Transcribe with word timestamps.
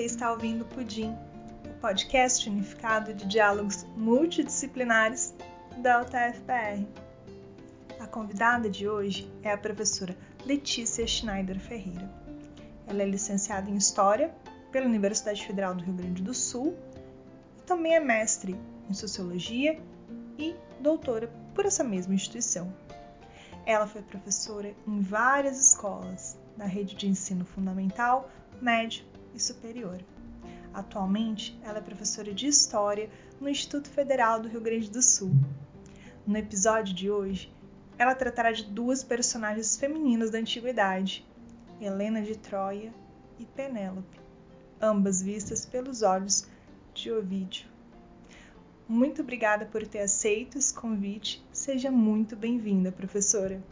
Você 0.00 0.06
está 0.06 0.32
ouvindo 0.32 0.64
Pudim, 0.64 1.14
o 1.62 1.78
podcast 1.78 2.48
unificado 2.48 3.12
de 3.12 3.26
diálogos 3.26 3.84
multidisciplinares 3.94 5.34
da 5.76 6.00
UTFPR. 6.00 6.86
A 8.00 8.06
convidada 8.06 8.70
de 8.70 8.88
hoje 8.88 9.30
é 9.42 9.52
a 9.52 9.58
professora 9.58 10.16
Letícia 10.46 11.06
Schneider 11.06 11.60
Ferreira. 11.60 12.10
Ela 12.86 13.02
é 13.02 13.04
licenciada 13.04 13.68
em 13.68 13.76
História 13.76 14.34
pela 14.72 14.86
Universidade 14.86 15.46
Federal 15.46 15.74
do 15.74 15.84
Rio 15.84 15.92
Grande 15.92 16.22
do 16.22 16.32
Sul 16.32 16.74
e 17.58 17.62
também 17.64 17.94
é 17.94 18.00
mestre 18.00 18.58
em 18.88 18.94
Sociologia 18.94 19.78
e 20.38 20.56
doutora 20.80 21.30
por 21.54 21.66
essa 21.66 21.84
mesma 21.84 22.14
instituição. 22.14 22.72
Ela 23.66 23.86
foi 23.86 24.00
professora 24.00 24.74
em 24.88 25.02
várias 25.02 25.60
escolas 25.60 26.38
da 26.56 26.64
rede 26.64 26.96
de 26.96 27.06
ensino 27.06 27.44
fundamental, 27.44 28.30
médio 28.62 29.09
e 29.34 29.40
superior. 29.40 30.02
Atualmente, 30.72 31.58
ela 31.64 31.78
é 31.78 31.80
professora 31.80 32.32
de 32.32 32.46
História 32.46 33.10
no 33.40 33.48
Instituto 33.48 33.88
Federal 33.88 34.40
do 34.40 34.48
Rio 34.48 34.60
Grande 34.60 34.90
do 34.90 35.02
Sul. 35.02 35.32
No 36.26 36.36
episódio 36.36 36.94
de 36.94 37.10
hoje, 37.10 37.52
ela 37.98 38.14
tratará 38.14 38.52
de 38.52 38.64
duas 38.64 39.02
personagens 39.02 39.76
femininas 39.76 40.30
da 40.30 40.38
antiguidade, 40.38 41.26
Helena 41.80 42.22
de 42.22 42.36
Troia 42.36 42.92
e 43.38 43.44
Penélope, 43.44 44.20
ambas 44.80 45.20
vistas 45.20 45.66
pelos 45.66 46.02
olhos 46.02 46.46
de 46.94 47.10
Ovídio. 47.10 47.68
Muito 48.88 49.22
obrigada 49.22 49.66
por 49.66 49.86
ter 49.86 50.00
aceito 50.00 50.58
esse 50.58 50.74
convite. 50.74 51.44
Seja 51.52 51.90
muito 51.90 52.34
bem-vinda, 52.34 52.90
professora. 52.90 53.62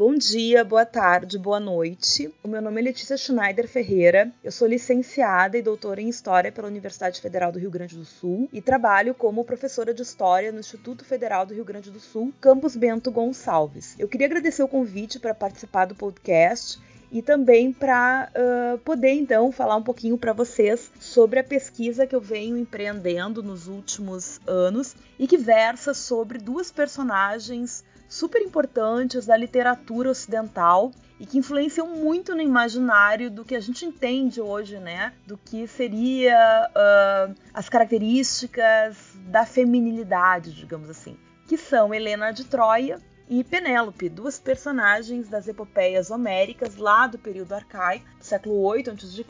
Bom 0.00 0.14
dia, 0.14 0.64
boa 0.64 0.86
tarde, 0.86 1.38
boa 1.38 1.60
noite. 1.60 2.32
O 2.42 2.48
meu 2.48 2.62
nome 2.62 2.80
é 2.80 2.84
Letícia 2.84 3.18
Schneider 3.18 3.68
Ferreira. 3.68 4.32
Eu 4.42 4.50
sou 4.50 4.66
licenciada 4.66 5.58
e 5.58 5.62
doutora 5.62 6.00
em 6.00 6.08
História 6.08 6.50
pela 6.50 6.68
Universidade 6.68 7.20
Federal 7.20 7.52
do 7.52 7.58
Rio 7.58 7.70
Grande 7.70 7.98
do 7.98 8.06
Sul 8.06 8.48
e 8.50 8.62
trabalho 8.62 9.12
como 9.12 9.44
professora 9.44 9.92
de 9.92 10.00
História 10.00 10.52
no 10.52 10.60
Instituto 10.60 11.04
Federal 11.04 11.44
do 11.44 11.52
Rio 11.52 11.66
Grande 11.66 11.90
do 11.90 12.00
Sul, 12.00 12.32
Campus 12.40 12.76
Bento 12.76 13.10
Gonçalves. 13.10 13.94
Eu 13.98 14.08
queria 14.08 14.26
agradecer 14.26 14.62
o 14.62 14.68
convite 14.68 15.18
para 15.18 15.34
participar 15.34 15.84
do 15.84 15.94
podcast 15.94 16.80
e 17.10 17.20
também 17.22 17.72
para 17.72 18.30
uh, 18.30 18.78
poder 18.78 19.12
então 19.12 19.50
falar 19.50 19.76
um 19.76 19.82
pouquinho 19.82 20.16
para 20.16 20.32
vocês 20.32 20.90
sobre 21.00 21.40
a 21.40 21.44
pesquisa 21.44 22.06
que 22.06 22.14
eu 22.14 22.20
venho 22.20 22.56
empreendendo 22.56 23.42
nos 23.42 23.66
últimos 23.66 24.40
anos 24.46 24.94
e 25.18 25.26
que 25.26 25.36
versa 25.36 25.92
sobre 25.92 26.38
duas 26.38 26.70
personagens 26.70 27.84
super 28.08 28.42
importantes 28.42 29.26
da 29.26 29.36
literatura 29.36 30.10
ocidental 30.10 30.90
e 31.18 31.26
que 31.26 31.38
influenciam 31.38 31.86
muito 31.86 32.34
no 32.34 32.40
imaginário 32.40 33.30
do 33.30 33.44
que 33.44 33.54
a 33.54 33.60
gente 33.60 33.84
entende 33.84 34.40
hoje, 34.40 34.78
né? 34.78 35.12
Do 35.26 35.36
que 35.36 35.66
seria 35.66 36.68
uh, 36.70 37.34
as 37.52 37.68
características 37.68 38.96
da 39.26 39.44
feminilidade, 39.44 40.52
digamos 40.52 40.90
assim, 40.90 41.16
que 41.46 41.56
são 41.56 41.94
Helena 41.94 42.32
de 42.32 42.44
Troia 42.44 42.98
e 43.30 43.44
Penélope, 43.44 44.08
duas 44.08 44.40
personagens 44.40 45.28
das 45.28 45.46
epopeias 45.46 46.10
homéricas 46.10 46.74
lá 46.74 47.06
do 47.06 47.16
período 47.16 47.52
arcaico, 47.52 48.04
século 48.18 48.60
8 48.60 48.90
a.C., 48.90 49.24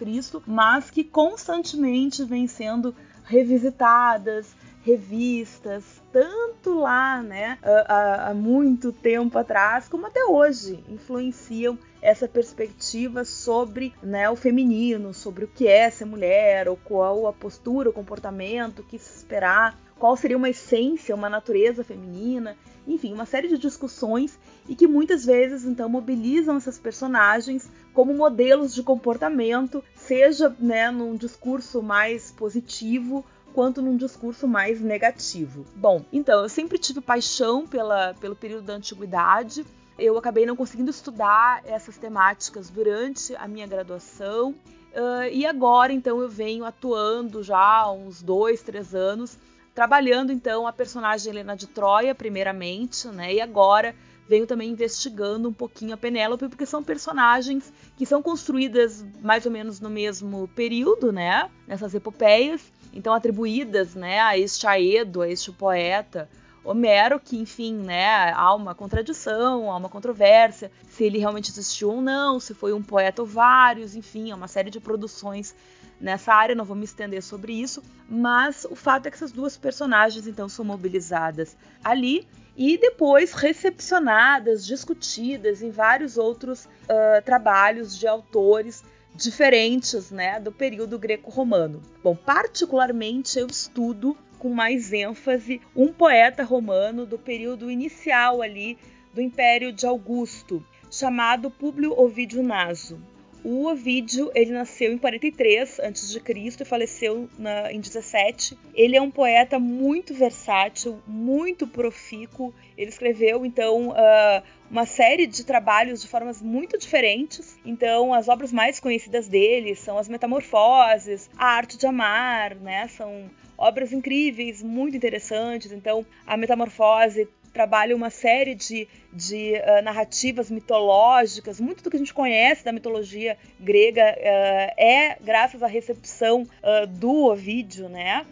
mas 0.46 0.90
que 0.90 1.04
constantemente 1.04 2.24
vêm 2.24 2.48
sendo 2.48 2.94
revisitadas, 3.24 4.56
revistas, 4.82 5.84
tanto 6.10 6.80
lá, 6.80 7.20
né, 7.20 7.58
há, 7.62 8.30
há, 8.30 8.34
muito 8.34 8.90
tempo 8.90 9.36
atrás, 9.36 9.86
como 9.86 10.06
até 10.06 10.24
hoje, 10.24 10.82
influenciam 10.88 11.78
essa 12.00 12.26
perspectiva 12.26 13.22
sobre 13.26 13.92
né, 14.02 14.30
o 14.30 14.34
feminino, 14.34 15.12
sobre 15.12 15.44
o 15.44 15.48
que 15.48 15.68
é 15.68 15.90
ser 15.90 16.06
mulher, 16.06 16.70
ou 16.70 16.76
qual 16.78 17.26
a 17.26 17.34
postura, 17.34 17.90
o 17.90 17.92
comportamento, 17.92 18.78
o 18.78 18.84
que 18.84 18.98
se 18.98 19.14
esperar, 19.14 19.78
qual 20.00 20.16
seria 20.16 20.36
uma 20.36 20.50
essência, 20.50 21.14
uma 21.14 21.28
natureza 21.28 21.84
feminina 21.84 22.56
enfim, 22.86 23.12
uma 23.12 23.26
série 23.26 23.48
de 23.48 23.58
discussões 23.58 24.38
e 24.68 24.74
que 24.74 24.86
muitas 24.86 25.24
vezes 25.24 25.64
então 25.64 25.88
mobilizam 25.88 26.56
essas 26.56 26.78
personagens 26.78 27.70
como 27.92 28.14
modelos 28.14 28.74
de 28.74 28.82
comportamento, 28.82 29.82
seja 29.94 30.54
né, 30.58 30.90
num 30.90 31.16
discurso 31.16 31.82
mais 31.82 32.30
positivo 32.32 33.24
quanto 33.52 33.82
num 33.82 33.96
discurso 33.96 34.46
mais 34.46 34.80
negativo. 34.80 35.64
Bom, 35.74 36.04
então 36.12 36.42
eu 36.42 36.48
sempre 36.48 36.78
tive 36.78 37.00
paixão 37.00 37.66
pela, 37.66 38.14
pelo 38.14 38.36
período 38.36 38.64
da 38.64 38.74
antiguidade. 38.74 39.66
Eu 39.98 40.16
acabei 40.16 40.46
não 40.46 40.56
conseguindo 40.56 40.90
estudar 40.90 41.60
essas 41.64 41.96
temáticas 41.98 42.70
durante 42.70 43.34
a 43.36 43.46
minha 43.48 43.66
graduação. 43.66 44.54
Uh, 44.92 45.28
e 45.30 45.44
agora, 45.44 45.92
então, 45.92 46.20
eu 46.20 46.28
venho 46.28 46.64
atuando 46.64 47.42
já 47.42 47.58
há 47.58 47.92
uns 47.92 48.22
dois, 48.22 48.62
três 48.62 48.94
anos 48.94 49.38
trabalhando 49.80 50.30
então 50.30 50.66
a 50.66 50.72
personagem 50.74 51.30
Helena 51.30 51.56
de 51.56 51.66
Troia, 51.66 52.14
primeiramente, 52.14 53.08
né? 53.08 53.32
E 53.32 53.40
agora 53.40 53.94
venho 54.28 54.46
também 54.46 54.68
investigando 54.68 55.48
um 55.48 55.54
pouquinho 55.54 55.94
a 55.94 55.96
Penélope, 55.96 56.50
porque 56.50 56.66
são 56.66 56.84
personagens 56.84 57.72
que 57.96 58.04
são 58.04 58.20
construídas 58.20 59.02
mais 59.22 59.46
ou 59.46 59.50
menos 59.50 59.80
no 59.80 59.88
mesmo 59.88 60.46
período, 60.48 61.10
né? 61.10 61.48
Nessas 61.66 61.94
epopeias, 61.94 62.70
então 62.92 63.14
atribuídas, 63.14 63.94
né, 63.94 64.20
a 64.20 64.36
este 64.36 64.66
Aedo, 64.66 65.22
a 65.22 65.28
este 65.30 65.50
poeta 65.50 66.28
Homero, 66.62 67.18
que 67.18 67.38
enfim, 67.38 67.74
né, 67.74 68.32
há 68.32 68.54
uma 68.54 68.74
contradição, 68.74 69.70
há 69.70 69.76
uma 69.76 69.88
controvérsia, 69.88 70.70
se 70.88 71.04
ele 71.04 71.18
realmente 71.18 71.50
existiu 71.50 71.90
ou 71.90 72.02
não, 72.02 72.38
se 72.38 72.52
foi 72.52 72.72
um 72.72 72.82
poeta 72.82 73.22
ou 73.22 73.28
vários, 73.28 73.96
enfim, 73.96 74.30
há 74.30 74.34
uma 74.34 74.48
série 74.48 74.70
de 74.70 74.78
produções 74.78 75.54
nessa 76.00 76.32
área, 76.32 76.54
não 76.54 76.64
vou 76.64 76.76
me 76.76 76.84
estender 76.84 77.22
sobre 77.22 77.52
isso, 77.52 77.82
mas 78.08 78.66
o 78.68 78.74
fato 78.74 79.06
é 79.06 79.10
que 79.10 79.16
essas 79.16 79.32
duas 79.32 79.56
personagens 79.56 80.26
então 80.26 80.48
são 80.48 80.64
mobilizadas 80.64 81.56
ali 81.84 82.26
e 82.56 82.76
depois 82.76 83.32
recepcionadas, 83.32 84.66
discutidas 84.66 85.62
em 85.62 85.70
vários 85.70 86.18
outros 86.18 86.64
uh, 86.64 87.22
trabalhos 87.24 87.98
de 87.98 88.06
autores 88.06 88.82
diferentes 89.14 90.10
né, 90.10 90.38
do 90.40 90.52
período 90.52 90.98
greco-romano. 90.98 91.82
Bom, 92.02 92.16
particularmente 92.16 93.38
eu 93.38 93.46
estudo 93.46 94.16
com 94.40 94.48
mais 94.48 94.90
ênfase 94.90 95.60
um 95.76 95.92
poeta 95.92 96.42
romano 96.42 97.04
do 97.04 97.18
período 97.18 97.70
inicial 97.70 98.40
ali 98.40 98.78
do 99.12 99.20
Império 99.20 99.70
de 99.70 99.86
Augusto, 99.86 100.64
chamado 100.90 101.50
Públio 101.50 101.92
Ovídio 101.92 102.42
Naso. 102.42 102.98
O 103.42 103.66
Ovídio, 103.66 104.30
ele 104.34 104.50
nasceu 104.50 104.92
em 104.92 104.98
43 104.98 105.80
a.C. 105.80 106.22
e 106.60 106.64
faleceu 106.64 107.28
na, 107.38 107.72
em 107.72 107.80
17. 107.80 108.56
Ele 108.74 108.96
é 108.96 109.00
um 109.00 109.10
poeta 109.10 109.58
muito 109.58 110.12
versátil, 110.12 111.00
muito 111.06 111.66
profícuo. 111.66 112.52
Ele 112.76 112.90
escreveu, 112.90 113.46
então, 113.46 113.88
uh, 113.88 114.42
uma 114.70 114.84
série 114.84 115.26
de 115.26 115.44
trabalhos 115.44 116.02
de 116.02 116.08
formas 116.08 116.42
muito 116.42 116.76
diferentes. 116.76 117.58
Então, 117.64 118.12
as 118.12 118.28
obras 118.28 118.52
mais 118.52 118.78
conhecidas 118.78 119.26
dele 119.26 119.74
são 119.74 119.96
as 119.96 120.06
Metamorfoses, 120.06 121.30
a 121.36 121.46
Arte 121.46 121.78
de 121.78 121.86
Amar, 121.86 122.54
né? 122.56 122.88
São 122.88 123.30
obras 123.60 123.92
incríveis, 123.92 124.62
muito 124.62 124.96
interessantes. 124.96 125.70
Então, 125.70 126.04
a 126.26 126.36
Metamorfose 126.36 127.28
trabalha 127.52 127.94
uma 127.94 128.10
série 128.10 128.54
de, 128.54 128.88
de 129.12 129.54
uh, 129.54 129.82
narrativas 129.82 130.50
mitológicas. 130.50 131.60
Muito 131.60 131.82
do 131.82 131.90
que 131.90 131.96
a 131.96 131.98
gente 131.98 132.14
conhece 132.14 132.64
da 132.64 132.72
mitologia 132.72 133.36
grega 133.58 134.16
uh, 134.16 134.80
é 134.80 135.16
graças 135.20 135.62
à 135.62 135.66
recepção 135.66 136.42
uh, 136.42 136.86
do 136.86 137.26
Ovídio, 137.26 137.88
né? 137.88 138.24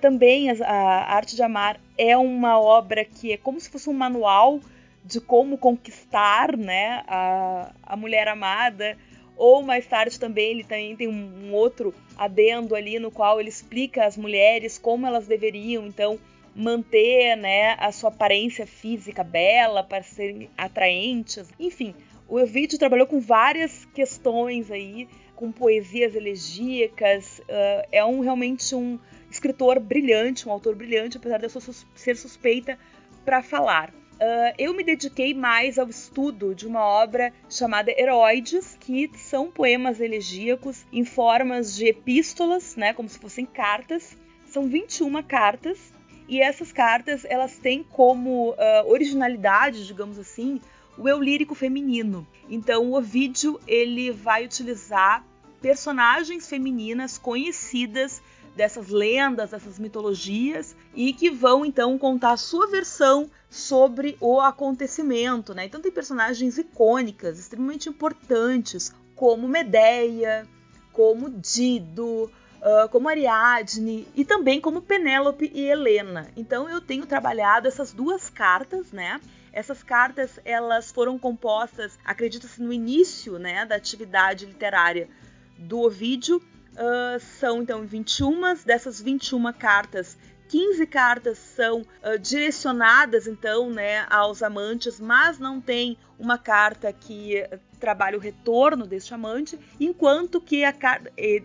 também 0.00 0.50
a, 0.50 0.54
a 0.64 1.14
Arte 1.14 1.34
de 1.34 1.42
Amar 1.42 1.80
é 1.96 2.16
uma 2.16 2.60
obra 2.60 3.04
que 3.04 3.32
é 3.32 3.36
como 3.36 3.60
se 3.60 3.68
fosse 3.68 3.90
um 3.90 3.92
manual 3.92 4.60
de 5.04 5.20
como 5.20 5.56
conquistar, 5.56 6.56
né, 6.56 7.02
a, 7.08 7.70
a 7.82 7.96
mulher 7.96 8.28
amada. 8.28 8.96
Ou 9.38 9.62
mais 9.62 9.86
tarde 9.86 10.18
também 10.18 10.50
ele 10.50 10.64
também 10.64 10.96
tem 10.96 11.06
um, 11.06 11.54
outro 11.54 11.94
adendo 12.16 12.74
ali 12.74 12.98
no 12.98 13.10
qual 13.10 13.40
ele 13.40 13.48
explica 13.48 14.04
às 14.04 14.16
mulheres 14.16 14.76
como 14.76 15.06
elas 15.06 15.28
deveriam 15.28 15.86
então 15.86 16.18
manter 16.54 17.36
né, 17.36 17.76
a 17.78 17.92
sua 17.92 18.10
aparência 18.10 18.66
física 18.66 19.22
bela 19.22 19.84
para 19.84 20.02
serem 20.02 20.50
atraentes. 20.58 21.48
Enfim, 21.58 21.94
o 22.26 22.36
Ovidio 22.36 22.78
trabalhou 22.80 23.06
com 23.06 23.20
várias 23.20 23.84
questões 23.94 24.68
aí, 24.72 25.08
com 25.36 25.52
poesias 25.52 26.16
elegíacas. 26.16 27.38
Uh, 27.38 27.86
é 27.92 28.04
um 28.04 28.18
realmente 28.18 28.74
um 28.74 28.98
escritor 29.30 29.78
brilhante, 29.78 30.48
um 30.48 30.52
autor 30.52 30.74
brilhante, 30.74 31.16
apesar 31.16 31.38
de 31.38 31.44
eu 31.44 31.60
ser 31.94 32.16
suspeita 32.16 32.76
para 33.24 33.40
falar. 33.40 33.94
Uh, 34.20 34.52
eu 34.58 34.74
me 34.74 34.82
dediquei 34.82 35.32
mais 35.32 35.78
ao 35.78 35.88
estudo 35.88 36.52
de 36.52 36.66
uma 36.66 36.80
obra 36.80 37.32
chamada 37.48 37.92
Heroides, 37.96 38.76
que 38.80 39.08
são 39.16 39.48
poemas 39.48 40.00
elegíacos 40.00 40.84
em 40.92 41.04
formas 41.04 41.76
de 41.76 41.86
epístolas, 41.86 42.74
né, 42.74 42.92
como 42.92 43.08
se 43.08 43.18
fossem 43.18 43.46
cartas. 43.46 44.16
São 44.44 44.66
21 44.66 45.22
cartas 45.22 45.92
e 46.28 46.40
essas 46.40 46.72
cartas 46.72 47.24
elas 47.24 47.58
têm 47.58 47.84
como 47.84 48.50
uh, 48.50 48.56
originalidade, 48.90 49.86
digamos 49.86 50.18
assim, 50.18 50.60
o 50.98 51.08
eu 51.08 51.22
lírico 51.22 51.54
feminino. 51.54 52.26
Então, 52.50 52.90
o 52.90 52.96
Ovídio 52.96 53.60
ele 53.68 54.10
vai 54.10 54.44
utilizar 54.44 55.24
personagens 55.60 56.48
femininas 56.48 57.18
conhecidas 57.18 58.20
dessas 58.58 58.88
lendas, 58.88 59.52
dessas 59.52 59.78
mitologias 59.78 60.74
e 60.92 61.12
que 61.12 61.30
vão 61.30 61.64
então 61.64 61.96
contar 61.96 62.32
a 62.32 62.36
sua 62.36 62.66
versão 62.66 63.30
sobre 63.48 64.16
o 64.20 64.40
acontecimento, 64.40 65.54
né? 65.54 65.64
Então 65.66 65.80
tem 65.80 65.92
personagens 65.92 66.58
icônicas, 66.58 67.38
extremamente 67.38 67.88
importantes, 67.88 68.92
como 69.14 69.46
Medeia, 69.46 70.44
como 70.92 71.30
Dido, 71.30 72.24
uh, 72.24 72.88
como 72.90 73.08
Ariadne 73.08 74.08
e 74.12 74.24
também 74.24 74.60
como 74.60 74.82
Penélope 74.82 75.52
e 75.54 75.64
Helena. 75.64 76.28
Então 76.36 76.68
eu 76.68 76.80
tenho 76.80 77.06
trabalhado 77.06 77.68
essas 77.68 77.92
duas 77.92 78.28
cartas, 78.28 78.90
né? 78.90 79.20
Essas 79.52 79.84
cartas 79.84 80.40
elas 80.44 80.90
foram 80.90 81.16
compostas, 81.16 81.96
acredita-se, 82.04 82.60
no 82.60 82.72
início 82.72 83.38
né, 83.38 83.64
da 83.64 83.76
atividade 83.76 84.46
literária 84.46 85.08
do 85.56 85.78
Ovídio 85.78 86.42
Uh, 86.78 87.18
são 87.18 87.60
então 87.60 87.84
21, 87.84 88.54
dessas 88.64 89.00
21 89.00 89.52
cartas, 89.52 90.16
15 90.48 90.86
cartas 90.86 91.36
são 91.36 91.80
uh, 91.80 92.16
direcionadas 92.20 93.26
então 93.26 93.68
né, 93.68 94.06
aos 94.08 94.44
amantes, 94.44 95.00
mas 95.00 95.40
não 95.40 95.60
tem 95.60 95.98
uma 96.16 96.38
carta 96.38 96.92
que 96.92 97.44
trabalha 97.80 98.16
o 98.16 98.20
retorno 98.20 98.86
deste 98.86 99.12
amante, 99.12 99.58
enquanto 99.80 100.40
que 100.40 100.64
a, 100.64 100.72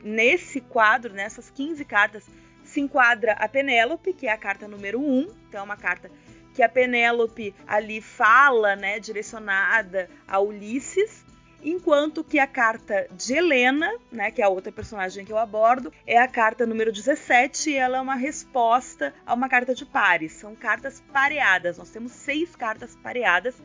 nesse 0.03 0.61
quadro, 0.61 1.13
nessas 1.13 1.49
15 1.49 1.83
cartas, 1.83 2.23
se 2.63 2.79
enquadra 2.79 3.33
a 3.33 3.47
Penélope, 3.47 4.13
que 4.13 4.27
é 4.27 4.31
a 4.31 4.37
carta 4.37 4.67
número 4.67 4.99
1, 4.99 5.27
então 5.47 5.61
é 5.61 5.63
uma 5.63 5.77
carta 5.77 6.09
que 6.53 6.61
a 6.61 6.69
Penélope 6.69 7.53
ali 7.67 8.01
fala, 8.01 8.75
né, 8.75 8.99
direcionada 8.99 10.09
a 10.27 10.39
Ulisses, 10.39 11.22
enquanto 11.63 12.23
que 12.23 12.39
a 12.39 12.47
carta 12.47 13.07
de 13.11 13.33
Helena, 13.33 13.91
né, 14.11 14.31
que 14.31 14.41
é 14.41 14.45
a 14.45 14.49
outra 14.49 14.71
personagem 14.71 15.25
que 15.25 15.31
eu 15.31 15.37
abordo, 15.37 15.91
é 16.05 16.17
a 16.17 16.27
carta 16.27 16.65
número 16.65 16.91
17 16.91 17.71
e 17.71 17.75
ela 17.75 17.97
é 17.97 18.01
uma 18.01 18.15
resposta 18.15 19.13
a 19.25 19.33
uma 19.33 19.49
carta 19.49 19.73
de 19.73 19.85
pares. 19.85 20.33
São 20.33 20.55
cartas 20.55 21.01
pareadas. 21.11 21.77
Nós 21.77 21.89
temos 21.89 22.11
seis 22.11 22.55
cartas 22.55 22.95
pareadas 22.95 23.55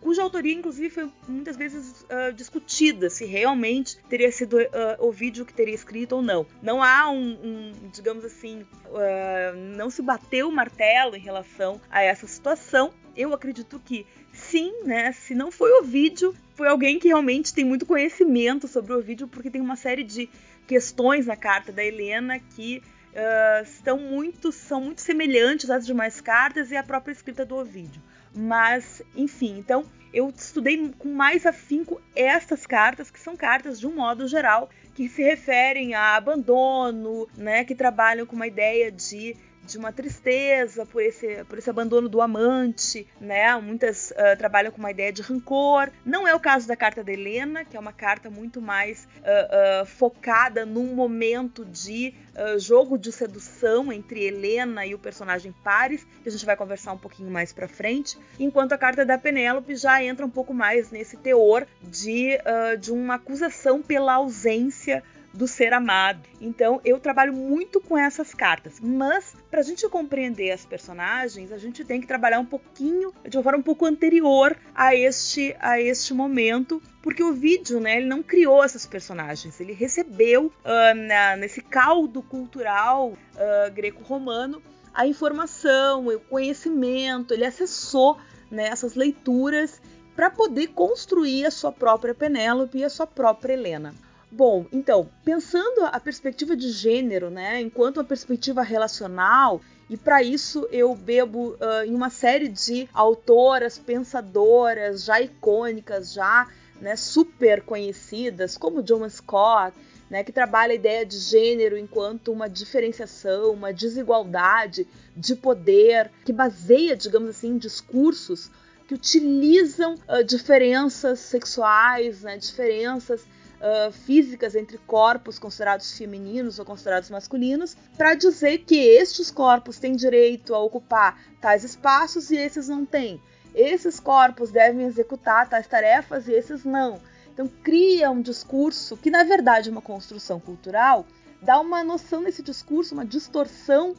cuja 0.00 0.22
autoria, 0.22 0.54
inclusive, 0.54 0.90
foi 0.90 1.10
muitas 1.26 1.56
vezes 1.56 2.02
uh, 2.02 2.32
discutida 2.32 3.10
se 3.10 3.24
realmente 3.24 3.98
teria 4.08 4.30
sido 4.30 4.56
uh, 4.56 4.66
o 5.00 5.10
vídeo 5.10 5.44
que 5.44 5.52
teria 5.52 5.74
escrito 5.74 6.16
ou 6.16 6.22
não. 6.22 6.46
Não 6.62 6.82
há 6.82 7.10
um, 7.10 7.38
um 7.42 7.72
digamos 7.92 8.24
assim, 8.24 8.62
uh, 8.86 9.76
não 9.76 9.90
se 9.90 10.02
bateu 10.02 10.48
o 10.48 10.52
martelo 10.52 11.16
em 11.16 11.20
relação 11.20 11.80
a 11.90 12.02
essa 12.02 12.26
situação. 12.26 12.92
Eu 13.16 13.34
acredito 13.34 13.80
que 13.80 14.06
sim, 14.38 14.72
né? 14.84 15.12
Se 15.12 15.34
não 15.34 15.50
foi 15.50 15.70
o 15.80 15.82
vídeo, 15.82 16.34
foi 16.54 16.68
alguém 16.68 16.98
que 16.98 17.08
realmente 17.08 17.52
tem 17.52 17.64
muito 17.64 17.86
conhecimento 17.86 18.66
sobre 18.66 18.92
o 18.92 19.00
vídeo, 19.00 19.28
porque 19.28 19.50
tem 19.50 19.60
uma 19.60 19.76
série 19.76 20.04
de 20.04 20.28
questões 20.66 21.26
na 21.26 21.36
carta 21.36 21.72
da 21.72 21.84
Helena 21.84 22.38
que 22.38 22.82
uh, 23.12 23.62
estão 23.62 23.98
muito, 23.98 24.52
são 24.52 24.80
muito 24.80 25.00
semelhantes 25.00 25.70
às 25.70 25.86
demais 25.86 26.20
cartas 26.20 26.70
e 26.70 26.76
à 26.76 26.82
própria 26.82 27.12
escrita 27.12 27.44
do 27.44 27.56
Ovídio. 27.56 28.02
Mas, 28.34 29.02
enfim, 29.16 29.58
então 29.58 29.84
eu 30.12 30.32
estudei 30.34 30.90
com 30.98 31.08
mais 31.08 31.44
afinco 31.44 32.00
estas 32.14 32.66
cartas, 32.66 33.10
que 33.10 33.20
são 33.20 33.36
cartas 33.36 33.78
de 33.78 33.86
um 33.86 33.94
modo 33.94 34.26
geral, 34.26 34.70
que 34.94 35.08
se 35.08 35.22
referem 35.22 35.94
a 35.94 36.16
abandono, 36.16 37.28
né, 37.36 37.64
que 37.64 37.74
trabalham 37.74 38.26
com 38.26 38.36
uma 38.36 38.46
ideia 38.46 38.90
de 38.90 39.36
de 39.68 39.76
uma 39.76 39.92
tristeza 39.92 40.86
por 40.86 41.02
esse, 41.02 41.44
por 41.44 41.58
esse 41.58 41.68
abandono 41.68 42.08
do 42.08 42.22
amante, 42.22 43.06
né? 43.20 43.54
Muitas 43.56 44.10
uh, 44.12 44.36
trabalham 44.38 44.72
com 44.72 44.78
uma 44.78 44.90
ideia 44.90 45.12
de 45.12 45.20
rancor. 45.20 45.90
Não 46.04 46.26
é 46.26 46.34
o 46.34 46.40
caso 46.40 46.66
da 46.66 46.74
carta 46.74 47.04
da 47.04 47.12
Helena, 47.12 47.66
que 47.66 47.76
é 47.76 47.80
uma 47.80 47.92
carta 47.92 48.30
muito 48.30 48.62
mais 48.62 49.06
uh, 49.18 49.82
uh, 49.82 49.86
focada 49.86 50.64
num 50.64 50.94
momento 50.94 51.64
de 51.64 52.14
jogo 52.56 52.96
de 52.96 53.10
sedução 53.10 53.92
entre 53.92 54.22
Helena 54.22 54.86
e 54.86 54.94
o 54.94 54.98
personagem 54.98 55.52
Paris, 55.64 56.06
que 56.22 56.28
a 56.28 56.30
gente 56.30 56.46
vai 56.46 56.56
conversar 56.56 56.92
um 56.92 56.96
pouquinho 56.96 57.28
mais 57.28 57.52
para 57.52 57.66
frente. 57.66 58.16
Enquanto 58.38 58.72
a 58.72 58.78
carta 58.78 59.04
da 59.04 59.18
Penélope 59.18 59.74
já 59.74 60.00
entra 60.04 60.24
um 60.24 60.30
pouco 60.30 60.54
mais 60.54 60.92
nesse 60.92 61.16
teor 61.16 61.66
de, 61.82 62.38
de 62.78 62.92
uma 62.92 63.16
acusação 63.16 63.82
pela 63.82 64.14
ausência 64.14 65.02
do 65.38 65.46
ser 65.46 65.72
amado. 65.72 66.28
Então 66.40 66.80
eu 66.84 66.98
trabalho 66.98 67.32
muito 67.32 67.80
com 67.80 67.96
essas 67.96 68.34
cartas, 68.34 68.80
mas 68.82 69.36
para 69.48 69.60
a 69.60 69.62
gente 69.62 69.88
compreender 69.88 70.50
as 70.50 70.66
personagens, 70.66 71.52
a 71.52 71.58
gente 71.58 71.84
tem 71.84 72.00
que 72.00 72.08
trabalhar 72.08 72.40
um 72.40 72.44
pouquinho, 72.44 73.14
de 73.26 73.36
uma 73.36 73.44
forma 73.44 73.60
um 73.60 73.62
pouco 73.62 73.86
anterior 73.86 74.56
a 74.74 74.96
este 74.96 75.54
a 75.60 75.80
este 75.80 76.12
momento, 76.12 76.82
porque 77.00 77.22
o 77.22 77.32
vídeo, 77.32 77.78
né, 77.78 77.98
ele 77.98 78.06
não 78.06 78.20
criou 78.20 78.64
essas 78.64 78.84
personagens, 78.84 79.60
ele 79.60 79.72
recebeu 79.72 80.46
uh, 80.46 80.94
na, 81.06 81.36
nesse 81.36 81.62
caldo 81.62 82.20
cultural 82.20 83.10
uh, 83.10 83.72
greco-romano 83.72 84.60
a 84.92 85.06
informação, 85.06 86.08
o 86.08 86.18
conhecimento, 86.18 87.32
ele 87.32 87.44
acessou 87.44 88.18
né, 88.50 88.66
essas 88.66 88.96
leituras 88.96 89.80
para 90.16 90.30
poder 90.30 90.66
construir 90.68 91.46
a 91.46 91.50
sua 91.52 91.70
própria 91.70 92.12
Penélope 92.12 92.78
e 92.78 92.84
a 92.84 92.90
sua 92.90 93.06
própria 93.06 93.52
Helena. 93.52 93.94
Bom, 94.30 94.66
então, 94.70 95.08
pensando 95.24 95.86
a 95.86 95.98
perspectiva 95.98 96.54
de 96.54 96.70
gênero, 96.70 97.30
né, 97.30 97.60
enquanto 97.62 97.96
uma 97.96 98.04
perspectiva 98.04 98.62
relacional, 98.62 99.60
e 99.88 99.96
para 99.96 100.22
isso 100.22 100.68
eu 100.70 100.94
bebo 100.94 101.54
uh, 101.54 101.84
em 101.86 101.94
uma 101.94 102.10
série 102.10 102.48
de 102.48 102.86
autoras, 102.92 103.78
pensadoras 103.78 105.04
já 105.04 105.18
icônicas, 105.18 106.12
já 106.12 106.46
né, 106.78 106.94
super 106.94 107.62
conhecidas, 107.62 108.58
como 108.58 108.82
John 108.82 109.08
Scott, 109.08 109.74
né, 110.10 110.22
que 110.22 110.30
trabalha 110.30 110.72
a 110.72 110.76
ideia 110.76 111.06
de 111.06 111.18
gênero 111.18 111.78
enquanto 111.78 112.30
uma 112.30 112.50
diferenciação, 112.50 113.52
uma 113.52 113.72
desigualdade 113.72 114.86
de 115.16 115.34
poder, 115.34 116.10
que 116.26 116.34
baseia, 116.34 116.94
digamos 116.94 117.30
assim, 117.30 117.56
discursos 117.56 118.50
que 118.86 118.94
utilizam 118.94 119.94
uh, 119.94 120.22
diferenças 120.22 121.18
sexuais, 121.20 122.22
né, 122.22 122.36
diferenças 122.36 123.26
uh, 123.60 123.92
físicas 123.92 124.54
entre 124.54 124.78
corpos 124.78 125.38
considerados 125.38 125.96
femininos 125.96 126.58
ou 126.58 126.64
considerados 126.64 127.10
masculinos, 127.10 127.76
para 127.96 128.14
dizer 128.14 128.58
que 128.58 128.76
estes 128.76 129.30
corpos 129.30 129.78
têm 129.78 129.94
direito 129.94 130.54
a 130.54 130.58
ocupar 130.58 131.20
tais 131.40 131.64
espaços 131.64 132.30
e 132.30 132.36
esses 132.36 132.68
não 132.68 132.84
têm. 132.84 133.20
Esses 133.54 133.98
corpos 133.98 134.50
devem 134.50 134.86
executar 134.86 135.48
tais 135.48 135.66
tarefas 135.66 136.28
e 136.28 136.32
esses 136.32 136.64
não. 136.64 137.00
Então 137.32 137.48
cria 137.62 138.10
um 138.10 138.20
discurso 138.20 138.96
que 138.96 139.10
na 139.10 139.24
verdade 139.24 139.68
é 139.68 139.72
uma 139.72 139.82
construção 139.82 140.40
cultural, 140.40 141.06
dá 141.40 141.60
uma 141.60 141.84
noção 141.84 142.20
nesse 142.20 142.42
discurso, 142.42 142.94
uma 142.94 143.04
distorção, 143.04 143.94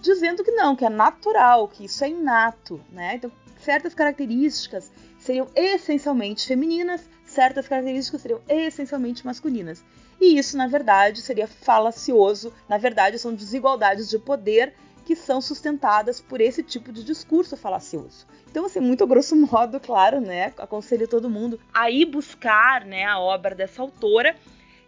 dizendo 0.00 0.42
que 0.42 0.50
não, 0.50 0.74
que 0.74 0.84
é 0.84 0.88
natural, 0.88 1.68
que 1.68 1.84
isso 1.84 2.02
é 2.04 2.08
inato, 2.08 2.80
né? 2.90 3.14
Então 3.14 3.30
certas 3.60 3.94
características 3.94 4.90
seriam 5.18 5.48
essencialmente 5.54 6.46
femininas, 6.46 7.02
certas 7.30 7.66
características 7.68 8.20
seriam 8.20 8.40
essencialmente 8.48 9.24
masculinas. 9.24 9.82
E 10.20 10.38
isso, 10.38 10.56
na 10.56 10.66
verdade, 10.66 11.22
seria 11.22 11.46
falacioso. 11.46 12.52
Na 12.68 12.76
verdade, 12.76 13.18
são 13.18 13.34
desigualdades 13.34 14.10
de 14.10 14.18
poder 14.18 14.74
que 15.04 15.16
são 15.16 15.40
sustentadas 15.40 16.20
por 16.20 16.40
esse 16.40 16.62
tipo 16.62 16.92
de 16.92 17.02
discurso 17.02 17.56
falacioso. 17.56 18.26
Então, 18.50 18.66
assim, 18.66 18.80
muito 18.80 19.06
grosso 19.06 19.34
modo, 19.34 19.78
claro, 19.80 20.20
né? 20.20 20.52
Aconselho 20.58 21.08
todo 21.08 21.30
mundo 21.30 21.58
a 21.72 21.90
ir 21.90 22.04
buscar 22.04 22.84
né, 22.84 23.04
a 23.04 23.18
obra 23.18 23.54
dessa 23.54 23.80
autora 23.80 24.36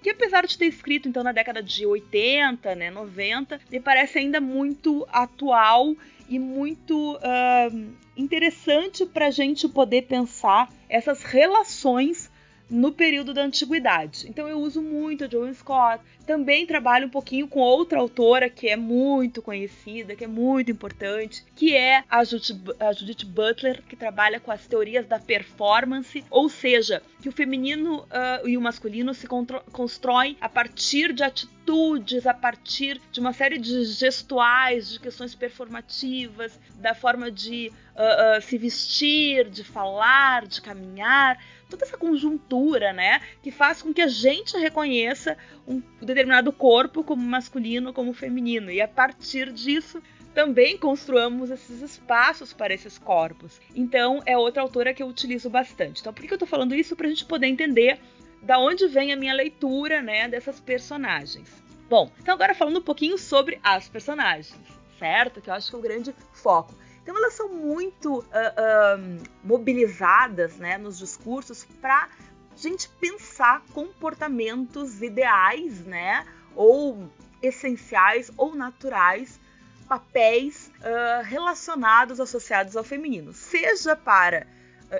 que 0.02 0.10
apesar 0.10 0.44
de 0.44 0.58
ter 0.58 0.66
escrito 0.66 1.08
então 1.08 1.22
na 1.22 1.30
década 1.30 1.62
de 1.62 1.86
80, 1.86 2.74
né, 2.74 2.90
90, 2.90 3.60
me 3.70 3.78
parece 3.78 4.18
ainda 4.18 4.40
muito 4.40 5.06
atual 5.12 5.94
e 6.28 6.40
muito 6.40 7.14
uh, 7.14 7.92
interessante 8.16 9.06
para 9.06 9.28
a 9.28 9.30
gente 9.30 9.68
poder 9.68 10.02
pensar 10.02 10.68
essas 10.88 11.22
relações 11.22 12.31
no 12.72 12.90
período 12.90 13.34
da 13.34 13.44
antiguidade. 13.44 14.26
Então 14.26 14.48
eu 14.48 14.58
uso 14.58 14.80
muito 14.80 15.24
a 15.24 15.28
Joan 15.28 15.52
Scott. 15.52 16.02
Também 16.26 16.64
trabalho 16.64 17.06
um 17.06 17.10
pouquinho 17.10 17.46
com 17.46 17.60
outra 17.60 17.98
autora 17.98 18.48
que 18.48 18.68
é 18.68 18.76
muito 18.76 19.42
conhecida, 19.42 20.16
que 20.16 20.24
é 20.24 20.28
muito 20.28 20.70
importante, 20.70 21.44
que 21.54 21.76
é 21.76 22.02
a 22.08 22.24
Judith, 22.24 23.26
Butler, 23.26 23.82
que 23.82 23.94
trabalha 23.94 24.40
com 24.40 24.50
as 24.50 24.66
teorias 24.66 25.06
da 25.06 25.18
performance, 25.18 26.24
ou 26.30 26.48
seja, 26.48 27.02
que 27.20 27.28
o 27.28 27.32
feminino 27.32 28.00
uh, 28.00 28.48
e 28.48 28.56
o 28.56 28.60
masculino 28.60 29.12
se 29.12 29.26
constroem 29.26 30.36
a 30.40 30.48
partir 30.48 31.12
de 31.12 31.22
atitudes, 31.22 32.26
a 32.26 32.32
partir 32.32 33.00
de 33.10 33.20
uma 33.20 33.32
série 33.32 33.58
de 33.58 33.84
gestuais, 33.84 34.92
de 34.92 35.00
questões 35.00 35.34
performativas, 35.34 36.58
da 36.76 36.94
forma 36.94 37.30
de 37.30 37.70
uh, 37.94 38.38
uh, 38.38 38.40
se 38.40 38.56
vestir, 38.56 39.50
de 39.50 39.62
falar, 39.62 40.46
de 40.46 40.62
caminhar 40.62 41.38
toda 41.72 41.84
essa 41.84 41.96
conjuntura, 41.96 42.92
né, 42.92 43.20
que 43.42 43.50
faz 43.50 43.82
com 43.82 43.92
que 43.92 44.00
a 44.00 44.08
gente 44.08 44.56
reconheça 44.56 45.36
um 45.66 45.82
determinado 46.00 46.52
corpo 46.52 47.02
como 47.02 47.22
masculino, 47.22 47.92
como 47.92 48.12
feminino, 48.12 48.70
e 48.70 48.80
a 48.80 48.88
partir 48.88 49.52
disso 49.52 50.02
também 50.34 50.78
construamos 50.78 51.50
esses 51.50 51.82
espaços 51.82 52.52
para 52.52 52.72
esses 52.72 52.96
corpos. 52.96 53.60
Então, 53.74 54.22
é 54.24 54.36
outra 54.36 54.62
autora 54.62 54.94
que 54.94 55.02
eu 55.02 55.06
utilizo 55.06 55.50
bastante. 55.50 56.00
Então, 56.00 56.12
por 56.12 56.24
que 56.24 56.32
eu 56.32 56.36
estou 56.36 56.48
falando 56.48 56.74
isso? 56.74 56.96
Para 56.96 57.06
a 57.06 57.10
gente 57.10 57.26
poder 57.26 57.48
entender 57.48 58.00
da 58.42 58.58
onde 58.58 58.86
vem 58.88 59.12
a 59.12 59.16
minha 59.16 59.34
leitura 59.34 60.02
né, 60.02 60.28
dessas 60.28 60.58
personagens. 60.58 61.62
Bom, 61.88 62.10
então 62.18 62.34
agora 62.34 62.54
falando 62.54 62.78
um 62.78 62.82
pouquinho 62.82 63.18
sobre 63.18 63.60
as 63.62 63.88
personagens, 63.88 64.58
certo? 64.98 65.40
Que 65.40 65.50
eu 65.50 65.54
acho 65.54 65.68
que 65.68 65.76
é 65.76 65.78
o 65.78 65.82
grande 65.82 66.14
foco. 66.32 66.74
Então 67.02 67.16
elas 67.16 67.34
são 67.34 67.48
muito 67.48 68.18
uh, 68.18 68.22
uh, 68.22 69.22
mobilizadas 69.42 70.56
né, 70.56 70.78
nos 70.78 70.98
discursos 70.98 71.64
para 71.80 72.08
gente 72.56 72.88
pensar 72.88 73.62
comportamentos 73.72 75.02
ideais, 75.02 75.80
né? 75.84 76.24
Ou 76.54 77.10
essenciais 77.42 78.30
ou 78.36 78.54
naturais, 78.54 79.40
papéis 79.88 80.70
uh, 80.78 81.24
relacionados, 81.24 82.20
associados 82.20 82.76
ao 82.76 82.84
feminino, 82.84 83.32
seja 83.32 83.96
para 83.96 84.46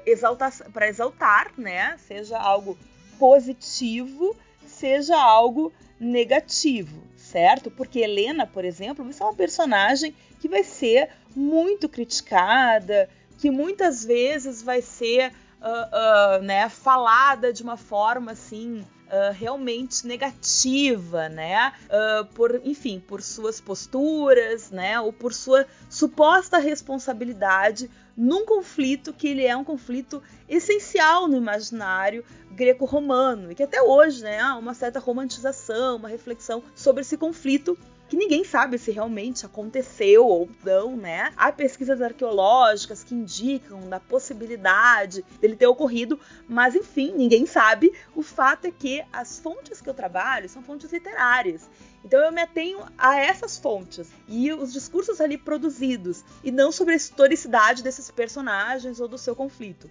exaltar, 0.07 0.53
para 0.73 0.89
exaltar, 0.89 1.53
né? 1.57 1.97
Seja 1.99 2.37
algo 2.39 2.77
positivo, 3.19 4.35
seja 4.67 5.17
algo 5.17 5.73
negativo, 6.01 7.01
certo? 7.17 7.71
Porque 7.71 8.01
Helena, 8.01 8.47
por 8.47 8.65
exemplo, 8.65 9.05
vai 9.05 9.13
ser 9.13 9.23
uma 9.23 9.35
personagem 9.35 10.17
que 10.41 10.49
vai 10.49 10.65
ser 10.65 11.09
muito 11.35 11.89
criticada, 11.89 13.09
que 13.39 13.51
muitas 13.51 14.05
vezes 14.05 14.63
vai 14.63 14.81
ser 14.83 15.33
uh, 15.61 16.39
uh, 16.39 16.43
né, 16.43 16.69
falada 16.69 17.53
de 17.53 17.63
uma 17.63 17.77
forma 17.77 18.33
assim 18.33 18.85
Uh, 19.13 19.31
realmente 19.31 20.07
negativa, 20.07 21.29
né? 21.29 21.75
Uh, 21.85 22.25
por, 22.33 22.63
enfim, 22.65 22.99
por 22.99 23.21
suas 23.21 23.61
posturas, 23.61 24.71
né? 24.71 24.99
Ou 24.99 25.13
por 25.13 25.35
sua 25.35 25.67
suposta 25.91 26.57
responsabilidade 26.57 27.91
num 28.17 28.47
conflito 28.47 29.13
que 29.13 29.29
ele 29.29 29.45
é 29.45 29.55
um 29.55 29.65
conflito 29.65 30.23
essencial 30.49 31.29
no 31.29 31.37
imaginário 31.37 32.25
greco-romano 32.53 33.51
e 33.51 33.55
que 33.55 33.63
até 33.63 33.83
hoje, 33.83 34.23
né, 34.23 34.39
há 34.41 34.57
uma 34.57 34.75
certa 34.75 34.99
romantização, 34.99 35.97
uma 35.97 36.09
reflexão 36.09 36.63
sobre 36.75 37.01
esse 37.01 37.17
conflito 37.17 37.77
que 38.13 38.17
ninguém 38.19 38.45
sabe 38.45 38.77
se 38.77 38.91
realmente 38.91 39.47
aconteceu 39.47 40.27
ou 40.27 40.47
não, 40.63 40.95
né? 40.95 41.33
Há 41.35 41.51
pesquisas 41.51 42.03
arqueológicas 42.03 43.03
que 43.03 43.15
indicam 43.15 43.89
da 43.89 43.99
possibilidade 43.99 45.25
dele 45.41 45.57
ter 45.57 45.67
ocorrido, 45.67 46.21
mas 46.47 46.75
enfim, 46.75 47.15
ninguém 47.17 47.47
sabe. 47.47 47.91
O 48.15 48.21
fato 48.21 48.67
é 48.67 48.71
que 48.71 49.03
as 49.11 49.39
fontes 49.39 49.81
que 49.81 49.89
eu 49.89 49.95
trabalho 49.95 50.47
são 50.47 50.63
fontes 50.63 50.93
literárias. 50.93 51.71
Então 52.05 52.21
eu 52.21 52.31
me 52.31 52.43
atenho 52.43 52.81
a 52.99 53.19
essas 53.19 53.57
fontes 53.57 54.11
e 54.29 54.53
os 54.53 54.75
discursos 54.75 55.19
ali 55.19 55.39
produzidos, 55.39 56.23
e 56.45 56.51
não 56.51 56.71
sobre 56.71 56.93
a 56.93 56.99
historicidade 56.99 57.83
desses 57.83 58.11
personagens 58.11 59.01
ou 59.01 59.09
do 59.09 59.17
seu 59.17 59.35
conflito 59.35 59.89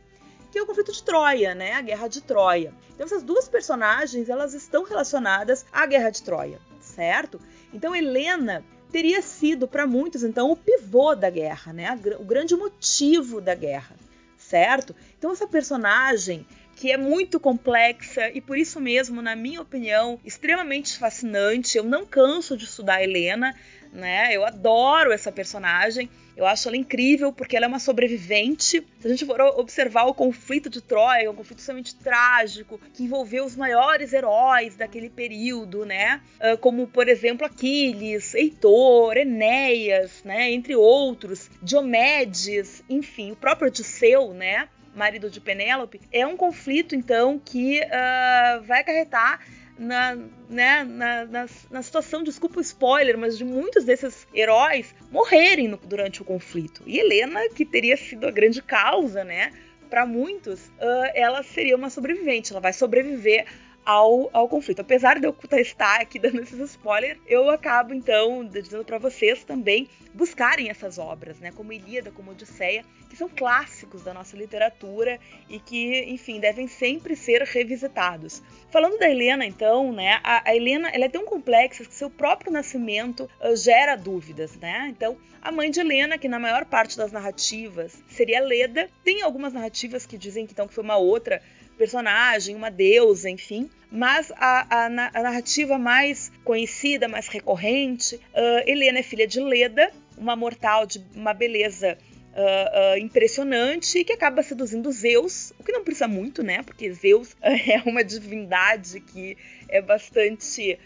que 0.51 0.60
é 0.60 0.62
o 0.62 0.65
conflito 0.65 0.91
de 0.91 1.01
Troia, 1.03 1.55
né? 1.55 1.74
A 1.74 1.81
Guerra 1.81 2.08
de 2.08 2.22
Troia. 2.22 2.74
Então 2.93 3.05
essas 3.05 3.24
duas 3.24 3.48
personagens, 3.48 4.29
elas 4.29 4.53
estão 4.53 4.84
relacionadas 4.84 5.65
à 5.72 5.86
Guerra 5.86 6.10
de 6.10 6.22
Troia, 6.22 6.60
certo? 6.79 7.39
Então 7.74 7.96
Helena 7.96 8.63
teria 8.91 9.22
sido 9.22 9.67
para 9.67 9.88
muitos 9.88 10.24
então 10.24 10.51
o 10.51 10.55
pivô 10.55 11.15
da 11.15 11.29
guerra, 11.29 11.72
né? 11.72 12.00
O 12.20 12.25
grande 12.25 12.55
motivo 12.55 13.39
da 13.39 13.55
guerra, 13.55 13.96
certo? 14.38 14.93
Então 15.17 15.31
essa 15.31 15.48
personagem 15.48 16.46
que 16.75 16.91
é 16.91 16.98
muito 16.98 17.39
complexa 17.39 18.31
e 18.34 18.41
por 18.41 18.58
isso 18.58 18.79
mesmo, 18.79 19.22
na 19.22 19.36
minha 19.36 19.62
opinião, 19.62 20.20
extremamente 20.25 20.98
fascinante. 20.98 21.77
Eu 21.77 21.84
não 21.84 22.08
canso 22.08 22.58
de 22.58 22.65
estudar 22.65 23.03
Helena, 23.03 23.55
né? 23.93 24.36
Eu 24.36 24.43
adoro 24.43 25.12
essa 25.12 25.31
personagem. 25.31 26.10
Eu 26.41 26.48
acho 26.48 26.67
ela 26.67 26.75
incrível 26.75 27.31
porque 27.31 27.55
ela 27.55 27.65
é 27.65 27.67
uma 27.67 27.77
sobrevivente. 27.77 28.83
Se 29.00 29.07
a 29.07 29.10
gente 29.10 29.25
for 29.25 29.39
observar 29.41 30.05
o 30.05 30.13
conflito 30.13 30.71
de 30.71 30.81
Troia, 30.81 31.29
um 31.29 31.36
conflito 31.36 31.60
extremamente 31.60 31.93
trágico 31.93 32.81
que 32.93 33.03
envolveu 33.03 33.45
os 33.45 33.55
maiores 33.55 34.12
heróis 34.12 34.75
daquele 34.75 35.07
período, 35.07 35.86
né? 35.86 36.19
Ah, 36.39 36.57
como, 36.57 36.88
por 36.88 37.07
exemplo, 37.07 37.45
Aquiles, 37.45 38.33
Heitor, 38.33 39.17
Enéas, 39.17 40.24
né? 40.24 40.51
Entre 40.51 40.75
outros, 40.75 41.48
Diomedes, 41.62 42.83
enfim, 42.89 43.31
o 43.31 43.36
próprio 43.36 43.67
Odisseu, 43.67 44.33
né? 44.33 44.67
Marido 44.95 45.29
de 45.29 45.39
Penélope. 45.39 46.01
É 46.12 46.25
um 46.25 46.36
conflito, 46.36 46.95
então, 46.95 47.39
que 47.39 47.79
uh, 47.81 48.63
vai 48.63 48.81
acarretar 48.81 49.39
na, 49.78 50.16
né, 50.50 50.84
na, 50.84 51.25
na, 51.25 51.46
na, 51.70 51.82
situação, 51.82 52.24
desculpa 52.24 52.60
o 52.60 52.62
spoiler, 52.62 53.18
mas 53.18 53.38
de 53.38 53.44
muitos 53.44 53.84
desses 53.84 54.28
heróis 54.34 54.94
morrerem 55.12 55.68
no, 55.68 55.78
durante 55.78 56.22
o 56.22 56.25
conflito. 56.25 56.84
E 56.86 57.00
Helena, 57.00 57.50
que 57.50 57.66
teria 57.66 57.98
sido 57.98 58.28
a 58.28 58.32
grande 58.32 58.62
causa, 58.62 59.24
né? 59.24 59.51
Para 59.90 60.06
muitos, 60.06 60.68
uh, 60.68 61.12
ela 61.13 61.44
seria 61.44 61.75
uma 61.75 61.90
sobrevivente, 61.90 62.51
ela 62.51 62.62
vai 62.62 62.72
sobreviver 62.72 63.46
ao, 63.86 64.30
ao 64.34 64.48
conflito. 64.48 64.82
Apesar 64.82 65.20
de 65.20 65.28
eu 65.28 65.36
estar 65.54 66.02
aqui 66.02 66.20
dando 66.20 66.42
esses 66.42 66.60
spoilers, 66.60 67.20
eu 67.28 67.50
acabo 67.50 67.94
então 67.94 68.46
dizendo 68.46 68.86
para 68.86 68.98
vocês 68.98 69.44
também 69.44 69.88
buscarem 70.14 70.70
essas 70.70 70.98
obras, 70.98 71.40
né, 71.40 71.52
como 71.52 71.72
Ilíada, 71.72 72.12
como 72.12 72.32
Odisseia, 72.32 72.84
que 73.10 73.16
são 73.16 73.30
clássicos 73.30 74.04
da 74.04 74.14
nossa 74.14 74.38
literatura 74.38 75.20
e 75.50 75.60
que, 75.60 76.04
enfim, 76.04 76.40
devem 76.40 76.68
sempre 76.68 77.16
ser 77.16 77.42
revisitados. 77.44 78.42
Falando 78.70 78.98
da 78.98 79.10
Helena, 79.10 79.46
então, 79.46 79.92
né, 79.92 80.20
a, 80.24 80.50
a 80.50 80.56
Helena 80.56 80.90
ela 80.90 81.06
é 81.06 81.10
tão 81.10 81.26
complexa 81.26 81.84
que 81.84 81.94
seu 81.94 82.10
próprio 82.10 82.52
nascimento 82.52 83.30
uh, 83.42 83.56
gera 83.56 83.96
dúvidas, 83.96 84.56
né? 84.58 84.88
Então, 84.90 85.18
a 85.42 85.52
mãe 85.52 85.72
de 85.72 85.80
Helena, 85.80 86.18
que 86.18 86.28
na 86.28 86.40
maior 86.40 86.66
parte 86.66 86.96
das 86.96 87.12
narrativas 87.12 88.02
seria 88.10 88.40
Leda, 88.42 88.90
tem 89.04 89.24
algumas 89.24 89.54
narrativas 89.54 90.06
que 90.06 90.18
dizem 90.18 90.46
que, 90.46 90.54
então, 90.54 90.68
que 90.68 90.74
foi 90.74 90.84
uma 90.84 90.98
outra 90.98 91.42
personagem, 91.82 92.56
uma 92.56 92.70
deusa, 92.70 93.28
enfim. 93.28 93.68
Mas 93.92 94.32
a, 94.34 94.68
a, 94.70 94.86
a 94.86 95.24
narrativa 95.24 95.80
mais 95.80 96.32
conhecida, 96.44 97.08
mais 97.08 97.28
recorrente, 97.28 98.18
uh, 98.18 98.70
Helena 98.70 99.00
é 99.00 99.04
filha 99.04 99.26
de 99.26 99.40
Leda, 99.40 99.92
uma 100.16 100.36
mortal 100.36 100.86
de 100.86 101.04
uma 101.16 101.34
beleza 101.34 101.98
Uh, 102.32 102.94
uh, 102.96 102.98
impressionante 102.98 104.06
que 104.06 104.14
acaba 104.14 104.42
seduzindo 104.42 104.90
Zeus, 104.90 105.52
o 105.60 105.64
que 105.66 105.74
não 105.74 105.84
precisa 105.84 106.08
muito, 106.08 106.42
né? 106.42 106.64
Porque 106.64 106.90
Zeus 106.94 107.36
é 107.44 107.82
uma 107.86 108.06
divindade 108.06 109.02
que 109.02 109.38
é 109.68 109.82
bastante. 109.82 110.80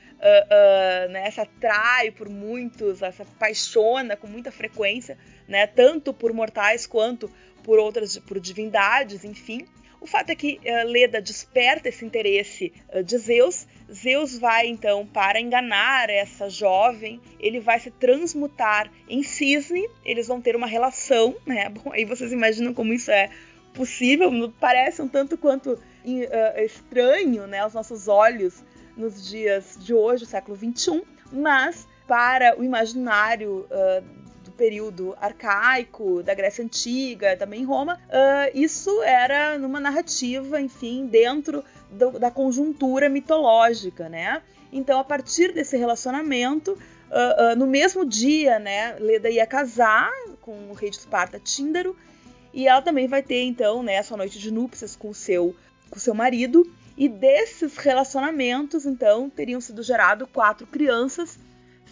né, 1.11 1.29
se 1.29 1.39
atrai 1.39 2.09
por 2.09 2.29
muitos, 2.29 2.97
se 2.97 3.21
apaixona 3.21 4.17
com 4.17 4.25
muita 4.25 4.51
frequência, 4.51 5.19
né? 5.47 5.67
Tanto 5.67 6.11
por 6.11 6.33
mortais 6.33 6.87
quanto 6.87 7.29
por 7.63 7.77
outras, 7.77 8.17
por 8.17 8.39
divindades, 8.39 9.23
enfim. 9.23 9.67
O 10.01 10.07
fato 10.07 10.29
é 10.29 10.35
que 10.35 10.59
uh, 10.63 10.87
Leda 10.87 11.21
desperta 11.21 11.89
esse 11.89 12.05
interesse 12.05 12.73
uh, 12.93 13.03
de 13.03 13.17
Zeus. 13.17 13.67
Zeus 13.91 14.37
vai 14.37 14.67
então 14.67 15.05
para 15.05 15.39
enganar 15.39 16.09
essa 16.09 16.49
jovem, 16.49 17.21
ele 17.39 17.59
vai 17.59 17.79
se 17.79 17.91
transmutar 17.91 18.91
em 19.07 19.23
cisne, 19.23 19.87
eles 20.03 20.27
vão 20.27 20.41
ter 20.41 20.55
uma 20.55 20.67
relação, 20.67 21.35
né? 21.45 21.69
Bom, 21.73 21.91
aí 21.91 22.05
vocês 22.05 22.31
imaginam 22.31 22.73
como 22.73 22.93
isso 22.93 23.11
é 23.11 23.29
possível, 23.73 24.31
parece 24.59 25.01
um 25.01 25.07
tanto 25.07 25.37
quanto 25.37 25.73
uh, 25.73 26.59
estranho, 26.63 27.45
né, 27.45 27.59
aos 27.59 27.73
nossos 27.73 28.07
olhos 28.07 28.63
nos 28.95 29.27
dias 29.27 29.77
de 29.79 29.93
hoje, 29.93 30.25
século 30.25 30.55
21, 30.55 31.03
mas 31.31 31.85
para 32.07 32.57
o 32.57 32.63
imaginário 32.63 33.67
uh, 33.69 34.24
período 34.55 35.15
arcaico, 35.19 36.23
da 36.23 36.33
Grécia 36.33 36.63
Antiga, 36.63 37.35
também 37.37 37.61
em 37.61 37.65
Roma, 37.65 37.99
uh, 38.07 38.51
isso 38.53 39.03
era 39.03 39.57
numa 39.57 39.79
narrativa, 39.79 40.59
enfim, 40.59 41.05
dentro 41.05 41.63
do, 41.91 42.19
da 42.19 42.31
conjuntura 42.31 43.09
mitológica, 43.09 44.09
né? 44.09 44.41
Então, 44.71 44.99
a 44.99 45.03
partir 45.03 45.53
desse 45.53 45.77
relacionamento, 45.77 46.71
uh, 46.71 47.53
uh, 47.53 47.55
no 47.55 47.67
mesmo 47.67 48.05
dia, 48.05 48.59
né, 48.59 48.95
Leda 48.99 49.29
ia 49.29 49.45
casar 49.45 50.11
com 50.41 50.69
o 50.69 50.73
rei 50.73 50.89
de 50.89 50.97
Esparta, 50.97 51.39
Tíndaro, 51.39 51.95
e 52.53 52.67
ela 52.67 52.81
também 52.81 53.07
vai 53.07 53.21
ter, 53.21 53.43
então, 53.43 53.83
né, 53.83 54.01
sua 54.01 54.17
noite 54.17 54.39
de 54.39 54.51
núpcias 54.51 54.95
com 54.95 55.09
o 55.09 55.13
seu, 55.13 55.55
com 55.89 55.99
seu 55.99 56.13
marido. 56.13 56.69
E 56.97 57.09
desses 57.09 57.75
relacionamentos, 57.75 58.85
então, 58.85 59.29
teriam 59.29 59.59
sido 59.59 59.83
gerados 59.83 60.27
quatro 60.31 60.65
crianças 60.65 61.37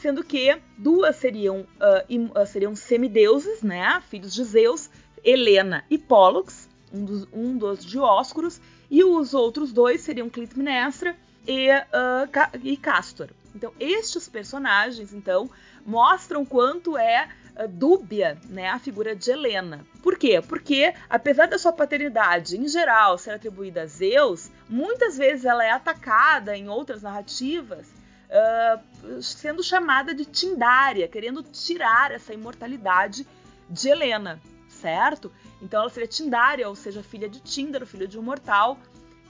sendo 0.04 0.22
que 0.22 0.60
duas 0.78 1.16
seriam, 1.16 1.62
uh, 1.62 2.46
seriam 2.46 2.76
semideuses, 2.76 3.62
né, 3.62 4.04
filhos 4.10 4.34
de 4.34 4.44
Zeus, 4.44 4.90
Helena 5.24 5.86
e 5.90 5.98
Pólux, 5.98 6.68
um 6.94 7.06
dos, 7.06 7.28
um 7.32 7.58
dos 7.58 7.86
Dióscuros, 7.86 8.60
e 8.92 9.02
os 9.02 9.34
outros 9.34 9.72
dois 9.72 10.02
seriam 10.02 10.30
Clitemnestra 10.30 11.16
e, 11.48 11.70
uh, 11.70 12.60
e 12.62 12.76
Castor. 12.76 13.30
Então, 13.56 13.72
estes 13.80 14.28
personagens, 14.28 15.14
então, 15.14 15.50
mostram 15.86 16.44
quanto 16.44 16.98
é 16.98 17.30
uh, 17.56 17.66
dúbia 17.70 18.38
né, 18.50 18.68
a 18.68 18.80
figura 18.80 19.16
de 19.16 19.32
Helena. 19.32 19.86
Por 20.02 20.18
quê? 20.18 20.42
Porque, 20.46 20.94
apesar 21.10 21.48
da 21.48 21.58
sua 21.58 21.72
paternidade, 21.72 22.58
em 22.58 22.68
geral, 22.68 23.18
ser 23.18 23.32
atribuída 23.32 23.84
a 23.84 23.88
Zeus, 23.88 24.52
muitas 24.68 25.18
vezes 25.18 25.46
ela 25.46 25.64
é 25.64 25.72
atacada 25.72 26.58
em 26.58 26.68
outras 26.68 27.02
narrativas 27.02 27.88
uh, 28.34 29.22
sendo 29.22 29.64
chamada 29.64 30.14
de 30.14 30.26
Tindária, 30.26 31.08
querendo 31.08 31.44
tirar 31.44 32.12
essa 32.12 32.34
imortalidade 32.34 33.28
de 33.70 33.90
Helena, 33.90 34.42
certo? 34.68 35.32
Então 35.62 35.82
ela 35.82 35.90
seria 35.90 36.08
Tindária, 36.08 36.68
ou 36.68 36.76
seja, 36.76 37.04
filha 37.04 37.30
de 37.30 37.40
Tíndaro, 37.40 37.86
filha 37.86 38.08
de 38.08 38.18
um 38.18 38.24
mortal. 38.24 38.78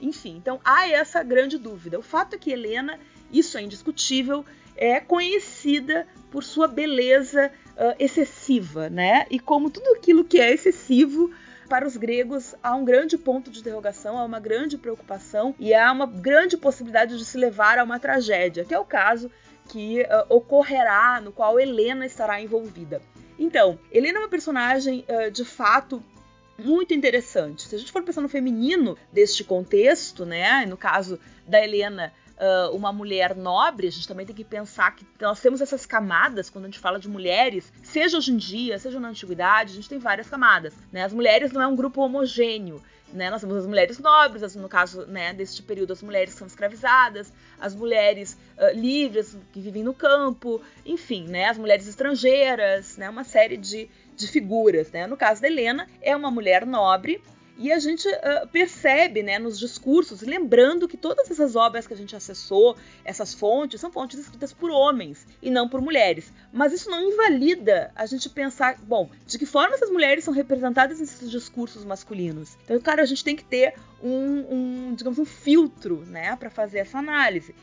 Enfim, 0.00 0.36
então 0.36 0.60
há 0.64 0.88
essa 0.88 1.22
grande 1.22 1.58
dúvida. 1.58 1.98
O 1.98 2.02
fato 2.02 2.34
é 2.34 2.38
que 2.38 2.50
Helena, 2.50 2.98
isso 3.30 3.56
é 3.56 3.62
indiscutível, 3.62 4.44
é 4.76 4.98
conhecida 4.98 6.06
por 6.30 6.42
sua 6.42 6.66
beleza 6.66 7.52
uh, 7.76 7.94
excessiva, 7.98 8.90
né? 8.90 9.26
E 9.30 9.38
como 9.38 9.70
tudo 9.70 9.92
aquilo 9.92 10.24
que 10.24 10.40
é 10.40 10.52
excessivo 10.52 11.30
para 11.68 11.86
os 11.86 11.96
gregos 11.96 12.54
há 12.62 12.74
um 12.74 12.84
grande 12.84 13.16
ponto 13.16 13.50
de 13.50 13.60
interrogação, 13.60 14.18
há 14.18 14.24
uma 14.24 14.40
grande 14.40 14.76
preocupação 14.78 15.54
e 15.58 15.74
há 15.74 15.90
uma 15.90 16.06
grande 16.06 16.56
possibilidade 16.56 17.16
de 17.18 17.24
se 17.24 17.38
levar 17.38 17.78
a 17.78 17.84
uma 17.84 17.98
tragédia, 17.98 18.64
que 18.64 18.74
é 18.74 18.78
o 18.78 18.84
caso 18.84 19.30
que 19.68 20.02
uh, 20.02 20.34
ocorrerá, 20.34 21.20
no 21.20 21.32
qual 21.32 21.58
Helena 21.58 22.04
estará 22.04 22.40
envolvida. 22.40 23.00
Então, 23.38 23.78
Helena 23.90 24.18
é 24.18 24.22
uma 24.22 24.28
personagem 24.28 25.04
uh, 25.08 25.30
de 25.30 25.44
fato 25.44 26.02
muito 26.58 26.94
interessante. 26.94 27.62
Se 27.62 27.74
a 27.74 27.78
gente 27.78 27.90
for 27.90 28.02
pensar 28.02 28.20
no 28.20 28.28
feminino 28.28 28.96
deste 29.12 29.42
contexto, 29.42 30.24
né, 30.24 30.64
no 30.66 30.76
caso 30.76 31.18
da 31.46 31.62
Helena 31.62 32.12
uh, 32.38 32.74
uma 32.74 32.92
mulher 32.92 33.34
nobre, 33.34 33.86
a 33.86 33.90
gente 33.90 34.08
também 34.08 34.26
tem 34.26 34.34
que 34.34 34.44
pensar 34.44 34.94
que 34.94 35.06
nós 35.20 35.40
temos 35.40 35.60
essas 35.60 35.86
camadas 35.86 36.50
quando 36.50 36.64
a 36.64 36.68
gente 36.68 36.78
fala 36.78 36.98
de 36.98 37.08
mulheres, 37.08 37.72
seja 37.82 38.18
hoje 38.18 38.32
em 38.32 38.36
dia, 38.36 38.78
seja 38.78 39.00
na 39.00 39.08
antiguidade, 39.08 39.72
a 39.72 39.74
gente 39.74 39.88
tem 39.88 39.98
várias 39.98 40.28
camadas. 40.28 40.74
Né? 40.92 41.04
As 41.04 41.12
mulheres 41.12 41.52
não 41.52 41.62
é 41.62 41.66
um 41.66 41.76
grupo 41.76 42.00
homogêneo. 42.00 42.82
Né? 43.12 43.30
Nós 43.30 43.42
temos 43.42 43.56
as 43.56 43.66
mulheres 43.66 43.98
nobres, 44.00 44.56
no 44.56 44.68
caso 44.68 45.06
né, 45.06 45.32
deste 45.32 45.62
período, 45.62 45.92
as 45.92 46.02
mulheres 46.02 46.34
são 46.34 46.46
escravizadas, 46.46 47.32
as 47.60 47.74
mulheres 47.74 48.36
uh, 48.58 48.76
livres 48.76 49.36
que 49.52 49.60
vivem 49.60 49.84
no 49.84 49.94
campo, 49.94 50.60
enfim, 50.84 51.28
né, 51.28 51.48
as 51.48 51.56
mulheres 51.56 51.86
estrangeiras, 51.86 52.96
né, 52.96 53.08
uma 53.08 53.22
série 53.22 53.56
de, 53.56 53.88
de 54.16 54.26
figuras. 54.26 54.90
Né? 54.90 55.06
No 55.06 55.16
caso 55.16 55.40
da 55.40 55.46
Helena, 55.46 55.86
é 56.02 56.16
uma 56.16 56.30
mulher 56.30 56.66
nobre 56.66 57.22
e 57.56 57.70
a 57.70 57.78
gente 57.78 58.08
uh, 58.08 58.48
percebe 58.48 59.22
né, 59.22 59.38
nos 59.38 59.58
discursos, 59.58 60.22
lembrando 60.22 60.88
que 60.88 60.96
todas 60.96 61.30
essas 61.30 61.54
obras 61.54 61.86
que 61.86 61.94
a 61.94 61.96
gente 61.96 62.16
acessou, 62.16 62.76
essas 63.04 63.32
fontes, 63.32 63.80
são 63.80 63.92
fontes 63.92 64.18
escritas 64.18 64.52
por 64.52 64.70
homens 64.70 65.26
e 65.40 65.50
não 65.50 65.68
por 65.68 65.80
mulheres. 65.80 66.32
Mas 66.52 66.72
isso 66.72 66.90
não 66.90 67.00
invalida 67.00 67.92
a 67.94 68.06
gente 68.06 68.28
pensar, 68.28 68.76
bom, 68.82 69.08
de 69.26 69.38
que 69.38 69.46
forma 69.46 69.74
essas 69.74 69.90
mulheres 69.90 70.24
são 70.24 70.34
representadas 70.34 70.98
nesses 70.98 71.30
discursos 71.30 71.84
masculinos. 71.84 72.56
Então, 72.64 72.80
cara, 72.80 73.02
a 73.02 73.06
gente 73.06 73.22
tem 73.22 73.36
que 73.36 73.44
ter 73.44 73.74
um, 74.02 74.88
um 74.88 74.94
digamos, 74.94 75.18
um 75.18 75.24
filtro 75.24 76.04
né, 76.06 76.34
para 76.36 76.50
fazer 76.50 76.78
essa 76.78 76.98
análise 76.98 77.54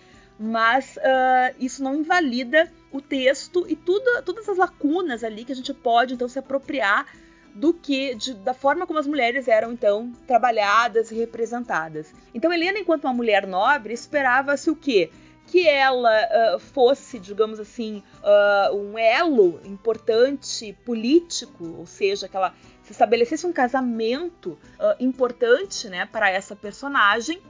mas 0.43 0.97
uh, 0.97 1.55
isso 1.59 1.83
não 1.83 1.95
invalida 1.95 2.71
o 2.91 2.99
texto 2.99 3.63
e 3.69 3.75
tudo, 3.75 4.23
todas 4.23 4.49
as 4.49 4.57
lacunas 4.57 5.23
ali 5.23 5.45
que 5.45 5.51
a 5.51 5.55
gente 5.55 5.71
pode 5.71 6.15
então 6.15 6.27
se 6.27 6.39
apropriar 6.39 7.05
do 7.53 7.73
que 7.73 8.15
de, 8.15 8.33
da 8.33 8.53
forma 8.53 8.87
como 8.87 8.99
as 8.99 9.07
mulheres 9.07 9.47
eram 9.47 9.71
então 9.71 10.11
trabalhadas 10.27 11.11
e 11.11 11.15
representadas. 11.15 12.13
Então 12.33 12.51
Helena, 12.51 12.79
enquanto 12.79 13.05
uma 13.05 13.13
mulher 13.13 13.45
nobre, 13.45 13.93
esperava-se 13.93 14.69
o 14.69 14.75
quê? 14.75 15.09
Que 15.47 15.67
ela 15.67 16.11
uh, 16.55 16.59
fosse, 16.59 17.19
digamos 17.19 17.59
assim, 17.59 18.01
uh, 18.23 18.75
um 18.75 18.97
elo 18.97 19.59
importante 19.65 20.73
político, 20.85 21.75
ou 21.77 21.85
seja, 21.85 22.27
que 22.27 22.37
ela 22.37 22.53
se 22.83 22.91
estabelecesse 22.91 23.45
um 23.45 23.51
casamento 23.51 24.51
uh, 24.51 24.95
importante, 24.99 25.89
né, 25.89 26.07
para 26.09 26.29
essa 26.29 26.55
personagem, 26.55 27.41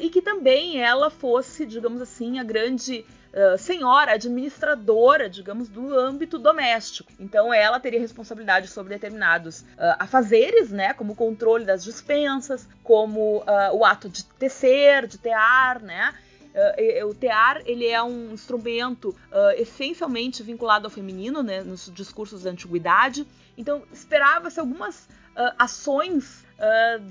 e 0.00 0.10
que 0.10 0.20
também 0.20 0.82
ela 0.82 1.08
fosse, 1.08 1.64
digamos 1.64 2.02
assim, 2.02 2.38
a 2.38 2.44
grande 2.44 3.06
uh, 3.36 3.58
senhora 3.58 4.14
administradora, 4.14 5.28
digamos, 5.28 5.68
do 5.68 5.96
âmbito 5.96 6.38
doméstico. 6.38 7.12
Então 7.20 7.52
ela 7.52 7.78
teria 7.78 8.00
responsabilidade 8.00 8.68
sobre 8.68 8.94
determinados 8.94 9.60
uh, 9.60 9.96
afazeres, 9.98 10.70
né, 10.70 10.94
como 10.94 11.12
o 11.12 11.16
controle 11.16 11.64
das 11.64 11.84
dispensas, 11.84 12.66
como 12.82 13.38
uh, 13.40 13.74
o 13.74 13.84
ato 13.84 14.08
de 14.08 14.24
tecer, 14.24 15.06
de 15.06 15.18
tear, 15.18 15.82
né, 15.82 16.14
Uh, 16.56 17.06
o 17.06 17.14
tear 17.14 17.60
ele 17.66 17.86
é 17.86 18.02
um 18.02 18.32
instrumento 18.32 19.10
uh, 19.10 19.50
essencialmente 19.58 20.42
vinculado 20.42 20.86
ao 20.86 20.90
feminino, 20.90 21.42
né, 21.42 21.60
nos 21.60 21.92
discursos 21.92 22.44
da 22.44 22.50
antiguidade. 22.50 23.26
Então 23.58 23.82
esperava-se 23.92 24.58
algumas 24.58 25.04
uh, 25.04 25.52
ações 25.58 26.46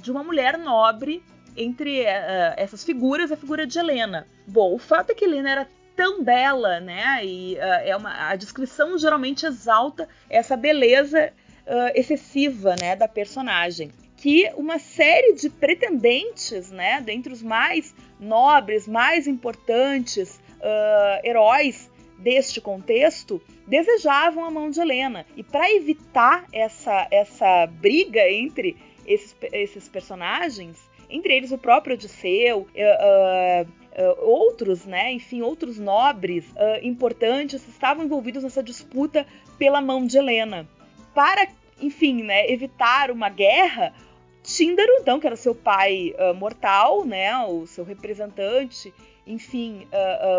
de 0.02 0.10
uma 0.10 0.24
mulher 0.24 0.58
nobre 0.58 1.24
entre 1.56 2.00
essas 2.58 2.84
figuras, 2.84 3.32
a 3.32 3.38
figura 3.38 3.68
de 3.68 3.78
Helena. 3.78 4.28
Bom, 4.48 4.74
o 4.74 4.80
fato 4.80 5.12
é 5.12 5.14
que 5.14 5.24
Helena 5.24 5.52
era 5.52 5.68
tão 5.96 6.24
bela, 6.24 6.80
né? 6.80 7.26
E 7.26 7.56
uh, 7.56 7.60
é 7.84 7.96
uma, 7.96 8.30
a 8.30 8.36
descrição 8.36 8.98
geralmente 8.98 9.46
exalta 9.46 10.08
essa 10.30 10.56
beleza 10.58 11.32
uh, 11.66 11.92
excessiva, 11.96 12.76
né, 12.80 12.96
da 12.96 13.08
personagem. 13.08 13.92
Que 14.18 14.52
uma 14.56 14.80
série 14.80 15.34
de 15.34 15.50
pretendentes, 15.50 16.72
né, 16.72 17.02
dentre 17.02 17.32
os 17.32 17.44
mais 17.44 17.94
nobres, 18.20 18.88
mais 18.88 19.28
importantes 19.28 20.40
uh, 20.60 21.28
heróis 21.28 21.92
deste 22.18 22.62
contexto, 22.62 23.42
desejavam 23.68 24.46
a 24.46 24.52
mão 24.52 24.70
de 24.70 24.80
Helena. 24.80 25.26
E 25.36 25.44
para 25.44 25.72
evitar 25.72 26.46
essa, 26.52 27.08
essa 27.12 27.68
briga 27.68 28.28
entre 28.30 28.78
esses, 29.06 29.36
esses 29.52 29.88
personagens, 29.90 30.80
entre 31.10 31.36
eles 31.36 31.52
o 31.52 31.58
próprio 31.58 31.96
Odisseu, 31.96 32.62
uh, 32.62 33.85
uh, 33.96 34.26
outros, 34.26 34.86
né, 34.86 35.12
enfim, 35.12 35.42
outros 35.42 35.80
nobres 35.80 36.46
uh, 36.52 36.84
importantes 36.84 37.68
estavam 37.68 38.06
envolvidos 38.06 38.44
nessa 38.44 38.62
disputa 38.62 39.26
pela 39.58 39.82
mão 39.82 40.06
de 40.06 40.18
Helena. 40.18 40.68
Para, 41.14 41.48
enfim, 41.82 42.24
né, 42.24 42.50
evitar 42.52 43.10
uma 43.12 43.30
guerra, 43.30 43.94
Tíndaro, 44.44 44.92
então, 45.00 45.20
que 45.20 45.26
era 45.26 45.36
seu 45.36 45.56
pai 45.56 46.14
uh, 46.20 46.36
mortal, 46.36 47.04
né, 47.04 47.36
o 47.46 47.66
seu 47.66 47.84
representante, 47.84 48.94
enfim, 49.26 49.88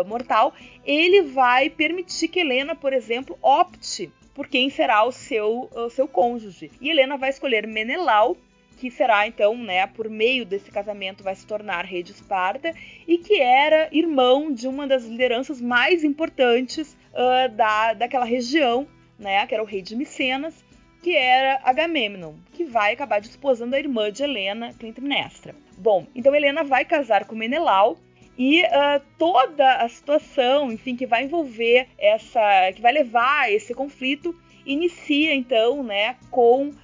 mortal, 0.05 0.53
ele 0.85 1.23
vai 1.23 1.69
permitir 1.69 2.29
que 2.29 2.39
Helena, 2.39 2.73
por 2.73 2.93
exemplo, 2.93 3.37
opte 3.41 4.09
por 4.33 4.47
quem 4.47 4.69
será 4.69 5.03
o 5.03 5.11
seu, 5.11 5.69
o 5.75 5.89
seu 5.89 6.07
cônjuge. 6.07 6.71
E 6.79 6.89
Helena 6.89 7.17
vai 7.17 7.29
escolher 7.29 7.67
Menelau, 7.67 8.37
que 8.77 8.91
será 8.91 9.27
então, 9.27 9.57
né, 9.57 9.87
por 9.87 10.07
meio 10.07 10.45
desse 10.45 10.69
casamento 10.69 11.23
vai 11.23 11.35
se 11.35 11.45
tornar 11.45 11.83
rei 11.83 12.03
de 12.03 12.11
Esparta 12.11 12.73
e 13.07 13.17
que 13.17 13.41
era 13.41 13.89
irmão 13.91 14.53
de 14.53 14.67
uma 14.67 14.87
das 14.87 15.03
lideranças 15.03 15.59
mais 15.59 16.03
importantes 16.03 16.95
uh, 17.11 17.49
da, 17.53 17.93
daquela 17.93 18.25
região, 18.25 18.87
né, 19.17 19.45
que 19.47 19.53
era 19.53 19.63
o 19.63 19.65
rei 19.65 19.81
de 19.81 19.95
Micenas, 19.95 20.63
que 21.01 21.15
era 21.15 21.59
Agamemnon, 21.63 22.35
que 22.53 22.63
vai 22.63 22.93
acabar 22.93 23.19
desposando 23.19 23.75
a 23.75 23.79
irmã 23.79 24.11
de 24.11 24.23
Helena, 24.23 24.73
Clitemnestra. 24.73 25.55
Bom, 25.77 26.05
então 26.15 26.35
Helena 26.35 26.63
vai 26.63 26.85
casar 26.85 27.25
com 27.25 27.35
Menelau 27.35 27.97
e 28.37 28.61
uh, 28.61 29.01
toda 29.17 29.77
a 29.77 29.89
situação, 29.89 30.71
enfim, 30.71 30.95
que 30.95 31.07
vai 31.07 31.23
envolver 31.23 31.87
essa, 31.97 32.71
que 32.75 32.81
vai 32.81 32.91
levar 32.91 33.41
a 33.41 33.51
esse 33.51 33.73
conflito, 33.73 34.35
inicia 34.65 35.33
então, 35.33 35.81
né, 35.81 36.15
com 36.29 36.67
uh, 36.67 36.75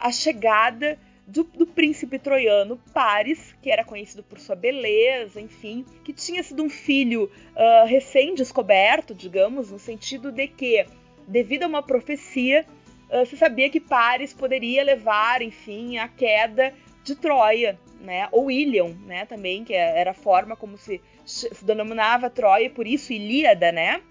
a 0.00 0.12
chegada 0.12 0.96
do, 1.26 1.44
do, 1.44 1.66
príncipe 1.66 2.18
troiano 2.18 2.78
Paris, 2.92 3.54
que 3.62 3.70
era 3.70 3.84
conhecido 3.84 4.22
por 4.22 4.38
sua 4.40 4.56
beleza, 4.56 5.40
enfim, 5.40 5.84
que 6.04 6.12
tinha 6.12 6.42
sido 6.42 6.62
um 6.62 6.68
filho 6.68 7.30
uh, 7.54 7.86
recém-descoberto, 7.86 9.14
digamos, 9.14 9.70
no 9.70 9.78
sentido 9.78 10.32
de 10.32 10.48
que, 10.48 10.84
devido 11.26 11.62
a 11.62 11.68
uma 11.68 11.82
profecia, 11.82 12.66
uh, 13.08 13.24
se 13.24 13.36
sabia 13.36 13.70
que 13.70 13.80
Paris 13.80 14.34
poderia 14.34 14.82
levar, 14.82 15.42
enfim, 15.42 15.98
à 15.98 16.08
queda 16.08 16.74
de 17.04 17.14
Troia, 17.14 17.78
né? 18.00 18.28
Ou 18.32 18.50
Ilion, 18.50 18.92
né? 19.06 19.24
Também, 19.24 19.64
que 19.64 19.74
era 19.74 20.10
a 20.10 20.14
forma 20.14 20.56
como 20.56 20.76
se, 20.76 21.00
se 21.24 21.64
denominava 21.64 22.30
Troia, 22.30 22.68
por 22.68 22.86
isso 22.86 23.12
Ilíada, 23.12 23.70
né? 23.70 24.02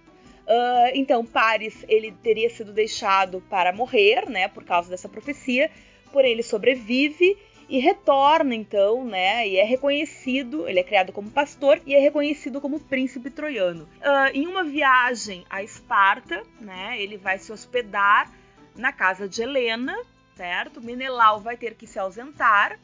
Uh, 0.41 0.91
então, 0.95 1.26
Paris 1.26 1.86
ele 1.88 2.12
teria 2.24 2.50
sido 2.50 2.74
deixado 2.74 3.41
para 3.50 3.71
morrer, 3.71 4.30
né? 4.30 4.47
Por 4.47 4.63
causa 4.63 4.89
dessa 4.89 5.08
profecia 5.08 5.69
porém 6.12 6.32
ele 6.32 6.43
sobrevive 6.43 7.38
e 7.71 7.80
retorna 7.80 8.54
então, 8.54 9.06
né? 9.06 9.47
E 9.47 9.58
é 9.58 9.63
reconhecido, 9.63 10.67
ele 10.67 10.80
é 10.80 10.84
criado 10.84 11.13
como 11.13 11.32
pastor 11.32 11.82
e 11.86 11.95
é 11.95 12.00
reconhecido 12.00 12.60
como 12.60 12.82
príncipe 12.82 13.30
troiano. 13.30 13.84
Uh, 14.02 14.30
em 14.34 14.45
uma 14.45 14.63
viagem 14.63 15.45
a 15.50 15.63
Esparta, 15.63 16.43
né? 16.60 17.02
Ele 17.02 17.17
vai 17.17 17.39
se 17.39 17.52
hospedar 17.52 18.30
na 18.76 18.91
casa 18.91 19.28
de 19.28 19.41
Helena, 19.41 19.97
certo? 20.36 20.82
Menelau 20.82 21.39
vai 21.39 21.56
ter 21.56 21.76
que 21.76 21.88
se 21.88 21.97
ausentar 21.97 22.78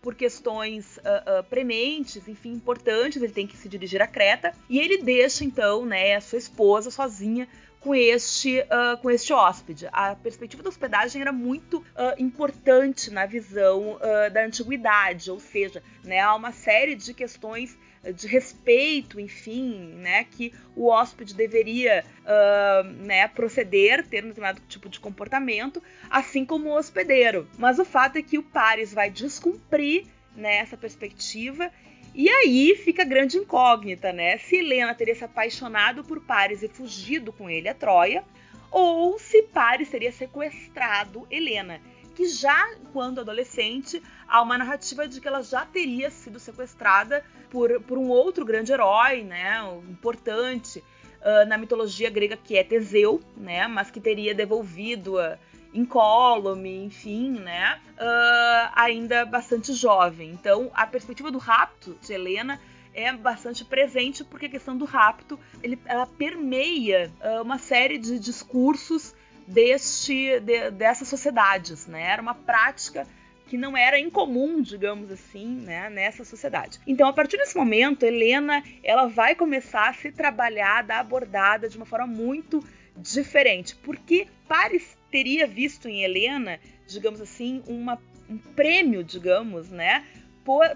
por 0.00 0.14
questões 0.14 0.98
uh, 0.98 1.40
uh, 1.40 1.44
prementes, 1.44 2.28
enfim, 2.28 2.52
importantes. 2.52 3.20
Ele 3.20 3.32
tem 3.32 3.46
que 3.46 3.56
se 3.56 3.68
dirigir 3.68 4.00
a 4.00 4.06
Creta 4.06 4.54
e 4.68 4.78
ele 4.78 5.02
deixa 5.02 5.44
então, 5.44 5.84
né, 5.84 6.14
a 6.14 6.20
sua 6.20 6.38
esposa 6.38 6.92
sozinha 6.92 7.48
com 7.88 7.94
este, 7.94 8.60
uh, 8.60 8.98
com 9.00 9.10
este 9.10 9.32
hóspede. 9.32 9.88
A 9.90 10.14
perspectiva 10.14 10.62
da 10.62 10.68
hospedagem 10.68 11.22
era 11.22 11.32
muito 11.32 11.78
uh, 11.78 12.22
importante 12.22 13.10
na 13.10 13.24
visão 13.24 13.94
uh, 13.94 14.30
da 14.30 14.44
antiguidade, 14.44 15.30
ou 15.30 15.40
seja, 15.40 15.82
né, 16.04 16.20
há 16.20 16.34
uma 16.34 16.52
série 16.52 16.94
de 16.94 17.14
questões 17.14 17.78
de 18.14 18.26
respeito, 18.26 19.18
enfim, 19.18 19.94
né, 19.94 20.24
que 20.24 20.52
o 20.76 20.88
hóspede 20.88 21.34
deveria 21.34 22.04
uh, 22.24 22.84
né, 23.06 23.26
proceder, 23.26 24.06
ter 24.06 24.22
um 24.22 24.28
determinado 24.28 24.60
tipo 24.68 24.90
de 24.90 25.00
comportamento, 25.00 25.82
assim 26.10 26.44
como 26.44 26.68
o 26.68 26.76
hospedeiro. 26.76 27.48
Mas 27.56 27.78
o 27.78 27.86
fato 27.86 28.16
é 28.16 28.22
que 28.22 28.36
o 28.36 28.42
Paris 28.42 28.92
vai 28.92 29.08
descumprir 29.08 30.04
né, 30.36 30.58
essa 30.58 30.76
perspectiva 30.76 31.72
e 32.14 32.28
aí 32.28 32.74
fica 32.76 33.02
a 33.02 33.06
grande 33.06 33.36
incógnita, 33.36 34.12
né? 34.12 34.38
Se 34.38 34.56
Helena 34.56 34.94
teria 34.94 35.14
se 35.14 35.24
apaixonado 35.24 36.02
por 36.04 36.20
Paris 36.20 36.62
e 36.62 36.68
fugido 36.68 37.32
com 37.32 37.48
ele 37.48 37.68
a 37.68 37.74
Troia, 37.74 38.24
ou 38.70 39.18
se 39.18 39.42
Paris 39.42 39.88
teria 39.88 40.12
sequestrado 40.12 41.26
Helena 41.30 41.80
que 42.18 42.26
já 42.26 42.74
quando 42.92 43.20
adolescente 43.20 44.02
há 44.26 44.42
uma 44.42 44.58
narrativa 44.58 45.06
de 45.06 45.20
que 45.20 45.28
ela 45.28 45.40
já 45.40 45.64
teria 45.64 46.10
sido 46.10 46.40
sequestrada 46.40 47.24
por, 47.48 47.80
por 47.82 47.96
um 47.96 48.08
outro 48.08 48.44
grande 48.44 48.72
herói, 48.72 49.22
né, 49.22 49.60
importante 49.88 50.80
uh, 51.20 51.46
na 51.46 51.56
mitologia 51.56 52.10
grega 52.10 52.36
que 52.36 52.58
é 52.58 52.64
Teseu, 52.64 53.22
né, 53.36 53.68
mas 53.68 53.88
que 53.92 54.00
teria 54.00 54.34
devolvido-a 54.34 55.38
incólume, 55.72 56.84
enfim, 56.84 57.38
né, 57.40 57.80
uh, 57.94 58.72
ainda 58.74 59.24
bastante 59.24 59.72
jovem. 59.74 60.30
Então, 60.30 60.70
a 60.74 60.86
perspectiva 60.86 61.30
do 61.30 61.38
rapto 61.38 61.96
de 62.00 62.12
Helena 62.12 62.60
é 62.94 63.12
bastante 63.12 63.64
presente 63.64 64.24
porque 64.24 64.46
a 64.46 64.50
questão 64.50 64.76
do 64.76 64.84
rapto 64.84 65.38
ele, 65.62 65.78
ela 65.84 66.06
permeia 66.06 67.12
uh, 67.20 67.42
uma 67.42 67.58
série 67.58 67.98
de 67.98 68.18
discursos 68.18 69.14
deste, 69.46 70.40
de, 70.40 70.70
dessas 70.70 71.08
sociedades, 71.08 71.86
né? 71.86 72.02
Era 72.02 72.20
uma 72.20 72.34
prática 72.34 73.06
que 73.46 73.56
não 73.56 73.74
era 73.74 73.98
incomum, 73.98 74.60
digamos 74.60 75.10
assim, 75.10 75.46
né, 75.46 75.88
nessa 75.88 76.22
sociedade. 76.22 76.78
Então, 76.86 77.08
a 77.08 77.12
partir 77.14 77.38
desse 77.38 77.56
momento, 77.56 78.02
Helena, 78.02 78.62
ela 78.82 79.06
vai 79.06 79.34
começar 79.34 79.88
a 79.88 79.94
ser 79.94 80.12
trabalhada, 80.12 80.96
abordada 80.96 81.66
de 81.66 81.78
uma 81.78 81.86
forma 81.86 82.06
muito 82.06 82.62
diferente, 82.94 83.74
porque 83.76 84.28
Paris 84.46 84.97
teria 85.10 85.46
visto 85.46 85.88
em 85.88 86.02
Helena, 86.02 86.58
digamos 86.86 87.20
assim, 87.20 87.62
uma, 87.66 88.00
um 88.28 88.38
prêmio, 88.38 89.02
digamos, 89.02 89.68
né, 89.68 90.04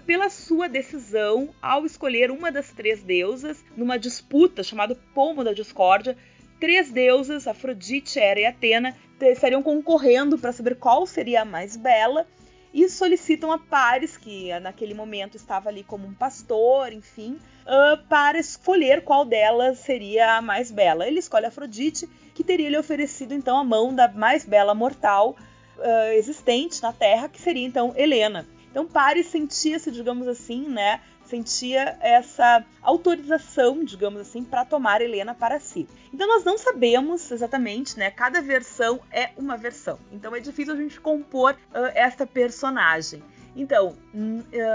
pela 0.05 0.29
sua 0.29 0.69
decisão 0.69 1.49
ao 1.61 1.85
escolher 1.85 2.29
uma 2.29 2.51
das 2.51 2.71
três 2.71 3.01
deusas 3.01 3.63
numa 3.75 3.97
disputa 3.97 4.61
chamada 4.63 4.95
Pomo 5.15 5.43
da 5.43 5.51
Discórdia, 5.51 6.15
três 6.59 6.91
deusas, 6.91 7.47
Afrodite, 7.47 8.19
Hera 8.19 8.39
e 8.39 8.45
Atena, 8.45 8.95
estariam 9.21 9.63
concorrendo 9.63 10.37
para 10.37 10.51
saber 10.51 10.75
qual 10.75 11.05
seria 11.07 11.41
a 11.41 11.45
mais 11.45 11.75
bela 11.75 12.27
e 12.73 12.89
solicitam 12.89 13.51
a 13.51 13.57
Paris, 13.57 14.17
que 14.17 14.57
naquele 14.59 14.93
momento 14.93 15.37
estava 15.37 15.69
ali 15.69 15.83
como 15.83 16.07
um 16.07 16.13
pastor, 16.13 16.91
enfim, 16.91 17.37
uh, 17.63 18.07
para 18.09 18.39
escolher 18.39 19.03
qual 19.03 19.23
delas 19.23 19.79
seria 19.79 20.37
a 20.37 20.41
mais 20.41 20.71
bela. 20.71 21.07
Ele 21.07 21.19
escolhe 21.19 21.45
Afrodite, 21.45 22.09
que 22.33 22.43
teria 22.43 22.69
lhe 22.69 22.77
oferecido 22.77 23.33
então 23.33 23.57
a 23.57 23.63
mão 23.63 23.93
da 23.93 24.07
mais 24.07 24.45
bela 24.45 24.73
mortal 24.73 25.35
uh, 25.77 26.13
existente 26.13 26.81
na 26.81 26.91
Terra, 26.91 27.29
que 27.29 27.41
seria 27.41 27.65
então 27.65 27.93
Helena. 27.95 28.47
Então 28.71 28.87
Paris 28.87 29.27
sentia-se, 29.27 29.91
digamos 29.91 30.27
assim, 30.27 30.67
né, 30.67 30.99
sentia 31.25 31.97
essa 32.01 32.65
autorização, 32.81 33.83
digamos 33.83 34.21
assim, 34.21 34.43
para 34.43 34.65
tomar 34.65 35.01
Helena 35.01 35.35
para 35.35 35.59
si. 35.59 35.87
Então 36.11 36.27
nós 36.27 36.43
não 36.43 36.57
sabemos 36.57 37.31
exatamente, 37.31 37.97
né? 37.97 38.09
Cada 38.09 38.41
versão 38.41 38.99
é 39.11 39.29
uma 39.37 39.55
versão. 39.55 39.99
Então 40.11 40.35
é 40.35 40.39
difícil 40.39 40.73
a 40.73 40.77
gente 40.77 40.99
compor 40.99 41.53
uh, 41.53 41.91
essa 41.93 42.25
personagem. 42.25 43.23
Então, 43.55 43.95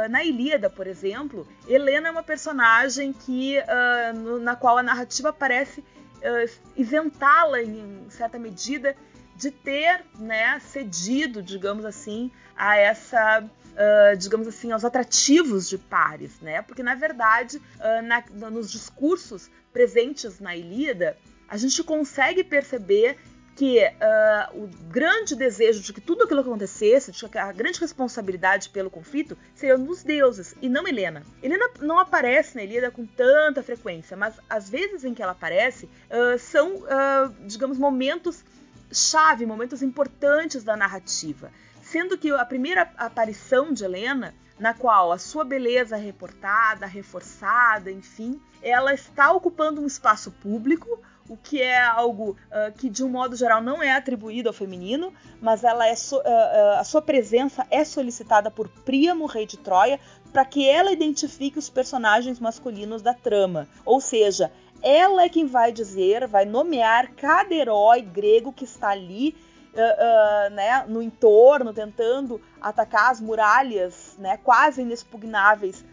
na 0.08 0.22
Ilíada, 0.22 0.70
por 0.70 0.86
exemplo, 0.86 1.48
Helena 1.66 2.08
é 2.08 2.10
uma 2.12 2.22
personagem 2.22 3.12
que, 3.12 3.58
uh, 3.58 4.38
na 4.38 4.54
qual 4.54 4.78
a 4.78 4.82
narrativa 4.84 5.32
parece 5.32 5.82
uh, 6.18 6.50
isentá-la, 6.76 7.62
em 7.62 8.07
certa 8.11 8.38
medida, 8.38 8.96
de 9.37 9.50
ter 9.50 10.04
né, 10.18 10.59
cedido, 10.61 11.42
digamos 11.42 11.85
assim, 11.85 12.31
a 12.57 12.76
essa 12.76 13.40
uh, 13.78 14.16
digamos 14.16 14.48
assim, 14.48 14.72
aos 14.72 14.85
atrativos 14.85 15.68
de 15.68 15.78
Paris, 15.78 16.40
né? 16.40 16.61
Porque 16.62 16.83
na 16.83 16.94
verdade, 16.94 17.59
uh, 17.59 18.02
na, 18.02 18.50
nos 18.50 18.70
discursos 18.70 19.50
presentes 19.72 20.40
na 20.40 20.57
Ilíada, 20.57 21.16
a 21.48 21.57
gente 21.57 21.83
consegue 21.85 22.42
perceber 22.42 23.16
que 23.58 23.80
uh, 23.80 24.56
o 24.56 24.68
grande 24.88 25.34
desejo 25.34 25.82
de 25.82 25.92
que 25.92 26.00
tudo 26.00 26.22
aquilo 26.22 26.42
acontecesse, 26.42 27.10
de 27.10 27.28
que 27.28 27.36
a 27.36 27.50
grande 27.50 27.80
responsabilidade 27.80 28.70
pelo 28.70 28.88
conflito, 28.88 29.36
seria 29.52 29.76
dos 29.76 30.04
deuses 30.04 30.54
e 30.62 30.68
não 30.68 30.86
Helena. 30.86 31.24
Helena 31.42 31.68
não 31.80 31.98
aparece 31.98 32.54
na 32.54 32.62
Ilíada 32.62 32.88
com 32.92 33.04
tanta 33.04 33.60
frequência, 33.60 34.16
mas 34.16 34.34
as 34.48 34.70
vezes 34.70 35.04
em 35.04 35.12
que 35.12 35.20
ela 35.20 35.32
aparece 35.32 35.86
uh, 35.86 36.38
são, 36.38 36.76
uh, 36.76 37.34
digamos, 37.48 37.78
momentos 37.78 38.44
chave, 38.92 39.44
momentos 39.44 39.82
importantes 39.82 40.62
da 40.62 40.76
narrativa 40.76 41.50
sendo 41.88 42.18
que 42.18 42.30
a 42.30 42.44
primeira 42.44 42.82
aparição 42.98 43.72
de 43.72 43.82
Helena, 43.82 44.34
na 44.58 44.74
qual 44.74 45.10
a 45.10 45.16
sua 45.16 45.42
beleza 45.42 45.96
é 45.96 46.00
reportada, 46.00 46.84
reforçada, 46.84 47.90
enfim, 47.90 48.38
ela 48.60 48.92
está 48.92 49.32
ocupando 49.32 49.80
um 49.80 49.86
espaço 49.86 50.30
público, 50.30 51.00
o 51.28 51.36
que 51.36 51.60
é 51.60 51.78
algo 51.78 52.30
uh, 52.30 52.72
que 52.78 52.88
de 52.88 53.04
um 53.04 53.08
modo 53.08 53.36
geral 53.36 53.60
não 53.60 53.82
é 53.82 53.92
atribuído 53.92 54.48
ao 54.48 54.52
feminino, 54.52 55.12
mas 55.40 55.62
ela 55.62 55.86
é 55.86 55.94
so, 55.94 56.16
uh, 56.16 56.20
uh, 56.20 56.78
a 56.78 56.84
sua 56.84 57.02
presença 57.02 57.66
é 57.70 57.84
solicitada 57.84 58.50
por 58.50 58.68
Príamo, 58.68 59.26
rei 59.26 59.46
de 59.46 59.58
Troia, 59.58 60.00
para 60.32 60.44
que 60.44 60.68
ela 60.68 60.90
identifique 60.90 61.58
os 61.58 61.68
personagens 61.68 62.40
masculinos 62.40 63.02
da 63.02 63.14
trama. 63.14 63.68
Ou 63.84 64.00
seja, 64.00 64.50
ela 64.82 65.22
é 65.22 65.28
quem 65.28 65.46
vai 65.46 65.72
dizer, 65.72 66.26
vai 66.26 66.44
nomear 66.44 67.12
cada 67.12 67.54
herói 67.54 68.02
grego 68.02 68.52
que 68.52 68.64
está 68.64 68.90
ali 68.90 69.34
uh, 69.74 70.50
né, 70.50 70.84
no 70.88 71.02
entorno, 71.02 71.72
tentando 71.72 72.40
atacar 72.60 73.10
as 73.10 73.20
muralhas 73.20 74.16
né, 74.18 74.36
quase 74.38 74.82
inexpugnáveis 74.82 75.84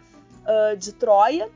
uh, 0.43 0.77
de 0.77 0.93
Troia, 0.93 1.49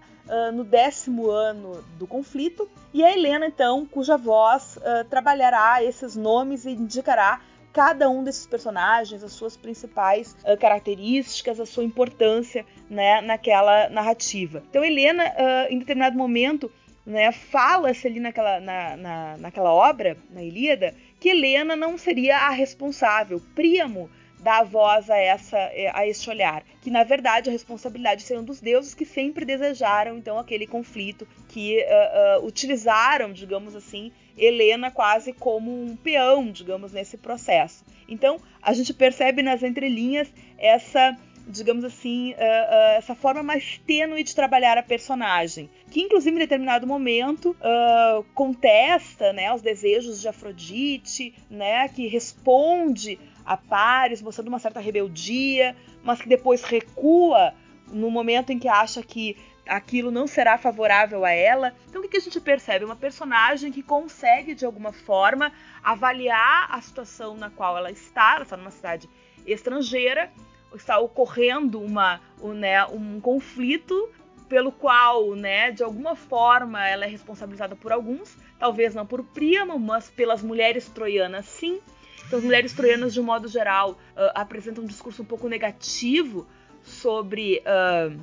no 0.54 0.64
décimo 0.64 1.30
ano 1.30 1.84
do 1.98 2.06
conflito. 2.06 2.70
E 2.94 3.04
a 3.04 3.12
Helena, 3.12 3.48
então, 3.48 3.86
cuja 3.86 4.18
voz 4.18 4.78
trabalhará 5.10 5.84
esses 5.84 6.16
nomes 6.16 6.66
e 6.66 6.72
indicará 6.72 7.42
cada 7.72 8.10
um 8.10 8.24
desses 8.24 8.46
personagens, 8.46 9.24
as 9.24 9.32
suas 9.32 9.56
principais 9.56 10.36
uh, 10.44 10.58
características, 10.58 11.60
a 11.60 11.66
sua 11.66 11.84
importância 11.84 12.66
né, 12.90 13.22
naquela 13.22 13.90
narrativa. 13.90 14.64
Então, 14.70 14.84
Helena, 14.84 15.24
uh, 15.24 15.74
em 15.74 15.80
determinado 15.80 16.18
momento, 16.18 16.72
né, 17.06 17.32
fala-se 17.32 18.08
ali 18.08 18.20
naquela, 18.20 18.60
na, 18.60 18.98
na, 18.98 19.38
naquela 19.38 19.72
obra, 19.72 20.18
na 20.30 20.44
Ilíada, 20.44 20.94
que 21.20 21.30
Helena 21.30 21.76
não 21.76 21.98
seria 21.98 22.38
a 22.38 22.50
responsável. 22.50 23.42
Príamo 23.54 24.10
dá 24.40 24.64
voz 24.64 25.10
a, 25.10 25.18
essa, 25.18 25.58
a 25.94 26.08
este 26.08 26.30
olhar, 26.30 26.64
que 26.82 26.90
na 26.90 27.04
verdade 27.04 27.50
a 27.50 27.52
responsabilidade 27.52 28.26
um 28.34 28.44
dos 28.44 28.60
deuses 28.60 28.94
que 28.94 29.06
sempre 29.06 29.46
desejaram 29.46 30.18
então 30.18 30.38
aquele 30.38 30.66
conflito, 30.66 31.28
que 31.48 31.78
uh, 31.78 32.42
uh, 32.42 32.46
utilizaram, 32.46 33.34
digamos 33.34 33.76
assim, 33.76 34.12
Helena 34.38 34.90
quase 34.90 35.34
como 35.34 35.72
um 35.72 35.96
peão, 35.96 36.52
digamos, 36.52 36.94
nesse 36.94 37.18
processo. 37.18 37.84
Então 38.08 38.40
a 38.62 38.74
gente 38.74 38.94
percebe 38.94 39.42
nas 39.42 39.64
entrelinhas 39.64 40.32
essa 40.58 41.18
digamos 41.50 41.84
assim, 41.84 42.34
uh, 42.34 42.36
uh, 42.36 42.98
essa 42.98 43.16
forma 43.16 43.42
mais 43.42 43.82
tênue 43.86 44.24
de 44.24 44.36
trabalhar 44.36 44.78
a 44.78 44.84
personagem, 44.84 45.68
que 45.90 46.02
inclusive 46.02 46.36
em 46.36 46.40
determinado 46.40 46.86
momento 46.86 47.58
uh, 47.60 48.24
contesta, 48.36 49.34
né, 49.34 49.52
os 49.52 49.62
desejos 49.62 50.22
de 50.22 50.28
Afrodite, 50.28 51.34
né, 51.50 51.88
que 51.90 52.08
responde 52.08 53.20
a 53.44 53.58
Paris 53.58 54.22
mostrando 54.22 54.48
uma 54.48 54.60
certa 54.60 54.80
rebeldia, 54.80 55.76
mas 56.04 56.22
que 56.22 56.30
depois 56.30 56.64
recua 56.64 57.54
no 57.88 58.12
momento 58.12 58.52
em 58.52 58.60
que 58.60 58.68
acha 58.68 59.02
que 59.02 59.36
aquilo 59.68 60.12
não 60.12 60.28
será 60.28 60.58
favorável 60.58 61.26
a 61.26 61.32
ela. 61.32 61.76
Então, 61.88 62.02
o 62.02 62.08
que 62.08 62.18
a 62.18 62.22
gente 62.22 62.40
percebe? 62.40 62.86
Uma 62.86 62.96
personagem 62.96 63.72
que 63.72 63.84
consegue, 63.84 64.54
de 64.54 64.66
alguma 64.66 64.92
forma, 64.92 65.52
avaliar 65.84 66.68
a 66.72 66.82
situação 66.82 67.36
na 67.36 67.50
qual 67.50 67.78
ela 67.78 67.92
está, 67.92 68.36
ela 68.36 68.44
está 68.44 68.58
numa 68.58 68.72
cidade 68.72 69.10
estrangeira, 69.46 70.32
está 70.76 71.00
ocorrendo 71.00 71.82
uma, 71.82 72.22
um, 72.42 72.54
né, 72.54 72.86
um 72.86 73.20
conflito 73.20 74.10
pelo 74.48 74.72
qual, 74.72 75.36
né, 75.36 75.72
de 75.72 75.84
alguma 75.84 76.16
forma 76.16 76.88
ela 76.88 77.06
é 77.06 77.08
responsabilizada 77.08 77.76
por 77.76 77.92
alguns, 77.92 78.36
talvez 78.58 78.96
não 78.96 79.06
por 79.06 79.24
Príamo, 79.24 79.78
mas 79.78 80.10
pelas 80.10 80.42
mulheres 80.42 80.90
troianas 80.90 81.46
sim. 81.46 81.80
Então, 82.26 82.40
as 82.40 82.46
mulheres 82.46 82.74
troianas, 82.74 83.14
de 83.14 83.20
um 83.20 83.24
modo 83.24 83.48
geral, 83.48 83.92
uh, 83.92 84.32
apresentam 84.36 84.84
um 84.84 84.88
discurso 84.88 85.22
um 85.22 85.26
pouco 85.26 85.48
negativo 85.48 86.48
sobre, 86.84 87.62
uh, 87.62 88.20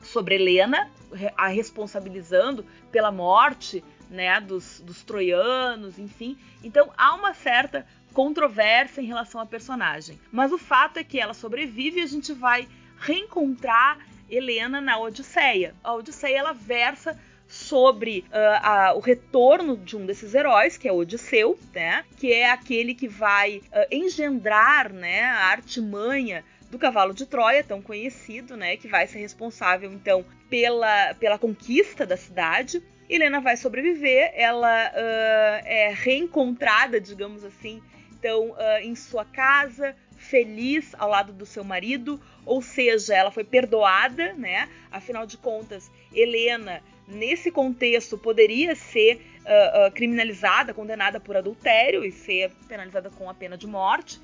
sobre 0.00 0.36
Helena, 0.36 0.90
a 1.36 1.48
responsabilizando 1.48 2.64
pela 2.90 3.10
morte 3.10 3.82
né, 4.08 4.40
dos, 4.40 4.80
dos 4.80 5.02
troianos, 5.02 5.98
enfim. 5.98 6.38
Então, 6.62 6.92
há 6.96 7.14
uma 7.14 7.34
certa 7.34 7.86
controvérsia 8.12 9.00
em 9.00 9.06
relação 9.06 9.40
à 9.40 9.46
personagem. 9.46 10.20
Mas 10.30 10.52
o 10.52 10.58
fato 10.58 10.98
é 10.98 11.04
que 11.04 11.18
ela 11.18 11.34
sobrevive 11.34 12.00
e 12.00 12.02
a 12.02 12.06
gente 12.06 12.32
vai 12.32 12.68
reencontrar 12.98 13.98
Helena 14.30 14.80
na 14.80 14.98
Odisseia. 14.98 15.74
A 15.82 15.94
Odisseia 15.94 16.38
ela 16.38 16.52
versa 16.52 17.18
sobre 17.52 18.24
uh, 18.28 18.60
a, 18.62 18.94
o 18.94 19.00
retorno 19.00 19.76
de 19.76 19.94
um 19.94 20.06
desses 20.06 20.34
heróis, 20.34 20.78
que 20.78 20.88
é 20.88 20.92
Odisseu, 20.92 21.58
né? 21.74 22.02
Que 22.16 22.32
é 22.32 22.50
aquele 22.50 22.94
que 22.94 23.06
vai 23.06 23.58
uh, 23.58 23.86
engendrar, 23.90 24.90
né, 24.90 25.24
a 25.24 25.48
artimanha 25.48 26.42
do 26.70 26.78
cavalo 26.78 27.12
de 27.12 27.26
Troia, 27.26 27.62
tão 27.62 27.82
conhecido, 27.82 28.56
né, 28.56 28.78
que 28.78 28.88
vai 28.88 29.06
ser 29.06 29.18
responsável 29.18 29.92
então 29.92 30.24
pela, 30.48 31.12
pela 31.20 31.38
conquista 31.38 32.06
da 32.06 32.16
cidade. 32.16 32.82
Helena 33.06 33.42
vai 33.42 33.58
sobreviver, 33.58 34.32
ela 34.34 34.88
uh, 34.88 35.66
é 35.66 35.92
reencontrada, 35.94 36.98
digamos 36.98 37.44
assim, 37.44 37.82
então 38.22 38.50
uh, 38.50 38.78
em 38.80 38.94
sua 38.94 39.24
casa, 39.24 39.96
feliz 40.16 40.94
ao 40.96 41.08
lado 41.08 41.32
do 41.32 41.44
seu 41.44 41.64
marido, 41.64 42.20
ou 42.46 42.62
seja, 42.62 43.16
ela 43.16 43.32
foi 43.32 43.42
perdoada, 43.42 44.32
né? 44.34 44.68
Afinal 44.92 45.26
de 45.26 45.36
contas, 45.36 45.90
Helena 46.14 46.80
nesse 47.08 47.50
contexto 47.50 48.16
poderia 48.16 48.76
ser 48.76 49.20
uh, 49.40 49.88
uh, 49.88 49.90
criminalizada, 49.90 50.72
condenada 50.72 51.18
por 51.18 51.36
adultério 51.36 52.04
e 52.04 52.12
ser 52.12 52.52
penalizada 52.68 53.10
com 53.10 53.28
a 53.28 53.34
pena 53.34 53.58
de 53.58 53.66
morte. 53.66 54.20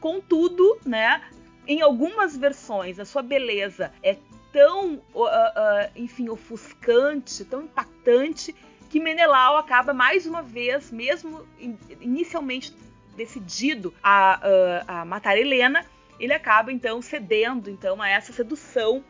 Contudo, 0.00 0.78
né, 0.86 1.20
em 1.66 1.80
algumas 1.80 2.36
versões, 2.36 3.00
a 3.00 3.04
sua 3.04 3.22
beleza 3.22 3.92
é 4.04 4.16
tão, 4.52 5.00
enfim, 5.96 6.28
ofuscante, 6.28 7.44
tão 7.44 7.62
impactante, 7.62 8.54
que 8.90 9.00
Menelau 9.00 9.56
acaba 9.56 9.94
mais 9.94 10.26
uma 10.26 10.42
vez, 10.42 10.90
mesmo 10.90 11.46
inicialmente 12.00 12.74
decidido 13.16 13.92
a, 14.02 14.40
a 14.86 15.04
matar 15.04 15.36
Helena, 15.36 15.84
ele 16.18 16.32
acaba 16.32 16.72
então 16.72 17.02
cedendo 17.02 17.68
então 17.68 18.00
a 18.00 18.08
essa 18.08 18.32
sedução 18.32 19.04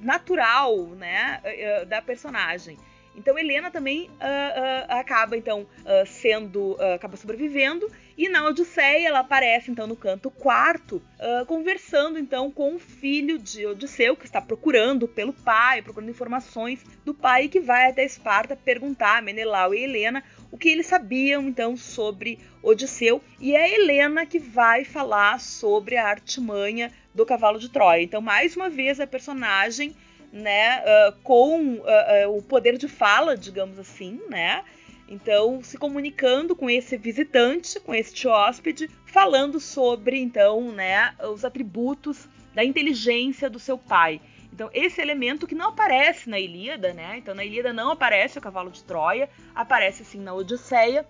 natural, 0.00 0.86
né, 0.88 1.40
eh, 1.42 1.84
da 1.84 2.00
personagem. 2.00 2.78
Então 3.18 3.36
Helena 3.36 3.70
também 3.70 4.08
uh, 4.08 4.12
uh, 4.12 4.86
acaba 4.88 5.36
então 5.36 5.62
uh, 5.62 6.06
sendo 6.06 6.76
acaba 6.94 7.16
sobrevivendo 7.16 7.90
e 8.16 8.28
na 8.28 8.46
Odisseia 8.46 9.08
ela 9.08 9.20
aparece 9.20 9.70
então 9.70 9.86
no 9.86 9.96
canto 9.96 10.30
quarto 10.30 11.02
conversando 11.46 12.18
então 12.18 12.50
com 12.50 12.74
o 12.74 12.78
filho 12.78 13.38
de 13.38 13.66
Odisseu 13.66 14.16
que 14.16 14.24
está 14.24 14.40
procurando 14.40 15.06
pelo 15.06 15.32
pai, 15.32 15.82
procurando 15.82 16.10
informações 16.10 16.84
do 17.04 17.14
pai 17.14 17.48
que 17.48 17.60
vai 17.60 17.90
até 17.90 18.04
Esparta 18.04 18.56
perguntar 18.56 19.18
a 19.18 19.22
Menelau 19.22 19.74
e 19.74 19.82
Helena 19.82 20.22
o 20.50 20.58
que 20.58 20.68
eles 20.68 20.86
sabiam 20.86 21.48
então 21.48 21.76
sobre 21.76 22.38
Odisseu 22.62 23.22
e 23.40 23.54
é 23.54 23.74
Helena 23.74 24.26
que 24.26 24.38
vai 24.38 24.84
falar 24.84 25.40
sobre 25.40 25.96
a 25.96 26.06
artimanha 26.06 26.92
do 27.14 27.26
cavalo 27.26 27.58
de 27.58 27.68
Troia. 27.68 28.02
Então 28.02 28.20
mais 28.20 28.56
uma 28.56 28.68
vez 28.68 29.00
a 29.00 29.06
personagem 29.06 29.94
né, 30.32 30.80
uh, 30.80 31.12
com 31.22 31.74
uh, 31.74 32.28
uh, 32.28 32.36
o 32.36 32.42
poder 32.42 32.76
de 32.76 32.88
fala, 32.88 33.36
digamos 33.36 33.78
assim, 33.78 34.20
né? 34.28 34.62
Então, 35.08 35.62
se 35.62 35.78
comunicando 35.78 36.54
com 36.54 36.68
esse 36.68 36.96
visitante, 36.98 37.80
com 37.80 37.94
este 37.94 38.28
hóspede, 38.28 38.90
falando 39.06 39.58
sobre, 39.58 40.20
então, 40.20 40.70
né, 40.70 41.14
os 41.32 41.46
atributos 41.46 42.28
da 42.54 42.62
inteligência 42.62 43.48
do 43.48 43.58
seu 43.58 43.78
pai. 43.78 44.20
Então, 44.52 44.68
esse 44.72 45.00
elemento 45.00 45.46
que 45.46 45.54
não 45.54 45.68
aparece 45.68 46.28
na 46.28 46.38
Ilíada, 46.38 46.92
né? 46.92 47.16
Então, 47.16 47.34
na 47.34 47.44
Ilíada 47.44 47.72
não 47.72 47.90
aparece 47.90 48.38
o 48.38 48.42
cavalo 48.42 48.70
de 48.70 48.82
Troia, 48.84 49.30
aparece 49.54 50.04
sim 50.04 50.18
na 50.18 50.34
Odisseia. 50.34 51.06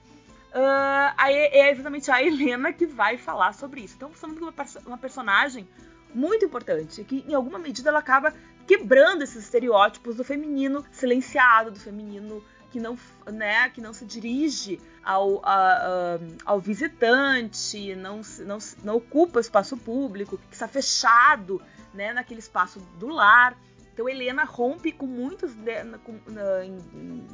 Uh, 0.51 1.15
é 1.27 1.71
exatamente 1.71 2.11
a 2.11 2.23
Helena 2.23 2.73
que 2.73 2.87
vai 2.87 3.17
falar 3.17 3.53
sobre 3.53 3.81
isso. 3.81 3.95
Então, 3.97 4.11
de 4.11 4.43
uma, 4.43 4.55
uma 4.87 4.99
personagem 4.99 5.67
muito 6.15 6.45
importante, 6.45 7.05
que 7.05 7.25
em 7.29 7.35
alguma 7.35 7.59
medida 7.59 7.89
ela 7.89 7.99
acaba 7.99 8.33
quebrando 8.67 9.23
esses 9.23 9.45
estereótipos 9.45 10.17
do 10.17 10.25
feminino 10.25 10.85
silenciado, 10.91 11.71
do 11.71 11.81
feminino 11.81 12.43
que 12.71 12.79
não, 12.79 12.99
né, 13.27 13.71
que 13.71 13.81
não 13.81 13.93
se 13.93 14.05
dirige 14.05 14.79
ao, 15.03 15.41
a, 15.45 15.55
a, 15.55 16.19
ao 16.45 16.61
visitante, 16.61 17.95
não, 17.97 18.21
não, 18.41 18.59
não 18.85 18.97
ocupa 18.97 19.41
espaço 19.41 19.77
público, 19.77 20.39
que 20.51 20.55
está 20.55 20.69
fechado 20.69 21.63
né, 21.95 22.13
naquele 22.13 22.41
espaço 22.41 22.79
do 22.99 23.09
lar. 23.09 23.57
Então 23.99 24.09
Helena 24.09 24.45
rompe 24.45 24.93
com 24.93 25.07
muitos, 25.07 25.53
de, 25.55 25.73
com, 26.05 26.21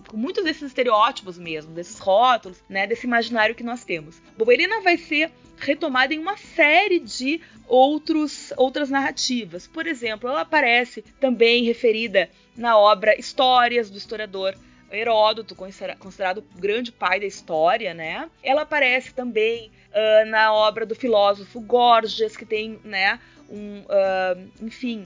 com, 0.08 0.16
muitos 0.16 0.42
desses 0.42 0.62
estereótipos 0.62 1.36
mesmo, 1.36 1.74
desses 1.74 1.98
rótulos, 1.98 2.56
né, 2.66 2.86
desse 2.86 3.06
imaginário 3.06 3.54
que 3.54 3.62
nós 3.62 3.84
temos. 3.84 4.22
Bom, 4.34 4.50
Helena 4.50 4.80
vai 4.80 4.96
ser 4.96 5.30
retomada 5.58 6.14
em 6.14 6.18
uma 6.18 6.38
série 6.38 7.00
de 7.00 7.38
outros, 7.68 8.50
outras 8.56 8.88
narrativas. 8.88 9.66
Por 9.66 9.86
exemplo, 9.86 10.26
ela 10.26 10.40
aparece 10.40 11.02
também 11.20 11.64
referida 11.64 12.30
na 12.56 12.78
obra 12.78 13.14
Histórias 13.20 13.90
do 13.90 13.98
historiador 13.98 14.54
Heródoto, 14.90 15.54
considerado 15.54 16.38
o 16.38 16.58
grande 16.58 16.90
pai 16.90 17.20
da 17.20 17.26
história, 17.26 17.92
né? 17.92 18.30
Ela 18.42 18.62
aparece 18.62 19.12
também 19.12 19.70
uh, 19.90 20.30
na 20.30 20.50
obra 20.50 20.86
do 20.86 20.94
filósofo 20.94 21.60
Gorgias, 21.60 22.34
que 22.34 22.46
tem, 22.46 22.80
né, 22.84 23.20
um, 23.50 23.80
uh, 23.80 24.50
enfim, 24.62 25.04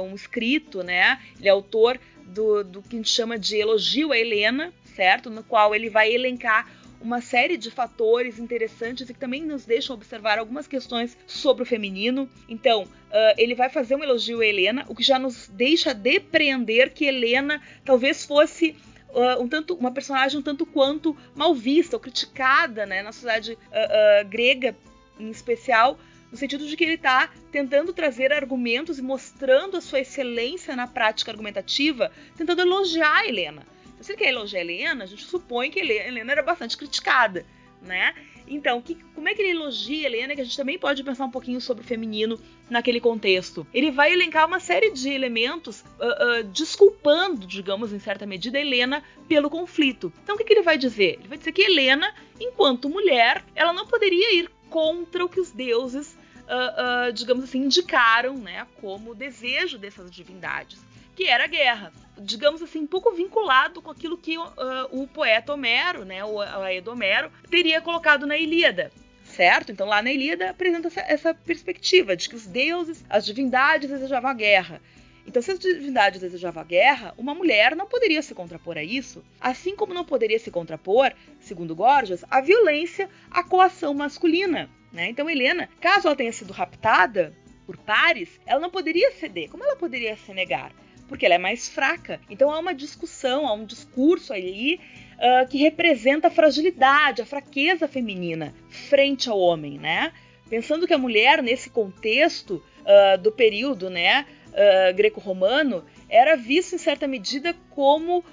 um 0.00 0.14
escrito, 0.14 0.82
né? 0.82 1.18
Ele 1.38 1.48
é 1.48 1.50
autor 1.50 1.98
do, 2.24 2.64
do 2.64 2.82
que 2.82 2.96
a 2.96 2.98
gente 2.98 3.10
chama 3.10 3.38
de 3.38 3.56
Elogio 3.56 4.12
a 4.12 4.18
Helena, 4.18 4.72
certo? 4.94 5.30
No 5.30 5.42
qual 5.42 5.74
ele 5.74 5.90
vai 5.90 6.12
elencar 6.12 6.68
uma 7.04 7.20
série 7.20 7.58
de 7.58 7.70
fatores 7.70 8.38
interessantes 8.38 9.08
e 9.08 9.12
que 9.12 9.20
também 9.20 9.44
nos 9.44 9.66
deixam 9.66 9.94
observar 9.94 10.38
algumas 10.38 10.66
questões 10.66 11.16
sobre 11.26 11.62
o 11.62 11.66
feminino. 11.66 12.28
Então, 12.48 12.84
uh, 12.84 13.34
ele 13.36 13.54
vai 13.54 13.68
fazer 13.68 13.94
um 13.94 14.02
elogio 14.02 14.40
a 14.40 14.46
Helena, 14.46 14.86
o 14.88 14.94
que 14.94 15.02
já 15.02 15.18
nos 15.18 15.48
deixa 15.48 15.92
depreender 15.92 16.94
que 16.94 17.04
Helena 17.04 17.60
talvez 17.84 18.24
fosse 18.24 18.74
Uh, 19.14 19.40
um 19.40 19.46
tanto, 19.46 19.74
uma 19.74 19.92
personagem 19.92 20.40
um 20.40 20.42
tanto 20.42 20.66
quanto 20.66 21.16
mal 21.36 21.54
vista 21.54 21.94
ou 21.94 22.00
criticada 22.00 22.84
né, 22.84 23.00
na 23.00 23.12
sociedade 23.12 23.52
uh, 23.52 24.28
grega 24.28 24.74
em 25.20 25.30
especial, 25.30 25.96
no 26.34 26.38
sentido 26.38 26.66
de 26.66 26.76
que 26.76 26.82
ele 26.82 26.94
está 26.94 27.30
tentando 27.52 27.92
trazer 27.92 28.32
argumentos 28.32 28.98
e 28.98 29.02
mostrando 29.02 29.76
a 29.76 29.80
sua 29.80 30.00
excelência 30.00 30.74
na 30.74 30.84
prática 30.84 31.30
argumentativa, 31.30 32.10
tentando 32.36 32.60
elogiar 32.60 33.18
a 33.18 33.28
Helena. 33.28 33.64
Então, 33.86 34.02
se 34.02 34.10
ele 34.10 34.18
quer 34.18 34.30
elogiar 34.30 34.58
a 34.58 34.64
Helena, 34.64 35.04
a 35.04 35.06
gente 35.06 35.22
supõe 35.22 35.70
que 35.70 35.80
a 35.80 35.84
Helena 35.84 36.32
era 36.32 36.42
bastante 36.42 36.76
criticada, 36.76 37.46
né? 37.80 38.12
Então, 38.48 38.82
que, 38.82 38.96
como 39.14 39.28
é 39.28 39.34
que 39.34 39.42
ele 39.42 39.52
elogia 39.52 40.08
a 40.08 40.10
Helena? 40.10 40.34
Que 40.34 40.40
a 40.40 40.44
gente 40.44 40.56
também 40.56 40.76
pode 40.76 41.04
pensar 41.04 41.24
um 41.24 41.30
pouquinho 41.30 41.60
sobre 41.60 41.84
o 41.84 41.86
feminino 41.86 42.38
naquele 42.68 42.98
contexto. 42.98 43.64
Ele 43.72 43.92
vai 43.92 44.12
elencar 44.12 44.44
uma 44.48 44.58
série 44.58 44.90
de 44.90 45.08
elementos 45.10 45.82
uh, 45.82 46.40
uh, 46.40 46.44
desculpando, 46.52 47.46
digamos, 47.46 47.92
em 47.92 48.00
certa 48.00 48.26
medida, 48.26 48.58
a 48.58 48.60
Helena 48.60 49.04
pelo 49.28 49.48
conflito. 49.48 50.12
Então, 50.24 50.34
o 50.34 50.38
que, 50.38 50.42
que 50.42 50.52
ele 50.52 50.62
vai 50.62 50.76
dizer? 50.76 51.20
Ele 51.20 51.28
vai 51.28 51.38
dizer 51.38 51.52
que 51.52 51.62
Helena, 51.62 52.12
enquanto 52.40 52.90
mulher, 52.90 53.44
ela 53.54 53.72
não 53.72 53.86
poderia 53.86 54.34
ir 54.34 54.50
contra 54.68 55.24
o 55.24 55.28
que 55.28 55.38
os 55.38 55.52
deuses 55.52 56.23
uh, 56.48 57.08
uh, 57.08 57.12
digamos 57.12 57.44
assim, 57.44 57.64
indicaram 57.64 58.36
né, 58.36 58.66
como 58.80 59.14
desejo 59.14 59.78
dessas 59.78 60.10
divindades, 60.10 60.78
que 61.14 61.28
era 61.28 61.44
a 61.44 61.48
guerra. 61.48 61.92
Digamos 62.16 62.62
assim, 62.62 62.86
pouco 62.86 63.12
vinculado 63.12 63.82
com 63.82 63.90
aquilo 63.90 64.16
que 64.16 64.38
uh, 64.38 64.44
o 64.90 65.06
poeta 65.06 65.52
Homero, 65.52 66.04
né, 66.04 66.24
o 66.24 66.40
Aedo 66.40 66.92
Homero, 66.92 67.30
teria 67.50 67.80
colocado 67.80 68.26
na 68.26 68.36
Ilíada. 68.36 68.92
Certo? 69.24 69.72
Então, 69.72 69.86
lá 69.86 70.00
na 70.00 70.12
Ilíada 70.12 70.50
apresenta 70.50 70.86
essa, 70.88 71.00
essa 71.00 71.34
perspectiva 71.34 72.14
de 72.16 72.28
que 72.28 72.36
os 72.36 72.46
deuses, 72.46 73.04
as 73.10 73.24
divindades 73.24 73.90
desejavam 73.90 74.30
a 74.30 74.34
guerra. 74.34 74.80
Então, 75.26 75.40
se 75.40 75.50
as 75.50 75.58
divindades 75.58 76.20
desejavam 76.20 76.62
a 76.62 76.66
guerra, 76.66 77.14
uma 77.16 77.34
mulher 77.34 77.74
não 77.74 77.86
poderia 77.86 78.22
se 78.22 78.34
contrapor 78.34 78.76
a 78.76 78.82
isso, 78.82 79.24
assim 79.40 79.74
como 79.74 79.94
não 79.94 80.04
poderia 80.04 80.38
se 80.38 80.50
contrapor, 80.50 81.12
segundo 81.40 81.74
Gorgias, 81.74 82.24
a 82.30 82.40
violência 82.40 83.08
à 83.30 83.42
coação 83.42 83.94
masculina. 83.94 84.68
Né? 84.94 85.08
Então, 85.08 85.28
Helena, 85.28 85.68
caso 85.80 86.06
ela 86.06 86.14
tenha 86.14 86.32
sido 86.32 86.52
raptada 86.52 87.34
por 87.66 87.76
pares, 87.76 88.40
ela 88.46 88.60
não 88.60 88.70
poderia 88.70 89.10
ceder. 89.10 89.50
Como 89.50 89.64
ela 89.64 89.74
poderia 89.74 90.16
se 90.16 90.32
negar? 90.32 90.70
Porque 91.08 91.26
ela 91.26 91.34
é 91.34 91.38
mais 91.38 91.68
fraca. 91.68 92.20
Então, 92.30 92.50
há 92.50 92.58
uma 92.60 92.72
discussão, 92.72 93.46
há 93.48 93.52
um 93.52 93.64
discurso 93.64 94.32
ali 94.32 94.76
uh, 95.14 95.48
que 95.48 95.58
representa 95.58 96.28
a 96.28 96.30
fragilidade, 96.30 97.20
a 97.20 97.26
fraqueza 97.26 97.88
feminina 97.88 98.54
frente 98.68 99.28
ao 99.28 99.38
homem, 99.38 99.78
né? 99.78 100.12
Pensando 100.48 100.86
que 100.86 100.94
a 100.94 100.98
mulher, 100.98 101.42
nesse 101.42 101.68
contexto 101.70 102.62
uh, 102.82 103.18
do 103.20 103.32
período 103.32 103.90
né, 103.90 104.24
uh, 104.50 104.94
greco-romano, 104.94 105.84
era 106.08 106.36
vista 106.36 106.76
em 106.76 106.78
certa 106.78 107.08
medida 107.08 107.54
como 107.70 108.24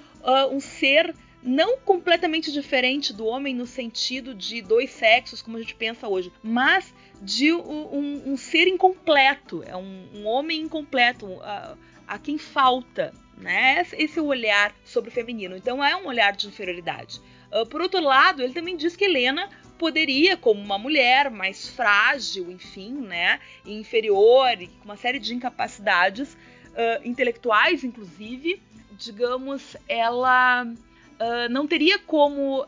um 0.52 0.60
ser 0.60 1.12
não 1.42 1.78
completamente 1.78 2.52
diferente 2.52 3.12
do 3.12 3.26
homem 3.26 3.54
no 3.54 3.66
sentido 3.66 4.34
de 4.34 4.62
dois 4.62 4.90
sexos, 4.90 5.42
como 5.42 5.56
a 5.56 5.60
gente 5.60 5.74
pensa 5.74 6.06
hoje, 6.06 6.32
mas 6.42 6.94
de 7.20 7.52
um, 7.52 8.32
um 8.32 8.36
ser 8.36 8.68
incompleto, 8.68 9.62
é 9.66 9.76
um, 9.76 10.08
um 10.14 10.26
homem 10.26 10.60
incompleto, 10.62 11.40
a, 11.42 11.76
a, 12.06 12.18
quem 12.18 12.38
falta. 12.38 13.12
Né? 13.36 13.84
Esse 13.94 14.18
é 14.18 14.22
o 14.22 14.26
olhar 14.26 14.74
sobre 14.84 15.10
o 15.10 15.12
feminino. 15.12 15.56
Então 15.56 15.82
é 15.82 15.96
um 15.96 16.06
olhar 16.06 16.32
de 16.32 16.46
inferioridade. 16.46 17.20
Uh, 17.50 17.66
por 17.66 17.80
outro 17.80 18.00
lado, 18.00 18.42
ele 18.42 18.52
também 18.52 18.76
diz 18.76 18.94
que 18.94 19.04
Helena 19.04 19.48
poderia, 19.78 20.36
como 20.36 20.60
uma 20.60 20.78
mulher 20.78 21.28
mais 21.28 21.68
frágil, 21.68 22.52
enfim, 22.52 22.92
né, 22.92 23.40
inferior 23.66 24.56
com 24.78 24.84
uma 24.84 24.96
série 24.96 25.18
de 25.18 25.34
incapacidades, 25.34 26.34
uh, 26.34 27.04
intelectuais, 27.04 27.82
inclusive, 27.82 28.62
digamos, 28.92 29.76
ela 29.88 30.66
uh, 31.22 31.48
não 31.50 31.66
teria 31.66 31.98
como 31.98 32.64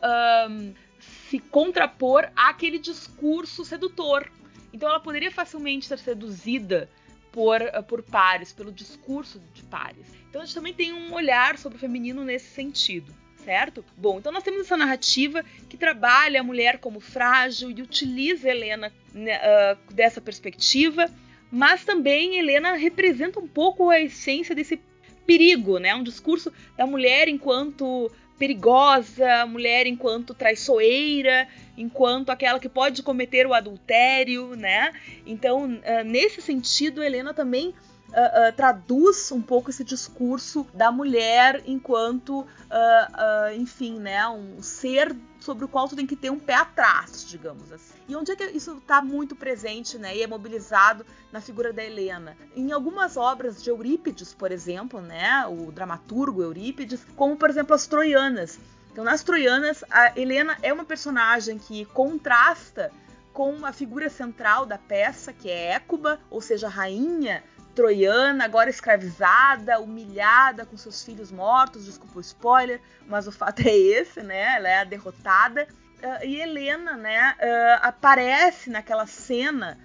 se 1.29 1.39
contrapor 1.39 2.29
àquele 2.35 2.79
discurso 2.79 3.65
sedutor. 3.65 4.31
Então 4.73 4.89
ela 4.89 4.99
poderia 4.99 5.31
facilmente 5.31 5.85
ser 5.85 5.99
seduzida 5.99 6.89
por, 7.31 7.59
por 7.87 8.01
pares, 8.01 8.53
pelo 8.53 8.71
discurso 8.71 9.41
de 9.53 9.63
pares. 9.63 10.07
Então 10.29 10.41
a 10.41 10.45
gente 10.45 10.55
também 10.55 10.73
tem 10.73 10.93
um 10.93 11.13
olhar 11.13 11.57
sobre 11.57 11.77
o 11.77 11.79
feminino 11.79 12.23
nesse 12.23 12.47
sentido 12.47 13.13
certo? 13.45 13.85
Bom, 13.95 14.17
então 14.17 14.31
nós 14.31 14.43
temos 14.43 14.61
essa 14.61 14.75
narrativa 14.75 15.45
que 15.69 15.77
trabalha 15.77 16.39
a 16.39 16.43
mulher 16.43 16.79
como 16.79 16.99
frágil 16.99 17.69
e 17.69 17.81
utiliza 17.81 18.49
Helena 18.49 18.91
né, 19.13 19.37
uh, 19.37 19.93
dessa 19.93 20.19
perspectiva, 20.19 21.05
mas 21.51 21.85
também 21.85 22.39
Helena 22.39 22.73
representa 22.73 23.39
um 23.39 23.47
pouco 23.47 23.91
a 23.91 24.01
essência 24.01 24.55
desse 24.55 24.81
perigo, 25.25 25.77
né? 25.77 25.93
Um 25.95 26.03
discurso 26.03 26.51
da 26.77 26.85
mulher 26.85 27.27
enquanto 27.27 28.11
perigosa, 28.37 29.45
mulher 29.45 29.87
enquanto 29.87 30.33
traiçoeira, 30.33 31.47
enquanto 31.77 32.29
aquela 32.29 32.59
que 32.59 32.67
pode 32.67 33.01
cometer 33.01 33.47
o 33.47 33.53
adultério, 33.53 34.55
né? 34.55 34.91
Então, 35.25 35.65
uh, 35.65 36.03
nesse 36.05 36.41
sentido, 36.41 37.03
Helena 37.03 37.33
também 37.33 37.73
uh, 38.15 38.55
traduz 38.55 39.31
um 39.31 39.41
pouco 39.41 39.69
esse 39.69 39.83
discurso 39.83 40.65
da 40.73 40.91
mulher 40.91 41.61
enquanto, 41.65 42.41
uh, 42.41 43.53
enfim, 43.55 43.99
né, 43.99 44.27
um 44.27 44.61
ser 44.61 45.15
sobre 45.39 45.65
o 45.65 45.67
qual 45.67 45.87
tu 45.87 45.95
tem 45.95 46.07
que 46.07 46.15
ter 46.15 46.31
um 46.31 46.39
pé 46.39 46.55
atrás, 46.55 47.25
digamos 47.27 47.71
assim. 47.71 47.93
E 48.07 48.15
onde 48.15 48.31
é 48.31 48.35
que 48.35 48.45
isso 48.45 48.77
está 48.77 49.01
muito 49.01 49.35
presente, 49.35 49.97
né, 49.97 50.15
e 50.15 50.23
é 50.23 50.27
mobilizado 50.27 51.05
na 51.31 51.41
figura 51.41 51.71
da 51.71 51.83
Helena? 51.83 52.35
Em 52.55 52.71
algumas 52.71 53.17
obras 53.17 53.61
de 53.61 53.69
Eurípides, 53.69 54.33
por 54.33 54.51
exemplo, 54.51 55.01
né, 55.01 55.45
o 55.47 55.71
dramaturgo 55.71 56.41
Eurípides, 56.41 57.05
como 57.15 57.35
por 57.35 57.49
exemplo 57.49 57.75
as 57.75 57.85
Troianas. 57.85 58.57
Então, 58.91 59.03
nas 59.03 59.23
Troianas, 59.23 59.83
a 59.91 60.17
Helena 60.17 60.57
é 60.61 60.71
uma 60.71 60.85
personagem 60.85 61.57
que 61.57 61.83
contrasta 61.85 62.91
com 63.33 63.65
a 63.65 63.73
figura 63.73 64.09
central 64.09 64.65
da 64.65 64.77
peça, 64.77 65.33
que 65.33 65.49
é 65.49 65.73
Écuba, 65.73 66.17
ou 66.31 66.39
seja, 66.39 66.67
a 66.67 66.69
rainha 66.69 67.43
troiana, 67.75 68.45
agora 68.45 68.69
escravizada, 68.69 69.79
humilhada 69.79 70.65
com 70.65 70.77
seus 70.77 71.03
filhos 71.03 71.31
mortos, 71.31 71.85
desculpa 71.85 72.17
o 72.17 72.21
spoiler, 72.21 72.81
mas 73.07 73.27
o 73.27 73.31
fato 73.31 73.61
é 73.67 73.75
esse, 73.75 74.21
né? 74.21 74.55
Ela 74.55 74.69
é 74.69 74.77
a 74.79 74.83
derrotada. 74.83 75.67
Uh, 76.01 76.25
e 76.25 76.39
Helena, 76.39 76.95
né, 76.95 77.35
uh, 77.39 77.79
aparece 77.81 78.69
naquela 78.69 79.05
cena 79.05 79.77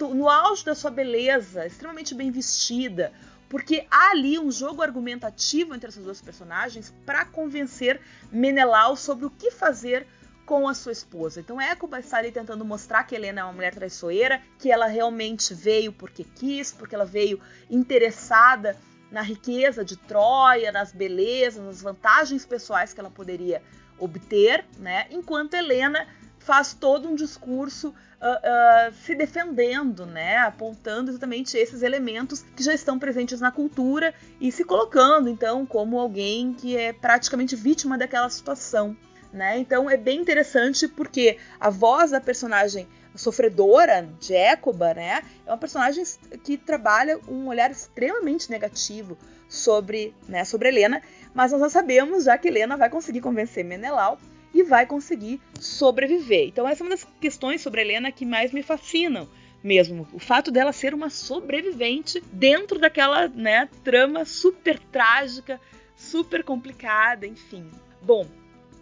no 0.00 0.28
auge 0.28 0.64
da 0.64 0.74
sua 0.74 0.90
beleza, 0.90 1.66
extremamente 1.66 2.14
bem 2.14 2.30
vestida, 2.30 3.12
porque 3.48 3.86
há 3.90 4.10
ali 4.10 4.38
um 4.38 4.50
jogo 4.50 4.82
argumentativo 4.82 5.74
entre 5.74 5.88
essas 5.88 6.04
duas 6.04 6.20
personagens 6.20 6.94
para 7.04 7.24
convencer 7.24 8.00
Menelau 8.30 8.96
sobre 8.96 9.26
o 9.26 9.30
que 9.30 9.50
fazer 9.50 10.06
com 10.48 10.66
a 10.66 10.72
sua 10.72 10.92
esposa. 10.92 11.40
Então 11.40 11.60
Écuba 11.60 12.00
está 12.00 12.16
ali 12.16 12.32
tentando 12.32 12.64
mostrar 12.64 13.04
que 13.04 13.14
Helena 13.14 13.42
é 13.42 13.44
uma 13.44 13.52
mulher 13.52 13.74
traiçoeira, 13.74 14.40
que 14.58 14.72
ela 14.72 14.86
realmente 14.86 15.52
veio 15.52 15.92
porque 15.92 16.24
quis, 16.24 16.72
porque 16.72 16.94
ela 16.94 17.04
veio 17.04 17.38
interessada 17.68 18.74
na 19.10 19.20
riqueza 19.20 19.84
de 19.84 19.98
Troia, 19.98 20.72
nas 20.72 20.90
belezas, 20.90 21.62
nas 21.62 21.82
vantagens 21.82 22.46
pessoais 22.46 22.94
que 22.94 23.00
ela 23.00 23.10
poderia 23.10 23.62
obter, 23.98 24.64
né? 24.78 25.06
Enquanto 25.10 25.52
Helena 25.52 26.06
faz 26.38 26.72
todo 26.72 27.10
um 27.10 27.14
discurso 27.14 27.88
uh, 27.88 27.92
uh, 27.92 28.94
se 29.04 29.14
defendendo, 29.14 30.06
né? 30.06 30.38
Apontando 30.38 31.10
exatamente 31.10 31.58
esses 31.58 31.82
elementos 31.82 32.42
que 32.56 32.62
já 32.62 32.72
estão 32.72 32.98
presentes 32.98 33.38
na 33.38 33.52
cultura 33.52 34.14
e 34.40 34.50
se 34.50 34.64
colocando, 34.64 35.28
então, 35.28 35.66
como 35.66 35.98
alguém 35.98 36.54
que 36.54 36.74
é 36.74 36.90
praticamente 36.94 37.54
vítima 37.54 37.98
daquela 37.98 38.30
situação. 38.30 38.96
Né? 39.32 39.58
Então 39.58 39.90
é 39.90 39.96
bem 39.96 40.20
interessante 40.20 40.88
porque 40.88 41.36
a 41.60 41.68
voz 41.68 42.10
da 42.10 42.20
personagem 42.20 42.88
sofredora 43.14 44.08
de 44.20 44.34
Écoba, 44.34 44.94
né, 44.94 45.22
é 45.44 45.50
uma 45.50 45.58
personagem 45.58 46.04
que 46.44 46.56
trabalha 46.56 47.18
um 47.28 47.48
olhar 47.48 47.70
extremamente 47.70 48.50
negativo 48.50 49.18
sobre, 49.48 50.14
né, 50.28 50.44
sobre 50.44 50.68
Helena, 50.68 51.02
mas 51.34 51.52
nós 51.52 51.60
já 51.60 51.68
sabemos 51.68 52.24
já 52.24 52.38
que 52.38 52.48
Helena 52.48 52.76
vai 52.76 52.88
conseguir 52.88 53.20
convencer 53.20 53.64
Menelau 53.64 54.18
e 54.54 54.62
vai 54.62 54.86
conseguir 54.86 55.40
sobreviver. 55.58 56.48
Então 56.48 56.66
essa 56.66 56.82
é 56.82 56.84
uma 56.84 56.90
das 56.90 57.04
questões 57.20 57.60
sobre 57.60 57.80
Helena 57.80 58.12
que 58.12 58.24
mais 58.24 58.52
me 58.52 58.62
fascinam 58.62 59.28
mesmo. 59.62 60.06
O 60.12 60.18
fato 60.18 60.50
dela 60.50 60.72
ser 60.72 60.94
uma 60.94 61.10
sobrevivente 61.10 62.22
dentro 62.32 62.78
daquela 62.78 63.28
né, 63.28 63.68
trama 63.82 64.24
super 64.24 64.78
trágica, 64.78 65.60
super 65.96 66.44
complicada, 66.44 67.26
enfim. 67.26 67.68
Bom, 68.00 68.26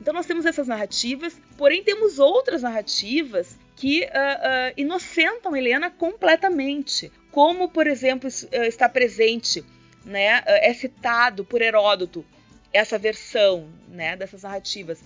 então 0.00 0.12
nós 0.12 0.26
temos 0.26 0.46
essas 0.46 0.68
narrativas, 0.68 1.37
porém 1.56 1.82
temos 1.82 2.18
outras 2.18 2.62
narrativas 2.62 3.56
que 3.74 4.02
uh, 4.02 4.06
uh, 4.06 4.74
inocentam 4.76 5.56
Helena 5.56 5.90
completamente, 5.90 7.12
como 7.30 7.68
por 7.68 7.87
exemplo 7.87 8.28
uh, 8.28 8.64
está 8.64 8.88
presente, 8.88 9.64
né, 10.04 10.42
é 10.46 10.72
citado 10.72 11.44
por 11.44 11.61
Heródoto 11.61 12.24
essa 12.72 12.98
versão, 12.98 13.68
né, 13.88 14.16
dessas 14.16 14.42
narrativas 14.42 15.02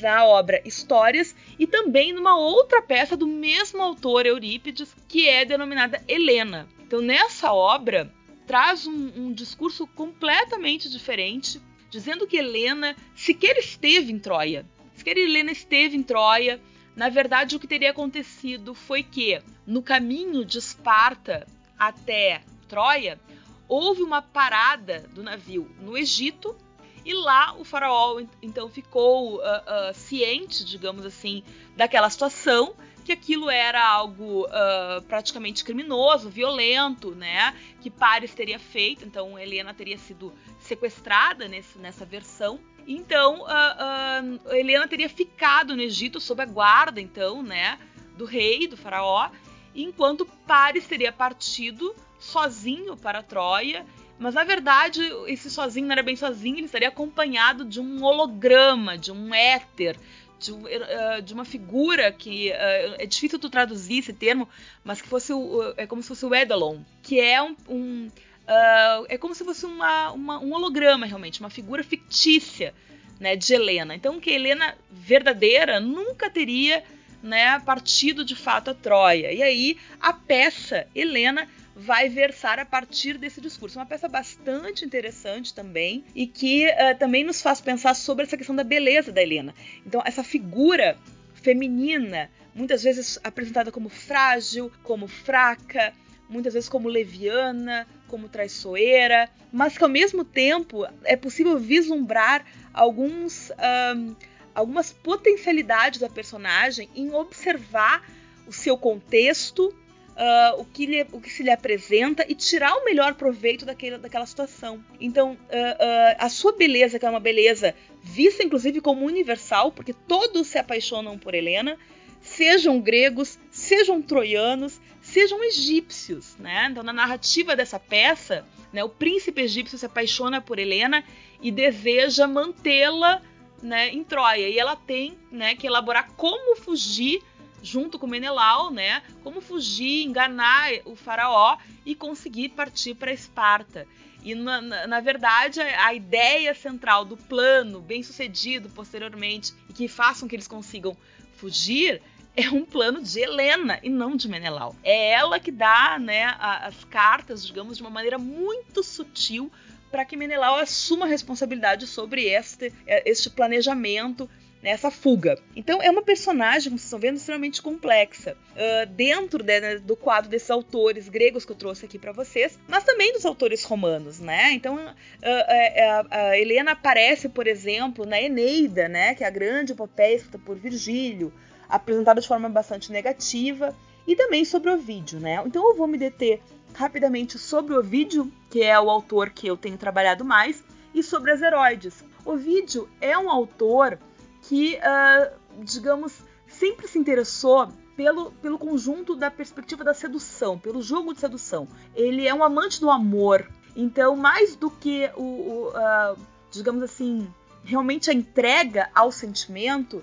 na 0.00 0.26
obra 0.26 0.60
Histórias 0.64 1.34
e 1.58 1.66
também 1.66 2.12
numa 2.12 2.36
outra 2.36 2.82
peça 2.82 3.16
do 3.16 3.26
mesmo 3.26 3.80
autor 3.80 4.26
Eurípides 4.26 4.94
que 5.08 5.28
é 5.28 5.44
denominada 5.44 6.02
Helena. 6.06 6.68
Então 6.86 7.00
nessa 7.00 7.52
obra 7.52 8.12
traz 8.46 8.86
um, 8.86 9.12
um 9.16 9.32
discurso 9.32 9.86
completamente 9.86 10.90
diferente 10.90 11.60
dizendo 11.92 12.26
que 12.26 12.38
Helena 12.38 12.96
sequer 13.14 13.58
esteve 13.58 14.10
em 14.10 14.18
Troia. 14.18 14.64
Sequer 14.96 15.18
Helena 15.18 15.52
esteve 15.52 15.94
em 15.94 16.02
Troia. 16.02 16.58
Na 16.96 17.10
verdade, 17.10 17.54
o 17.54 17.60
que 17.60 17.66
teria 17.66 17.90
acontecido 17.90 18.74
foi 18.74 19.02
que, 19.02 19.42
no 19.66 19.82
caminho 19.82 20.42
de 20.42 20.56
Esparta 20.56 21.46
até 21.78 22.40
Troia, 22.66 23.20
houve 23.68 24.02
uma 24.02 24.22
parada 24.22 25.00
do 25.12 25.22
navio 25.22 25.70
no 25.82 25.96
Egito 25.96 26.56
e 27.04 27.12
lá 27.12 27.54
o 27.58 27.64
faraó 27.64 28.20
então 28.40 28.70
ficou 28.70 29.36
uh, 29.36 29.40
uh, 29.40 29.94
ciente, 29.94 30.64
digamos 30.64 31.04
assim, 31.04 31.42
daquela 31.76 32.08
situação 32.08 32.74
que 33.04 33.12
aquilo 33.12 33.50
era 33.50 33.84
algo 33.84 34.46
uh, 34.46 35.02
praticamente 35.08 35.64
criminoso, 35.64 36.30
violento, 36.30 37.14
né? 37.14 37.54
Que 37.80 37.90
Paris 37.90 38.32
teria 38.32 38.58
feito, 38.58 39.04
então 39.04 39.38
Helena 39.38 39.74
teria 39.74 39.98
sido 39.98 40.32
sequestrada 40.72 41.46
nesse, 41.48 41.78
nessa 41.78 42.04
versão. 42.04 42.58
Então, 42.86 43.42
uh, 43.42 44.48
uh, 44.48 44.54
Helena 44.54 44.88
teria 44.88 45.08
ficado 45.08 45.76
no 45.76 45.82
Egito 45.82 46.18
sob 46.18 46.42
a 46.42 46.46
guarda, 46.46 47.00
então, 47.00 47.42
né, 47.42 47.78
do 48.16 48.24
rei, 48.24 48.66
do 48.66 48.76
faraó, 48.76 49.30
enquanto 49.74 50.26
Paris 50.46 50.86
teria 50.86 51.12
partido 51.12 51.94
sozinho 52.18 52.96
para 52.96 53.22
Troia. 53.22 53.84
Mas 54.18 54.34
na 54.34 54.44
verdade, 54.44 55.00
esse 55.26 55.50
sozinho 55.50 55.86
não 55.86 55.92
era 55.92 56.02
bem 56.02 56.16
sozinho, 56.16 56.56
ele 56.56 56.66
estaria 56.66 56.88
acompanhado 56.88 57.64
de 57.64 57.80
um 57.80 58.02
holograma, 58.02 58.96
de 58.96 59.10
um 59.10 59.34
éter, 59.34 59.96
de, 60.38 60.52
uh, 60.52 61.22
de 61.24 61.34
uma 61.34 61.44
figura 61.44 62.10
que 62.10 62.50
é 62.50 63.06
difícil 63.06 63.38
tu 63.38 63.48
traduzir 63.48 63.98
esse 63.98 64.12
termo, 64.12 64.48
mas 64.84 65.00
que 65.00 65.08
fosse 65.08 65.32
o, 65.32 65.74
é 65.76 65.86
como 65.86 66.02
se 66.02 66.08
fosse 66.08 66.24
o 66.24 66.34
Edalon, 66.34 66.80
que 67.02 67.20
é 67.20 67.42
um, 67.42 67.56
um 67.68 68.10
uh, 68.42 69.06
é 69.08 69.18
como 69.18 69.34
se 69.34 69.44
fosse 69.44 69.66
uma, 69.66 70.12
uma, 70.12 70.38
um 70.38 70.52
holograma 70.52 71.06
realmente, 71.06 71.40
uma 71.40 71.50
figura 71.50 71.82
fictícia, 71.82 72.74
né, 73.18 73.36
de 73.36 73.54
Helena. 73.54 73.94
Então 73.94 74.20
que 74.20 74.30
Helena 74.30 74.76
verdadeira 74.90 75.80
nunca 75.80 76.28
teria, 76.28 76.82
né, 77.22 77.58
partido 77.60 78.24
de 78.24 78.34
fato 78.34 78.70
a 78.70 78.74
Troia. 78.74 79.32
E 79.32 79.42
aí 79.42 79.78
a 80.00 80.12
peça 80.12 80.86
Helena 80.94 81.48
vai 81.74 82.08
versar 82.08 82.58
a 82.58 82.66
partir 82.66 83.16
desse 83.16 83.40
discurso. 83.40 83.78
Uma 83.78 83.86
peça 83.86 84.08
bastante 84.08 84.84
interessante 84.84 85.54
também 85.54 86.04
e 86.14 86.26
que 86.26 86.66
uh, 86.66 86.98
também 86.98 87.24
nos 87.24 87.40
faz 87.40 87.60
pensar 87.60 87.94
sobre 87.94 88.24
essa 88.24 88.36
questão 88.36 88.54
da 88.54 88.64
beleza 88.64 89.10
da 89.10 89.22
Helena. 89.22 89.54
Então, 89.86 90.02
essa 90.04 90.22
figura 90.22 90.98
feminina, 91.34 92.30
muitas 92.54 92.82
vezes 92.82 93.18
apresentada 93.24 93.72
como 93.72 93.88
frágil, 93.88 94.70
como 94.82 95.08
fraca, 95.08 95.92
muitas 96.28 96.54
vezes 96.54 96.68
como 96.68 96.88
leviana, 96.88 97.86
como 98.12 98.28
traiçoeira, 98.28 99.26
mas 99.50 99.78
que 99.78 99.82
ao 99.82 99.88
mesmo 99.88 100.22
tempo 100.22 100.86
é 101.02 101.16
possível 101.16 101.58
vislumbrar 101.58 102.44
alguns, 102.74 103.50
um, 103.96 104.14
algumas 104.54 104.92
potencialidades 104.92 105.98
da 105.98 106.10
personagem 106.10 106.90
em 106.94 107.10
observar 107.14 108.06
o 108.46 108.52
seu 108.52 108.76
contexto 108.76 109.74
uh, 110.12 110.60
o, 110.60 110.64
que 110.66 110.84
lhe, 110.84 111.06
o 111.10 111.20
que 111.22 111.30
se 111.30 111.42
lhe 111.42 111.50
apresenta 111.50 112.22
e 112.28 112.34
tirar 112.34 112.74
o 112.74 112.84
melhor 112.84 113.14
proveito 113.14 113.64
daquele, 113.64 113.96
daquela 113.96 114.26
situação. 114.26 114.84
Então, 115.00 115.32
uh, 115.32 115.34
uh, 115.34 116.16
a 116.18 116.28
sua 116.28 116.52
beleza, 116.52 116.98
que 116.98 117.06
é 117.06 117.10
uma 117.10 117.18
beleza 117.18 117.74
vista 118.02 118.42
inclusive 118.42 118.82
como 118.82 119.06
universal, 119.06 119.72
porque 119.72 119.94
todos 119.94 120.48
se 120.48 120.58
apaixonam 120.58 121.18
por 121.18 121.34
Helena, 121.34 121.78
sejam 122.20 122.78
gregos, 122.78 123.38
sejam 123.50 124.02
troianos, 124.02 124.80
sejam 125.12 125.44
egípcios, 125.44 126.36
né? 126.38 126.68
Então, 126.70 126.82
na 126.82 126.92
narrativa 126.92 127.54
dessa 127.54 127.78
peça, 127.78 128.46
Né? 128.72 128.82
O 128.82 128.88
príncipe 128.88 129.42
egípcio 129.42 129.76
se 129.76 129.84
apaixona 129.84 130.40
por 130.40 130.58
Helena 130.58 131.04
e 131.42 131.50
deseja 131.50 132.26
mantê-la 132.26 133.20
né, 133.62 133.90
em 133.90 134.02
Troia. 134.02 134.48
E 134.48 134.58
ela 134.58 134.74
tem 134.74 135.18
né, 135.30 135.54
que 135.54 135.66
elaborar 135.66 136.10
como 136.16 136.56
fugir 136.56 137.22
junto 137.62 137.98
com 137.98 138.06
Menelau, 138.06 138.70
né? 138.70 139.02
Como 139.22 139.42
fugir, 139.42 140.04
enganar 140.04 140.70
o 140.86 140.96
faraó 140.96 141.58
e 141.84 141.94
conseguir 141.94 142.48
partir 142.48 142.94
para 142.94 143.12
Esparta. 143.12 143.86
E 144.24 144.34
na, 144.34 144.62
na, 144.62 144.86
na, 144.86 145.00
verdade 145.00 145.60
a, 145.60 145.88
a 145.88 145.94
ideia 145.94 146.54
central 146.54 147.04
do 147.04 147.16
plano 147.16 147.80
bem 147.80 148.02
sucedido 148.02 148.70
posteriormente 148.70 149.52
e 149.68 149.72
que 149.72 149.86
façam 149.86 150.26
que 150.26 150.34
eles 150.34 150.48
consigam 150.48 150.96
fugir 151.34 152.00
é 152.36 152.48
um 152.50 152.64
plano 152.64 153.02
de 153.02 153.20
Helena 153.20 153.78
e 153.82 153.90
não 153.90 154.16
de 154.16 154.28
Menelau. 154.28 154.74
É 154.82 155.10
ela 155.10 155.38
que 155.38 155.50
dá 155.50 155.98
né, 155.98 156.34
as 156.38 156.84
cartas, 156.84 157.46
digamos, 157.46 157.76
de 157.76 157.82
uma 157.82 157.90
maneira 157.90 158.18
muito 158.18 158.82
sutil 158.82 159.50
para 159.90 160.04
que 160.04 160.16
Menelau 160.16 160.56
assuma 160.56 161.04
a 161.04 161.08
responsabilidade 161.08 161.86
sobre 161.86 162.24
este, 162.24 162.72
é, 162.86 163.08
este 163.08 163.28
planejamento 163.28 164.28
nessa 164.62 164.90
fuga. 164.90 165.36
Então 165.56 165.82
é 165.82 165.90
uma 165.90 166.02
personagem, 166.02 166.70
como 166.70 166.78
vocês 166.78 166.84
estão 166.84 166.98
vendo, 166.98 167.16
extremamente 167.16 167.60
complexa. 167.60 168.36
Uh, 168.52 168.86
dentro 168.86 169.42
de, 169.42 169.60
né, 169.60 169.78
do 169.78 169.96
quadro 169.96 170.30
desses 170.30 170.50
autores 170.50 171.08
gregos 171.08 171.44
que 171.44 171.52
eu 171.52 171.56
trouxe 171.56 171.84
aqui 171.84 171.98
para 171.98 172.12
vocês, 172.12 172.58
mas 172.68 172.84
também 172.84 173.12
dos 173.12 173.26
autores 173.26 173.64
romanos, 173.64 174.20
né? 174.20 174.52
Então 174.52 174.76
uh, 174.76 174.78
uh, 174.78 176.34
Helena 176.34 176.72
aparece, 176.72 177.28
por 177.28 177.46
exemplo, 177.46 178.06
na 178.06 178.22
Eneida, 178.22 178.88
né? 178.88 179.14
Que 179.14 179.24
é 179.24 179.26
a 179.26 179.30
grande 179.30 179.72
epopeia 179.72 180.14
escrita 180.14 180.38
por 180.38 180.56
Virgílio, 180.56 181.32
apresentada 181.72 182.20
de 182.20 182.28
forma 182.28 182.48
bastante 182.48 182.92
negativa, 182.92 183.74
e 184.06 184.14
também 184.14 184.44
sobre 184.44 184.70
o 184.70 184.76
vídeo, 184.76 185.18
né? 185.18 185.42
Então 185.46 185.68
eu 185.68 185.76
vou 185.76 185.86
me 185.86 185.96
deter 185.96 186.40
rapidamente 186.74 187.38
sobre 187.38 187.74
o 187.74 187.82
vídeo, 187.82 188.30
que 188.50 188.62
é 188.62 188.78
o 188.78 188.90
autor 188.90 189.30
que 189.30 189.46
eu 189.46 189.56
tenho 189.56 189.78
trabalhado 189.78 190.24
mais, 190.24 190.62
e 190.94 191.02
sobre 191.02 191.32
as 191.32 191.40
heróides. 191.40 192.04
O 192.24 192.36
vídeo 192.36 192.88
é 193.00 193.16
um 193.16 193.30
autor 193.30 193.98
que, 194.42 194.76
uh, 194.76 195.62
digamos, 195.64 196.20
sempre 196.46 196.86
se 196.86 196.98
interessou 196.98 197.68
pelo, 197.96 198.32
pelo 198.32 198.58
conjunto 198.58 199.14
da 199.14 199.30
perspectiva 199.30 199.84
da 199.84 199.94
sedução, 199.94 200.58
pelo 200.58 200.82
jogo 200.82 201.14
de 201.14 201.20
sedução. 201.20 201.68
Ele 201.94 202.26
é 202.26 202.34
um 202.34 202.42
amante 202.42 202.80
do 202.80 202.90
amor. 202.90 203.48
Então, 203.74 204.16
mais 204.16 204.56
do 204.56 204.70
que 204.70 205.10
o, 205.16 205.22
o 205.22 205.68
uh, 205.68 206.18
digamos 206.50 206.82
assim, 206.82 207.26
realmente 207.64 208.10
a 208.10 208.14
entrega 208.14 208.90
ao 208.94 209.10
sentimento, 209.10 210.02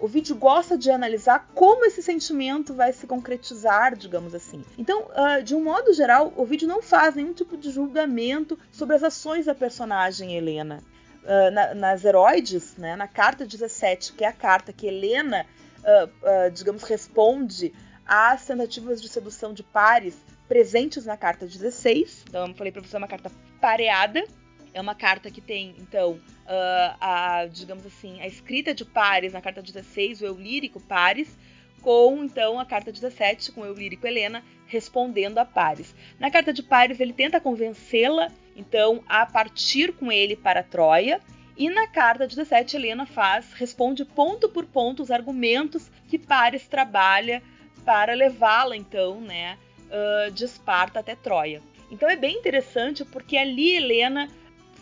o 0.00 0.08
vídeo 0.08 0.34
gosta 0.34 0.76
de 0.76 0.90
analisar 0.90 1.50
como 1.54 1.84
esse 1.84 2.02
sentimento 2.02 2.72
vai 2.72 2.92
se 2.92 3.06
concretizar, 3.06 3.94
digamos 3.96 4.34
assim. 4.34 4.64
Então, 4.78 5.02
uh, 5.02 5.42
de 5.42 5.54
um 5.54 5.62
modo 5.62 5.92
geral, 5.92 6.32
o 6.36 6.44
vídeo 6.44 6.66
não 6.66 6.80
faz 6.80 7.14
nenhum 7.14 7.34
tipo 7.34 7.56
de 7.56 7.70
julgamento 7.70 8.58
sobre 8.72 8.96
as 8.96 9.02
ações 9.02 9.46
da 9.46 9.54
personagem 9.54 10.34
Helena. 10.36 10.82
Uh, 11.22 11.50
na, 11.52 11.74
nas 11.74 12.04
heroides, 12.04 12.76
né, 12.78 12.96
na 12.96 13.06
carta 13.06 13.46
17, 13.46 14.14
que 14.14 14.24
é 14.24 14.28
a 14.28 14.32
carta 14.32 14.72
que 14.72 14.86
Helena, 14.86 15.44
uh, 15.80 16.50
digamos, 16.50 16.82
responde 16.84 17.74
às 18.06 18.46
tentativas 18.46 19.02
de 19.02 19.08
sedução 19.08 19.52
de 19.52 19.62
pares 19.62 20.16
presentes 20.48 21.04
na 21.04 21.16
carta 21.16 21.46
16. 21.46 22.24
Então, 22.28 22.48
eu 22.48 22.54
falei 22.54 22.72
para 22.72 22.80
você, 22.80 22.96
é 22.96 22.98
uma 22.98 23.06
carta 23.06 23.30
pareada. 23.60 24.24
É 24.72 24.80
uma 24.80 24.94
carta 24.94 25.30
que 25.30 25.40
tem, 25.40 25.74
então, 25.78 26.12
uh, 26.12 26.96
a, 27.00 27.46
digamos 27.50 27.84
assim, 27.84 28.20
a 28.20 28.26
escrita 28.26 28.72
de 28.72 28.84
Pares 28.84 29.32
na 29.32 29.40
carta 29.40 29.60
16, 29.60 30.20
o 30.20 30.26
eu 30.26 30.34
lírico 30.34 30.80
Pares, 30.80 31.36
com 31.82 32.22
então 32.22 32.60
a 32.60 32.64
carta 32.64 32.92
17, 32.92 33.52
com 33.52 33.62
o 33.62 33.64
eu 33.64 33.74
lírico 33.74 34.06
Helena, 34.06 34.44
respondendo 34.66 35.38
a 35.38 35.44
Pares. 35.44 35.94
Na 36.18 36.30
carta 36.30 36.52
de 36.52 36.62
Pares, 36.62 37.00
ele 37.00 37.12
tenta 37.12 37.40
convencê-la, 37.40 38.30
então, 38.54 39.02
a 39.08 39.26
partir 39.26 39.92
com 39.92 40.12
ele 40.12 40.36
para 40.36 40.62
Troia. 40.62 41.20
E 41.56 41.68
na 41.68 41.86
carta 41.88 42.26
17, 42.26 42.76
Helena 42.76 43.06
faz, 43.06 43.52
responde 43.52 44.04
ponto 44.04 44.48
por 44.48 44.64
ponto 44.66 45.02
os 45.02 45.10
argumentos 45.10 45.90
que 46.08 46.18
Pares 46.18 46.66
trabalha 46.68 47.42
para 47.84 48.14
levá-la, 48.14 48.76
então, 48.76 49.20
né, 49.20 49.58
uh, 49.88 50.30
de 50.30 50.44
Esparta 50.44 51.00
até 51.00 51.14
Troia. 51.14 51.60
Então 51.90 52.08
é 52.08 52.16
bem 52.16 52.36
interessante 52.36 53.04
porque 53.04 53.36
ali 53.36 53.76
Helena 53.76 54.28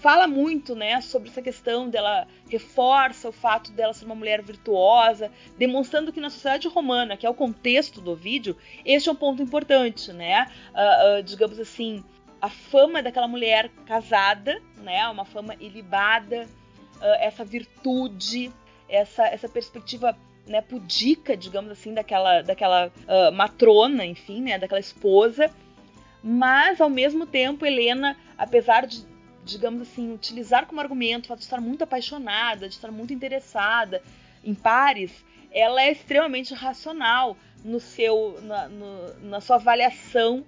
fala 0.01 0.29
muito, 0.29 0.75
né, 0.75 1.01
sobre 1.01 1.29
essa 1.29 1.43
questão 1.43 1.89
dela 1.89 2.27
reforça 2.49 3.29
o 3.29 3.33
fato 3.33 3.73
dela 3.73 3.93
ser 3.93 4.05
uma 4.05 4.15
mulher 4.15 4.43
virtuosa, 4.43 5.31
demonstrando 5.57 6.13
que 6.13 6.21
na 6.21 6.31
sociedade 6.31 6.69
romana, 6.69 7.17
que 7.17 7.27
é 7.27 7.31
o 7.31 7.35
contexto 7.35 8.01
do 8.01 8.15
vídeo, 8.15 8.57
este 8.85 9.09
é 9.09 9.13
um 9.13 9.17
ponto 9.17 9.43
importante, 9.43 10.13
né? 10.13 10.51
Uh, 10.71 11.19
uh, 11.19 11.23
digamos 11.23 11.59
assim, 11.59 12.05
a 12.41 12.49
fama 12.49 13.03
daquela 13.03 13.27
mulher 13.27 13.71
casada, 13.87 14.63
né, 14.77 15.07
uma 15.09 15.25
fama 15.25 15.57
ilibada, 15.59 16.47
uh, 16.97 17.05
essa 17.19 17.45
virtude, 17.45 18.53
essa 18.89 19.27
essa 19.27 19.49
perspectiva 19.49 20.17
né, 20.47 20.63
pudica, 20.63 21.37
digamos 21.37 21.71
assim, 21.71 21.93
daquela, 21.93 22.41
daquela 22.41 22.91
matrona, 23.35 24.07
enfim, 24.07 24.41
né, 24.41 24.59
daquela 24.59 24.81
esposa, 24.81 25.51
mas 26.23 26.81
ao 26.81 26.89
mesmo 26.89 27.27
tempo 27.27 27.67
Helena, 27.67 28.17
apesar 28.39 28.87
de 28.87 29.05
digamos 29.49 29.83
assim, 29.83 30.13
utilizar 30.13 30.67
como 30.67 30.81
argumento 30.81 31.25
o 31.25 31.29
fato 31.29 31.39
de 31.39 31.45
estar 31.45 31.61
muito 31.61 31.83
apaixonada, 31.83 32.69
de 32.69 32.75
estar 32.75 32.91
muito 32.91 33.13
interessada 33.13 34.03
em 34.45 34.55
pares, 34.55 35.25
ela 35.51 35.83
é 35.83 35.91
extremamente 35.91 36.55
racional 36.55 37.37
no 37.65 37.81
seu, 37.81 38.39
na, 38.43 38.69
no, 38.69 39.15
na 39.21 39.41
sua 39.41 39.57
avaliação 39.57 40.45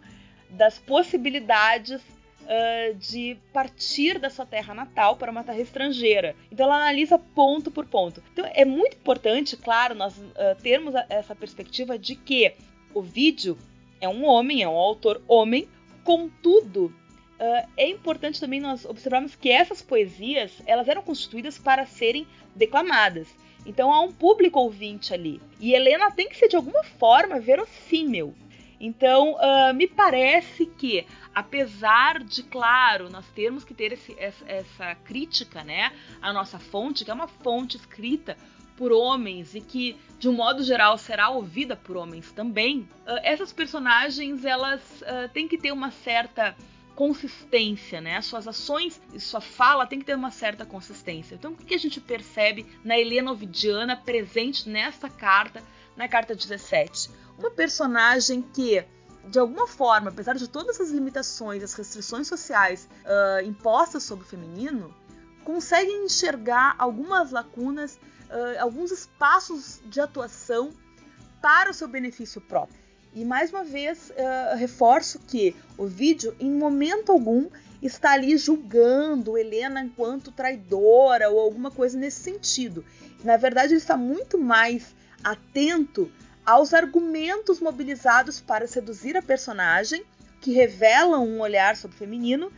das 0.51 0.79
possibilidades 0.79 2.01
uh, 2.01 2.95
de 2.97 3.37
partir 3.53 4.19
da 4.19 4.29
sua 4.29 4.45
terra 4.45 4.75
natal 4.75 5.17
para 5.17 5.31
uma 5.31 5.43
terra 5.43 5.61
estrangeira. 5.61 6.37
Então 6.51 6.67
ela 6.67 6.77
analisa 6.77 7.19
ponto 7.19 7.71
por 7.71 7.87
ponto. 7.87 8.23
Então 8.33 8.49
é 8.53 8.65
muito 8.65 8.97
importante, 8.97 9.57
claro, 9.57 9.95
nós 9.95 10.17
uh, 10.17 10.61
termos 10.63 10.95
essa 11.09 11.35
perspectiva 11.35 11.99
de 11.99 12.15
que 12.15 12.55
o 12.95 13.01
vídeo 13.01 13.57
é 14.01 14.09
um 14.09 14.25
homem, 14.25 14.63
é 14.63 14.69
um 14.69 14.77
autor 14.77 15.23
homem, 15.27 15.69
contudo 16.05 16.95
Uh, 17.41 17.67
é 17.75 17.89
importante 17.89 18.39
também 18.39 18.61
nós 18.61 18.85
observarmos 18.85 19.35
que 19.35 19.49
essas 19.49 19.81
poesias 19.81 20.53
elas 20.67 20.87
eram 20.89 21.01
constituídas 21.01 21.57
para 21.57 21.87
serem 21.87 22.27
declamadas. 22.55 23.29
Então 23.65 23.91
há 23.91 24.03
um 24.03 24.13
público 24.13 24.61
ouvinte 24.61 25.15
ali. 25.15 25.41
E 25.59 25.73
Helena 25.73 26.11
tem 26.11 26.29
que 26.29 26.37
ser 26.37 26.49
de 26.49 26.57
alguma 26.57 26.85
forma 26.85 27.41
verossímil. 27.41 28.35
Então, 28.79 29.35
uh, 29.35 29.75
me 29.75 29.87
parece 29.87 30.65
que, 30.65 31.07
apesar 31.35 32.23
de, 32.25 32.43
claro, 32.43 33.11
nós 33.11 33.27
termos 33.29 33.63
que 33.63 33.75
ter 33.75 33.93
esse, 33.93 34.15
essa, 34.19 34.45
essa, 34.47 34.95
crítica, 34.95 35.63
né, 35.63 35.93
à 36.23 36.33
nossa 36.33 36.59
fonte, 36.59 37.05
que 37.05 37.11
é 37.11 37.15
uma 37.15 37.29
fonte 37.29 37.77
escrita 37.77 38.39
por 38.79 38.91
homens 38.91 39.55
e 39.55 39.61
que, 39.61 39.97
de 40.19 40.31
um 40.31 40.33
modo 40.33 40.63
geral, 40.63 40.97
será 40.97 41.29
ouvida 41.29 41.77
por 41.77 41.99
homens 41.99 42.33
também, 42.33 42.89
uh, 43.07 43.21
essas 43.23 43.53
personagens 43.53 44.47
elas 44.47 44.81
têm 45.35 45.47
que 45.47 45.59
ter 45.59 45.73
uma 45.73 45.91
certa 45.91 46.57
consistência, 47.01 47.99
né? 47.99 48.21
Suas 48.21 48.47
ações 48.47 49.01
e 49.15 49.19
sua 49.19 49.41
fala 49.41 49.87
tem 49.87 49.99
que 49.99 50.05
ter 50.05 50.15
uma 50.15 50.31
certa 50.31 50.67
consistência. 50.67 51.35
Então, 51.35 51.53
o 51.53 51.57
que 51.57 51.75
a 51.75 51.79
gente 51.79 51.99
percebe 51.99 52.67
na 52.85 52.99
Helena 52.99 53.33
Ovidiana 53.33 53.97
presente 53.97 54.69
nessa 54.69 55.09
carta, 55.09 55.63
na 55.97 56.07
carta 56.07 56.35
17? 56.35 57.11
Uma 57.39 57.51
personagem 57.51 58.43
que 58.43 58.85
de 59.27 59.39
alguma 59.39 59.67
forma, 59.67 60.11
apesar 60.11 60.35
de 60.35 60.47
todas 60.47 60.79
as 60.79 60.91
limitações, 60.91 61.63
as 61.63 61.73
restrições 61.73 62.29
sociais 62.29 62.87
uh, 63.07 63.47
impostas 63.47 64.03
sobre 64.03 64.27
o 64.27 64.29
feminino, 64.29 64.95
consegue 65.43 65.91
enxergar 65.91 66.75
algumas 66.79 67.31
lacunas, 67.31 67.95
uh, 67.95 68.61
alguns 68.61 68.91
espaços 68.91 69.81
de 69.87 70.03
atuação 70.03 70.71
para 71.41 71.71
o 71.71 71.75
seu 71.75 71.89
benefício 71.89 72.43
próprio. 72.43 72.80
E 73.13 73.25
mais 73.25 73.51
uma 73.51 73.65
vez 73.65 74.11
uh, 74.11 74.57
reforço 74.57 75.19
que 75.27 75.57
o 75.77 75.87
vídeo, 75.87 76.35
em 76.39 76.51
momento 76.51 77.11
algum, 77.11 77.49
está 77.83 78.13
ali 78.13 78.37
julgando 78.37 79.37
Helena 79.37 79.81
enquanto 79.83 80.31
traidora 80.31 81.29
ou 81.29 81.41
alguma 81.41 81.71
coisa 81.71 81.99
nesse 81.99 82.21
sentido. 82.21 82.85
Na 83.25 83.37
verdade, 83.37 83.73
ele 83.73 83.81
está 83.81 83.97
muito 83.97 84.39
mais 84.39 84.95
atento 85.25 86.11
aos 86.47 86.73
argumentos 86.73 87.61
mobilizados 87.61 88.41
para 88.41 88.67
seduzir 88.67 89.17
a 89.17 89.23
personagem, 89.23 90.05
que 90.41 90.53
revelam 90.53 91.27
um 91.27 91.41
olhar 91.41 91.77
sobre 91.77 91.97
o 91.97 91.99
feminino, 91.99 92.51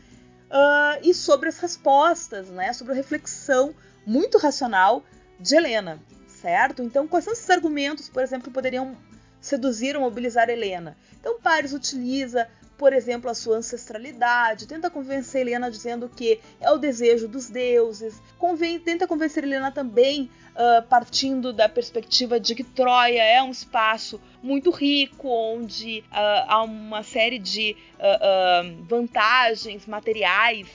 uh, 0.52 1.00
e 1.02 1.14
sobre 1.14 1.48
as 1.48 1.58
respostas, 1.58 2.48
né, 2.48 2.72
sobre 2.72 2.92
a 2.92 2.96
reflexão 2.96 3.74
muito 4.06 4.38
racional 4.38 5.04
de 5.40 5.56
Helena, 5.56 6.00
certo? 6.28 6.82
Então, 6.82 7.08
quais 7.08 7.24
são 7.24 7.32
esses 7.32 7.48
argumentos, 7.48 8.08
por 8.08 8.22
exemplo, 8.22 8.44
que 8.44 8.54
poderiam 8.54 8.96
seduzir 9.42 9.96
ou 9.96 10.02
mobilizar 10.02 10.48
Helena. 10.48 10.96
Então 11.20 11.38
Paris 11.40 11.72
utiliza, 11.72 12.48
por 12.78 12.92
exemplo, 12.92 13.28
a 13.28 13.34
sua 13.34 13.56
ancestralidade, 13.56 14.66
tenta 14.66 14.88
convencer 14.88 15.42
Helena 15.42 15.70
dizendo 15.70 16.08
que 16.08 16.40
é 16.60 16.70
o 16.70 16.78
desejo 16.78 17.28
dos 17.28 17.50
deuses, 17.50 18.22
conven 18.38 18.78
tenta 18.78 19.06
convencer 19.06 19.44
Helena 19.44 19.70
também 19.70 20.30
uh, 20.52 20.86
partindo 20.88 21.52
da 21.52 21.68
perspectiva 21.68 22.38
de 22.38 22.54
que 22.54 22.64
Troia 22.64 23.22
é 23.22 23.42
um 23.42 23.50
espaço 23.50 24.20
muito 24.42 24.70
rico, 24.70 25.28
onde 25.28 26.04
uh, 26.10 26.46
há 26.46 26.62
uma 26.62 27.02
série 27.02 27.38
de 27.38 27.76
uh, 27.98 28.84
vantagens 28.84 29.86
materiais 29.86 30.68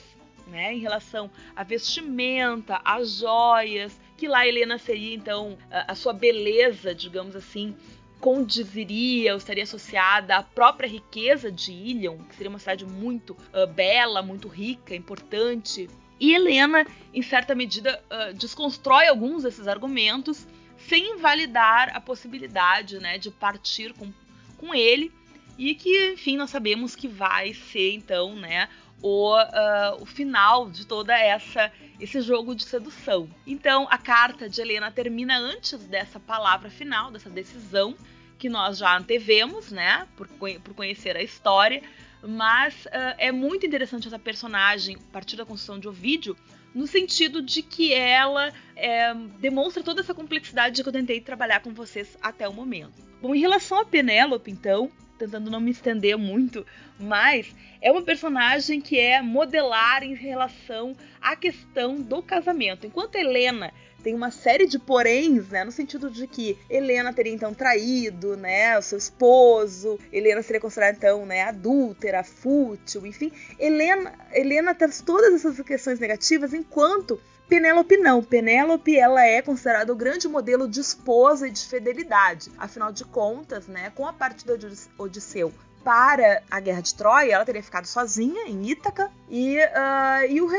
né, 0.46 0.72
em 0.72 0.78
relação 0.78 1.30
à 1.54 1.62
vestimenta, 1.62 2.80
às 2.84 3.18
joias, 3.18 3.98
que 4.16 4.26
lá 4.26 4.46
Helena 4.46 4.78
seria 4.78 5.14
então 5.14 5.56
a, 5.70 5.92
a 5.92 5.94
sua 5.94 6.12
beleza, 6.12 6.94
digamos 6.94 7.36
assim, 7.36 7.74
condiziria 8.20 9.32
ou 9.32 9.38
estaria 9.38 9.62
associada 9.62 10.36
à 10.36 10.42
própria 10.42 10.88
riqueza 10.88 11.50
de 11.50 11.72
Ilion, 11.72 12.18
que 12.28 12.34
seria 12.34 12.50
uma 12.50 12.58
cidade 12.58 12.84
muito 12.84 13.32
uh, 13.32 13.66
bela, 13.66 14.22
muito 14.22 14.48
rica, 14.48 14.94
importante. 14.94 15.88
E 16.20 16.34
Helena, 16.34 16.84
em 17.14 17.22
certa 17.22 17.54
medida, 17.54 18.02
uh, 18.10 18.34
desconstrói 18.34 19.06
alguns 19.06 19.44
desses 19.44 19.68
argumentos 19.68 20.46
sem 20.76 21.14
invalidar 21.16 21.90
a 21.94 22.00
possibilidade 22.00 22.98
né, 22.98 23.18
de 23.18 23.30
partir 23.30 23.92
com, 23.94 24.12
com 24.56 24.74
ele 24.74 25.12
e 25.56 25.74
que, 25.74 26.12
enfim, 26.12 26.36
nós 26.36 26.50
sabemos 26.50 26.94
que 26.94 27.08
vai 27.08 27.52
ser 27.52 27.92
então, 27.92 28.34
né, 28.34 28.68
o, 29.02 29.36
uh, 29.36 30.02
o 30.02 30.06
final 30.06 30.70
de 30.70 30.86
toda 30.86 31.16
essa 31.18 31.70
esse 32.00 32.20
jogo 32.20 32.54
de 32.54 32.64
sedução. 32.64 33.28
Então, 33.46 33.86
a 33.90 33.98
carta 33.98 34.48
de 34.48 34.60
Helena 34.60 34.90
termina 34.90 35.36
antes 35.36 35.84
dessa 35.86 36.20
palavra 36.20 36.70
final, 36.70 37.10
dessa 37.10 37.28
decisão 37.28 37.96
que 38.38 38.48
nós 38.48 38.78
já 38.78 38.96
antevemos, 38.96 39.72
né, 39.72 40.06
por, 40.16 40.28
por 40.28 40.74
conhecer 40.74 41.16
a 41.16 41.22
história, 41.22 41.82
mas 42.22 42.86
uh, 42.86 43.14
é 43.18 43.32
muito 43.32 43.66
interessante 43.66 44.06
essa 44.06 44.18
personagem 44.18 44.96
a 44.96 45.12
partir 45.12 45.36
da 45.36 45.44
construção 45.44 45.78
de 45.78 45.88
Ovídio, 45.88 46.36
no 46.74 46.86
sentido 46.86 47.42
de 47.42 47.62
que 47.62 47.92
ela 47.92 48.52
é, 48.76 49.12
demonstra 49.40 49.82
toda 49.82 50.00
essa 50.00 50.14
complexidade 50.14 50.82
que 50.82 50.88
eu 50.88 50.92
tentei 50.92 51.20
trabalhar 51.20 51.60
com 51.60 51.72
vocês 51.72 52.16
até 52.22 52.48
o 52.48 52.52
momento. 52.52 52.92
Bom, 53.20 53.34
em 53.34 53.40
relação 53.40 53.80
a 53.80 53.84
Penélope, 53.84 54.50
então, 54.50 54.90
tentando 55.18 55.50
não 55.50 55.60
me 55.60 55.70
estender 55.70 56.16
muito, 56.16 56.64
mas 56.98 57.54
é 57.80 57.90
uma 57.90 58.02
personagem 58.02 58.80
que 58.80 58.98
é 58.98 59.20
modelar 59.20 60.02
em 60.02 60.14
relação 60.14 60.96
à 61.20 61.34
questão 61.36 61.96
do 61.96 62.22
casamento. 62.22 62.86
Enquanto 62.86 63.16
Helena 63.16 63.72
tem 64.02 64.14
uma 64.14 64.30
série 64.30 64.66
de 64.66 64.78
poréns, 64.78 65.48
né, 65.48 65.64
no 65.64 65.72
sentido 65.72 66.08
de 66.10 66.26
que 66.26 66.56
Helena 66.70 67.12
teria 67.12 67.32
então 67.32 67.52
traído, 67.52 68.36
né, 68.36 68.78
o 68.78 68.82
seu 68.82 68.96
esposo, 68.96 69.98
Helena 70.12 70.40
seria 70.42 70.60
considerada 70.60 70.96
então, 70.96 71.26
né, 71.26 71.42
adúltera, 71.42 72.22
fútil, 72.22 73.04
enfim, 73.06 73.32
Helena, 73.58 74.14
Helena 74.32 74.74
traz 74.74 75.02
todas 75.02 75.34
essas 75.34 75.60
questões 75.66 75.98
negativas, 75.98 76.54
enquanto 76.54 77.20
Penélope 77.48 77.96
não. 77.96 78.22
Penélope 78.22 78.96
ela 78.96 79.24
é 79.24 79.40
considerada 79.40 79.92
o 79.92 79.96
grande 79.96 80.28
modelo 80.28 80.68
de 80.68 80.80
esposa 80.80 81.48
e 81.48 81.50
de 81.50 81.66
fidelidade. 81.66 82.52
Afinal 82.58 82.92
de 82.92 83.04
contas, 83.04 83.66
né, 83.66 83.90
com 83.94 84.06
a 84.06 84.12
partida 84.12 84.56
de 84.58 84.68
Odisseu 84.98 85.52
para 85.82 86.42
a 86.50 86.60
Guerra 86.60 86.82
de 86.82 86.94
Troia, 86.94 87.32
ela 87.32 87.44
teria 87.46 87.62
ficado 87.62 87.86
sozinha 87.86 88.46
em 88.46 88.68
Ítaca 88.68 89.10
e, 89.30 89.56
uh, 89.58 90.30
e, 90.30 90.42
o, 90.42 90.50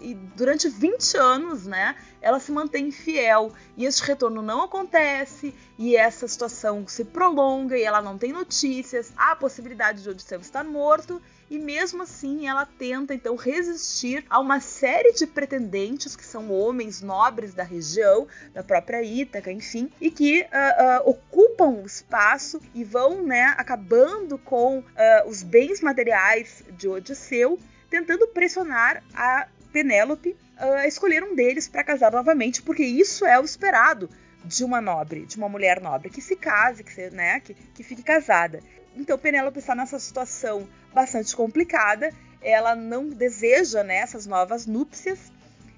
e, 0.00 0.14
durante 0.34 0.68
20 0.68 1.16
anos, 1.18 1.66
né, 1.66 1.94
ela 2.22 2.40
se 2.40 2.50
mantém 2.50 2.90
fiel 2.90 3.52
e 3.76 3.84
esse 3.84 4.02
retorno 4.02 4.40
não 4.40 4.62
acontece 4.62 5.54
e 5.76 5.94
essa 5.94 6.26
situação 6.26 6.86
se 6.88 7.04
prolonga 7.04 7.76
e 7.76 7.82
ela 7.82 8.00
não 8.00 8.16
tem 8.16 8.32
notícias, 8.32 9.12
há 9.16 9.32
a 9.32 9.36
possibilidade 9.36 10.02
de 10.02 10.08
Odisseu 10.08 10.40
estar 10.40 10.64
morto 10.64 11.20
e 11.50 11.58
mesmo 11.58 12.02
assim 12.02 12.46
ela 12.46 12.66
tenta 12.66 13.14
então 13.14 13.36
resistir 13.36 14.24
a 14.28 14.38
uma 14.38 14.60
série 14.60 15.12
de 15.12 15.26
pretendentes 15.26 16.14
que 16.14 16.24
são 16.24 16.50
homens 16.50 17.00
nobres 17.00 17.54
da 17.54 17.62
região, 17.62 18.26
da 18.52 18.62
própria 18.62 19.02
Ítaca, 19.02 19.50
enfim, 19.50 19.90
e 20.00 20.10
que 20.10 20.42
uh, 20.42 20.44
uh, 20.44 21.10
ocupam 21.10 21.82
o 21.82 21.86
espaço 21.86 22.60
e 22.74 22.84
vão 22.84 23.22
né, 23.22 23.54
acabando 23.56 24.38
com 24.38 24.78
uh, 24.78 24.84
os 25.26 25.42
bens 25.42 25.80
materiais 25.80 26.62
de 26.76 26.88
Odisseu, 26.88 27.58
tentando 27.90 28.28
pressionar 28.28 29.02
a 29.14 29.48
Penélope 29.72 30.36
a 30.58 30.88
escolher 30.88 31.22
um 31.22 31.36
deles 31.36 31.68
para 31.68 31.84
casar 31.84 32.10
novamente, 32.10 32.62
porque 32.62 32.82
isso 32.82 33.24
é 33.24 33.38
o 33.38 33.44
esperado 33.44 34.10
de 34.44 34.64
uma 34.64 34.80
nobre, 34.80 35.24
de 35.24 35.36
uma 35.36 35.48
mulher 35.48 35.80
nobre, 35.80 36.10
que 36.10 36.20
se 36.20 36.34
case, 36.34 36.82
que, 36.82 37.10
né, 37.10 37.40
que, 37.40 37.54
que 37.54 37.82
fique 37.84 38.02
casada. 38.02 38.60
Então 38.98 39.16
Penélope 39.16 39.60
está 39.60 39.74
nessa 39.74 39.98
situação 39.98 40.68
bastante 40.92 41.34
complicada. 41.34 42.12
Ela 42.42 42.74
não 42.74 43.08
deseja 43.08 43.82
né, 43.84 43.96
essas 43.98 44.26
novas 44.26 44.66
núpcias. 44.66 45.18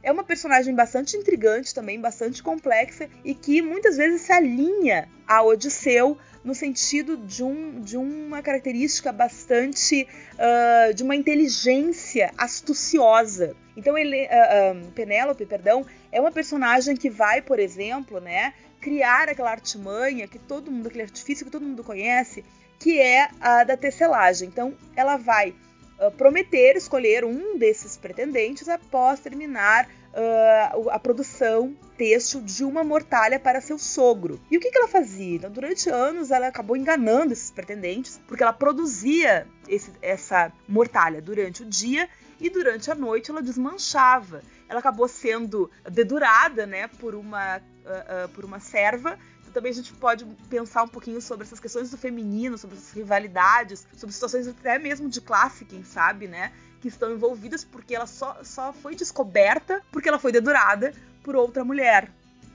É 0.03 0.11
uma 0.11 0.25
personagem 0.25 0.75
bastante 0.75 1.16
intrigante 1.16 1.75
também, 1.75 2.01
bastante 2.01 2.43
complexa 2.43 3.09
e 3.23 3.35
que 3.35 3.61
muitas 3.61 3.99
vezes 3.99 4.23
se 4.23 4.33
alinha 4.33 5.09
a 5.27 5.43
Odisseu 5.43 6.16
no 6.43 6.55
sentido 6.55 7.18
de, 7.18 7.45
um, 7.45 7.83
de 7.83 7.99
uma 7.99 8.41
característica 8.41 9.12
bastante 9.12 10.09
uh, 10.35 10.95
de 10.95 11.03
uma 11.03 11.14
inteligência 11.14 12.33
astuciosa. 12.39 13.55
Então 13.77 13.97
ele, 13.97 14.25
uh, 14.25 14.89
uh, 14.89 14.93
Penélope, 14.93 15.45
perdão, 15.45 15.85
é 16.11 16.18
uma 16.18 16.33
personagem 16.33 16.97
que 16.97 17.11
vai, 17.11 17.43
por 17.43 17.59
exemplo, 17.59 18.21
né, 18.21 18.55
criar 18.81 19.29
aquela 19.29 19.51
artimanha 19.51 20.27
que 20.27 20.39
todo 20.39 20.71
mundo, 20.71 20.87
aquele 20.87 21.03
artifício 21.03 21.45
que 21.45 21.53
todo 21.53 21.66
mundo 21.66 21.85
conhece, 21.85 22.43
que 22.81 22.99
é 22.99 23.28
a 23.41 23.62
da 23.62 23.76
tecelagem. 23.76 24.49
Então, 24.49 24.74
ela 24.97 25.18
vai 25.18 25.55
uh, 26.01 26.11
prometer 26.16 26.76
escolher 26.76 27.24
um 27.24 27.57
desses 27.59 27.97
pretendentes 27.97 28.68
após 28.68 29.20
terminar 29.20 29.87
uh, 29.87 30.89
a 30.89 30.99
produção 30.99 31.76
têxtil 31.97 32.41
de 32.41 32.64
uma 32.64 32.83
mortalha 32.83 33.39
para 33.39 33.61
seu 33.61 33.78
sogro. 33.78 34.41
E 34.51 34.57
o 34.57 34.61
que, 34.61 34.70
que 34.70 34.78
ela 34.78 34.89
fazia? 34.89 35.37
Então, 35.37 35.51
durante 35.51 35.91
anos, 35.91 36.31
ela 36.31 36.49
acabou 36.49 36.74
enganando 36.74 37.35
esses 37.35 37.51
pretendentes, 37.51 38.18
porque 38.26 38.43
ela 38.43 38.53
produzia 38.53 39.47
esse, 39.68 39.93
essa 40.01 40.51
mortalha 40.66 41.20
durante 41.20 41.62
o 41.62 41.66
dia 41.66 42.09
e 42.41 42.49
durante 42.49 42.91
a 42.91 42.95
noite 42.95 43.31
ela 43.31 43.43
desmanchava. 43.43 44.43
Ela 44.66 44.81
acabou 44.81 45.07
sendo 45.07 45.70
dedurada 45.91 46.64
né, 46.64 46.89
por, 46.99 47.14
uma, 47.14 47.59
uh, 47.59 48.28
por 48.31 48.47
uma 48.47 48.59
serva 48.59 49.18
também 49.51 49.70
a 49.70 49.74
gente 49.74 49.92
pode 49.92 50.24
pensar 50.48 50.82
um 50.82 50.88
pouquinho 50.88 51.20
sobre 51.20 51.46
essas 51.46 51.61
questões 51.61 51.90
do 51.90 51.98
feminino, 51.98 52.57
sobre 52.57 52.76
essas 52.76 52.92
rivalidades, 52.92 53.86
sobre 53.96 54.12
situações 54.12 54.46
até 54.46 54.78
mesmo 54.78 55.09
de 55.09 55.20
classe, 55.20 55.64
quem 55.64 55.84
sabe, 55.84 56.26
né? 56.26 56.53
Que 56.80 56.88
estão 56.88 57.12
envolvidas 57.12 57.64
porque 57.64 57.94
ela 57.94 58.07
só, 58.07 58.38
só 58.42 58.72
foi 58.72 58.94
descoberta 58.94 59.82
porque 59.90 60.09
ela 60.09 60.18
foi 60.18 60.32
dedurada 60.32 60.94
por 61.22 61.36
outra 61.36 61.64
mulher. 61.64 62.11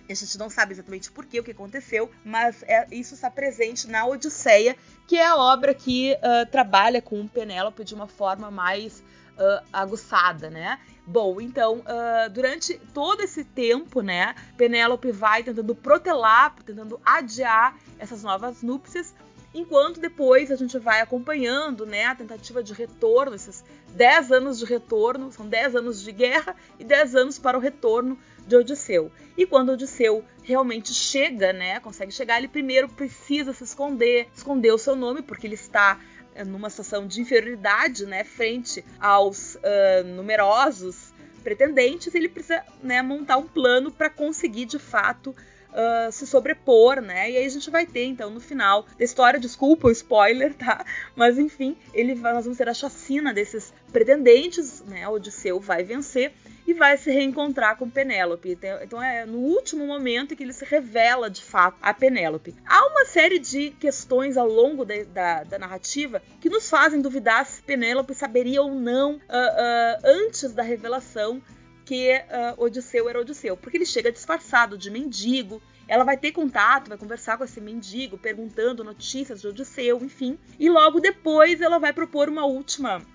A 0.07 0.13
gente 0.13 0.37
não 0.37 0.49
sabe 0.49 0.73
exatamente 0.73 1.11
por 1.11 1.25
que, 1.25 1.39
o 1.39 1.43
que 1.43 1.51
aconteceu, 1.51 2.11
mas 2.23 2.63
é, 2.63 2.87
isso 2.91 3.15
está 3.15 3.29
presente 3.29 3.87
na 3.87 4.05
Odisseia, 4.05 4.75
que 5.07 5.17
é 5.17 5.25
a 5.25 5.35
obra 5.35 5.73
que 5.73 6.13
uh, 6.13 6.49
trabalha 6.51 7.01
com 7.01 7.27
Penélope 7.27 7.83
de 7.83 7.95
uma 7.95 8.07
forma 8.07 8.51
mais 8.51 8.99
uh, 8.99 9.65
aguçada, 9.73 10.49
né? 10.49 10.79
Bom, 11.07 11.39
então, 11.39 11.79
uh, 11.79 12.29
durante 12.31 12.79
todo 12.91 13.21
esse 13.21 13.43
tempo, 13.43 14.01
né, 14.01 14.33
Penélope 14.57 15.11
vai 15.11 15.43
tentando 15.43 15.75
protelar, 15.75 16.55
tentando 16.65 16.99
adiar 17.05 17.77
essas 17.99 18.23
novas 18.23 18.63
núpcias, 18.63 19.13
enquanto 19.53 19.99
depois 19.99 20.51
a 20.51 20.55
gente 20.55 20.79
vai 20.79 21.01
acompanhando, 21.01 21.85
né, 21.85 22.05
a 22.05 22.15
tentativa 22.15 22.63
de 22.63 22.73
retorno, 22.73 23.35
esses 23.35 23.63
10 23.89 24.31
anos 24.31 24.57
de 24.57 24.65
retorno, 24.65 25.31
são 25.31 25.47
10 25.47 25.75
anos 25.75 26.01
de 26.01 26.11
guerra 26.11 26.55
e 26.79 26.83
10 26.83 27.15
anos 27.15 27.37
para 27.37 27.55
o 27.55 27.61
retorno 27.61 28.17
de 28.47 28.55
Odisseu. 28.55 29.11
E 29.37 29.45
quando 29.45 29.71
Odisseu 29.71 30.25
realmente 30.41 30.91
chega, 30.91 31.53
né, 31.53 31.79
consegue 31.79 32.11
chegar, 32.11 32.39
ele 32.39 32.47
primeiro 32.47 32.89
precisa 32.89 33.53
se 33.53 33.63
esconder, 33.63 34.27
esconder 34.35 34.71
o 34.71 34.77
seu 34.77 34.95
nome, 34.95 35.21
porque 35.21 35.45
ele 35.45 35.53
está 35.53 35.99
numa 36.43 36.69
situação 36.69 37.07
de 37.07 37.21
inferioridade, 37.21 38.05
né, 38.05 38.23
frente 38.23 38.83
aos 38.99 39.55
uh, 39.55 40.03
numerosos 40.05 41.13
pretendentes, 41.43 42.13
ele 42.15 42.27
precisa 42.27 42.63
né, 42.81 43.01
montar 43.01 43.37
um 43.37 43.47
plano 43.47 43.91
para 43.91 44.09
conseguir 44.09 44.65
de 44.65 44.79
fato 44.79 45.35
uh, 45.75 46.11
se 46.11 46.25
sobrepor, 46.25 47.01
né? 47.01 47.29
E 47.29 47.37
aí 47.37 47.45
a 47.45 47.49
gente 47.49 47.69
vai 47.69 47.85
ter, 47.85 48.05
então, 48.05 48.29
no 48.29 48.39
final 48.39 48.85
da 48.97 49.03
história, 49.03 49.39
desculpa 49.39 49.87
o 49.87 49.91
spoiler, 49.91 50.53
tá? 50.53 50.85
Mas 51.15 51.37
enfim, 51.37 51.75
ele 51.93 52.15
vai, 52.15 52.33
nós 52.33 52.45
vamos 52.45 52.57
ter 52.57 52.69
a 52.69 52.73
chacina 52.73 53.33
desses 53.33 53.73
pretendentes, 53.91 54.81
né? 54.85 55.07
Odisseu 55.07 55.59
vai 55.59 55.83
vencer 55.83 56.31
e 56.67 56.73
vai 56.73 56.97
se 56.97 57.11
reencontrar 57.11 57.77
com 57.77 57.89
Penélope. 57.89 58.51
Então, 58.51 58.83
então 58.83 59.03
é 59.03 59.25
no 59.25 59.37
último 59.37 59.85
momento 59.85 60.35
que 60.35 60.43
ele 60.43 60.53
se 60.53 60.65
revela 60.65 61.29
de 61.29 61.43
fato 61.43 61.77
a 61.81 61.93
Penélope. 61.93 62.55
Há 62.65 62.87
uma 62.87 63.05
série 63.05 63.39
de 63.39 63.71
questões 63.71 64.37
ao 64.37 64.47
longo 64.47 64.83
de, 64.83 65.05
da, 65.05 65.43
da, 65.43 65.59
narrativa 65.59 66.21
que 66.41 66.49
nos 66.49 66.69
fazem 66.69 67.01
duvidar 67.01 67.45
se 67.45 67.61
Penélope 67.61 68.13
saberia 68.13 68.61
ou 68.61 68.73
não 68.73 69.13
uh, 69.13 69.17
uh, 69.17 69.99
antes 70.03 70.53
da 70.53 70.63
revelação 70.63 71.41
que 71.85 72.11
uh, 72.11 72.63
Odisseu 72.63 73.07
era 73.07 73.21
Odisseu, 73.21 73.55
porque 73.55 73.77
ele 73.77 73.85
chega 73.85 74.11
disfarçado 74.11 74.77
de 74.77 74.89
mendigo, 74.89 75.61
ela 75.87 76.03
vai 76.03 76.17
ter 76.17 76.31
contato, 76.31 76.89
vai 76.89 76.97
conversar 76.97 77.37
com 77.37 77.43
esse 77.43 77.61
mendigo, 77.61 78.17
perguntando 78.17 78.83
notícias 78.83 79.39
de 79.39 79.47
Odisseu, 79.47 80.03
enfim. 80.03 80.37
E 80.59 80.67
logo 80.69 80.99
depois 80.99 81.61
ela 81.61 81.77
vai 81.77 81.93
propor 81.93 82.27
uma 82.27 82.45
última 82.45 83.05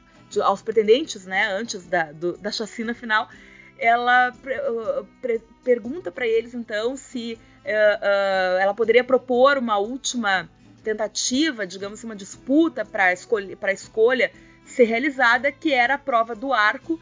aos 0.41 0.63
pretendentes, 0.63 1.27
né, 1.27 1.49
antes 1.49 1.85
da, 1.87 2.13
do, 2.13 2.37
da 2.37 2.53
chacina 2.53 2.95
final, 2.95 3.29
ela 3.77 4.31
uh, 4.31 5.41
pergunta 5.65 6.13
para 6.13 6.25
eles 6.25 6.55
então 6.55 6.97
se 6.97 7.37
uh, 7.65 8.59
ela 8.61 8.75
poderia 8.75 9.03
propor 9.03 9.59
uma 9.59 9.79
última 9.79 10.49
tentativa, 10.85 11.67
digamos 11.67 11.99
assim, 11.99 12.07
uma 12.07 12.15
disputa 12.15 12.85
para 12.85 13.13
escolha, 13.13 13.59
escolha 13.73 14.31
ser 14.65 14.85
realizada, 14.85 15.51
que 15.51 15.73
era 15.73 15.95
a 15.95 15.99
prova 15.99 16.35
do 16.35 16.53
arco, 16.53 17.01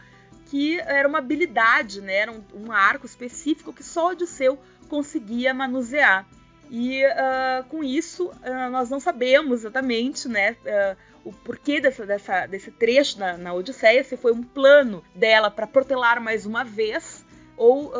que 0.49 0.81
era 0.81 1.07
uma 1.07 1.19
habilidade, 1.19 2.01
né, 2.01 2.17
era 2.17 2.33
um, 2.33 2.43
um 2.55 2.73
arco 2.73 3.05
específico 3.05 3.73
que 3.73 3.85
só 3.85 4.11
Odisseu 4.11 4.59
conseguia 4.89 5.53
manusear. 5.53 6.27
E 6.71 7.05
uh, 7.05 7.65
com 7.69 7.85
isso, 7.85 8.29
uh, 8.29 8.71
nós 8.71 8.91
não 8.91 8.99
sabemos 8.99 9.61
exatamente 9.61 10.29
né, 10.29 10.53
uh, 10.53 10.97
o 11.25 11.33
porquê 11.33 11.81
dessa, 11.81 12.07
dessa, 12.07 12.47
desse 12.47 12.71
trecho 12.71 13.19
na, 13.19 13.37
na 13.37 13.53
Odisseia, 13.53 14.03
se 14.05 14.17
foi 14.17 14.33
um 14.33 14.43
plano 14.43 15.05
dela 15.15 15.51
para 15.51 15.67
protelar 15.67 16.21
mais 16.21 16.47
uma 16.47 16.65
vez, 16.65 17.25
ou 17.57 17.93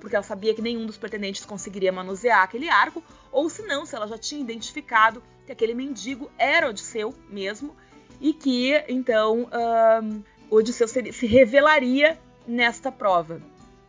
porque 0.00 0.14
ela 0.14 0.22
sabia 0.22 0.54
que 0.54 0.62
nenhum 0.62 0.86
dos 0.86 0.96
pretendentes 0.96 1.44
conseguiria 1.44 1.90
manusear 1.90 2.44
aquele 2.44 2.68
arco, 2.68 3.02
ou 3.32 3.50
se 3.50 3.62
não, 3.62 3.84
se 3.84 3.96
ela 3.96 4.06
já 4.06 4.16
tinha 4.16 4.40
identificado 4.40 5.20
que 5.44 5.50
aquele 5.50 5.74
mendigo 5.74 6.30
era 6.38 6.68
Odisseu 6.68 7.12
mesmo, 7.28 7.74
e 8.20 8.32
que 8.32 8.72
então 8.88 9.48
Odisseu 10.50 10.88
se 10.88 11.26
revelaria 11.26 12.18
nesta 12.46 12.92
prova. 12.92 13.40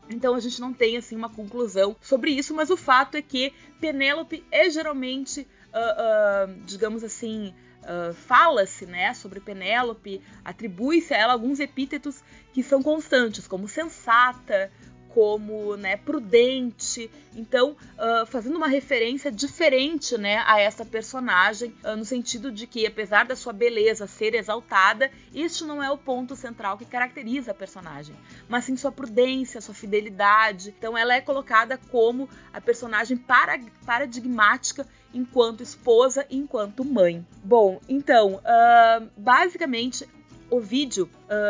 Então 0.10 0.36
a 0.36 0.40
gente 0.40 0.60
não 0.62 0.74
tem 0.74 0.98
assim 0.98 1.16
uma 1.16 1.30
conclusão 1.30 1.96
sobre 2.02 2.32
isso, 2.32 2.54
mas 2.54 2.70
o 2.70 2.78
fato 2.78 3.16
é 3.16 3.22
que 3.22 3.54
Penélope 3.80 4.44
é 4.52 4.70
geralmente, 4.70 5.42
uh, 5.74 6.50
uh, 6.50 6.62
digamos 6.66 7.04
assim, 7.04 7.54
uh, 7.84 8.14
fala-se 8.14 8.86
né, 8.86 9.14
sobre 9.14 9.40
Penélope, 9.40 10.22
atribui-se 10.46 11.14
a 11.14 11.18
ela 11.18 11.34
alguns 11.34 11.60
epítetos 11.60 12.24
que 12.54 12.64
são 12.64 12.82
constantes, 12.82 13.48
como 13.48 13.68
sensata, 13.68 14.72
como 15.18 15.76
né, 15.76 15.98
prudente. 15.98 17.10
Então, 17.36 17.72
uh, 17.72 18.24
fazendo 18.28 18.56
uma 18.56 18.68
referência 18.68 19.32
diferente 19.32 20.16
né, 20.16 20.44
a 20.46 20.62
essa 20.62 20.86
personagem, 20.86 21.74
uh, 21.84 21.96
no 21.96 22.06
sentido 22.06 22.52
de 22.52 22.68
que, 22.68 22.86
apesar 22.86 23.26
da 23.26 23.36
sua 23.36 23.52
beleza 23.52 24.06
ser 24.06 24.36
exaltada, 24.36 25.10
este 25.34 25.64
não 25.64 25.82
é 25.82 25.90
o 25.90 25.98
ponto 25.98 26.36
central 26.36 26.78
que 26.78 26.86
caracteriza 26.86 27.50
a 27.50 27.56
personagem, 27.56 28.16
mas 28.48 28.66
sim 28.66 28.78
sua 28.78 28.92
prudência, 28.92 29.60
sua 29.60 29.74
fidelidade. 29.74 30.72
Então, 30.78 30.96
ela 30.96 31.16
é 31.16 31.22
colocada 31.22 31.80
como 31.90 32.30
a 32.54 32.62
personagem 32.62 33.18
para, 33.18 33.60
paradigmática 33.88 34.86
enquanto 35.12 35.64
esposa 35.64 36.28
e 36.30 36.38
enquanto 36.38 36.86
mãe. 36.86 37.26
Bom, 37.44 37.82
então, 37.90 38.36
uh, 38.36 39.10
basicamente, 39.18 40.08
o 40.52 40.60
vídeo 40.60 41.10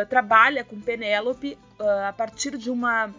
trabalha 0.09 0.63
com 0.63 0.82
Penélope 0.82 1.55
a 2.07 2.11
partir 2.11 2.57
de 2.57 2.72
uma 2.72 3.13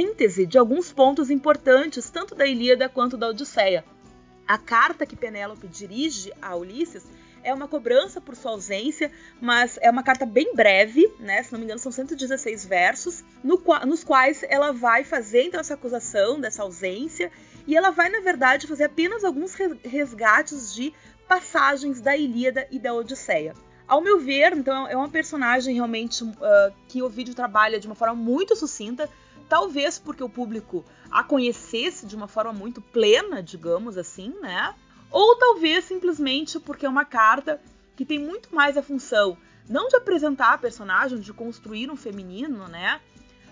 síntese 0.00 0.46
de 0.46 0.56
alguns 0.56 0.90
pontos 0.90 1.30
importantes, 1.30 2.08
tanto 2.08 2.34
da 2.34 2.46
Ilíada 2.46 2.88
quanto 2.88 3.18
da 3.18 3.28
Odisseia. 3.28 3.84
A 4.48 4.56
carta 4.56 5.04
que 5.04 5.14
Penélope 5.14 5.68
dirige 5.68 6.32
a 6.40 6.56
Ulisses 6.56 7.04
é 7.42 7.52
uma 7.52 7.68
cobrança 7.68 8.18
por 8.18 8.34
sua 8.34 8.52
ausência, 8.52 9.12
mas 9.42 9.78
é 9.82 9.90
uma 9.90 10.02
carta 10.02 10.24
bem 10.24 10.54
breve, 10.54 11.06
né? 11.20 11.42
Se 11.42 11.52
não 11.52 11.58
me 11.58 11.66
engano, 11.66 11.78
são 11.78 11.92
116 11.92 12.64
versos, 12.64 13.22
no 13.44 13.62
nos 13.86 14.02
quais 14.02 14.42
ela 14.48 14.72
vai 14.72 15.04
fazer 15.04 15.42
então 15.42 15.60
essa 15.60 15.74
acusação 15.74 16.40
dessa 16.40 16.62
ausência 16.62 17.30
e 17.66 17.76
ela 17.76 17.90
vai, 17.90 18.08
na 18.08 18.20
verdade, 18.20 18.66
fazer 18.66 18.84
apenas 18.84 19.22
alguns 19.22 19.54
resgates 19.84 20.74
de 20.74 20.94
passagens 21.28 22.00
da 22.00 22.16
Ilíada 22.16 22.66
e 22.70 22.78
da 22.78 22.94
Odisseia. 22.94 23.54
Ao 23.86 24.00
meu 24.00 24.18
ver, 24.18 24.56
então, 24.56 24.86
é 24.88 24.96
uma 24.96 25.08
personagem 25.08 25.74
realmente 25.74 26.24
uh, 26.24 26.32
que 26.88 27.02
o 27.02 27.08
vídeo 27.08 27.34
trabalha 27.34 27.78
de 27.78 27.86
uma 27.86 27.96
forma 27.96 28.14
muito 28.14 28.56
sucinta, 28.56 29.10
talvez 29.50 29.98
porque 29.98 30.22
o 30.22 30.28
público 30.28 30.84
a 31.10 31.24
conhecesse 31.24 32.06
de 32.06 32.14
uma 32.14 32.28
forma 32.28 32.52
muito 32.52 32.80
plena, 32.80 33.42
digamos 33.42 33.98
assim, 33.98 34.32
né? 34.40 34.74
Ou 35.10 35.36
talvez 35.36 35.84
simplesmente 35.84 36.60
porque 36.60 36.86
é 36.86 36.88
uma 36.88 37.04
carta 37.04 37.60
que 37.96 38.04
tem 38.06 38.18
muito 38.18 38.54
mais 38.54 38.76
a 38.76 38.82
função 38.82 39.36
não 39.68 39.88
de 39.88 39.96
apresentar 39.96 40.54
a 40.54 40.58
personagem, 40.58 41.18
de 41.18 41.32
construir 41.32 41.90
um 41.90 41.96
feminino, 41.96 42.66
né? 42.68 43.00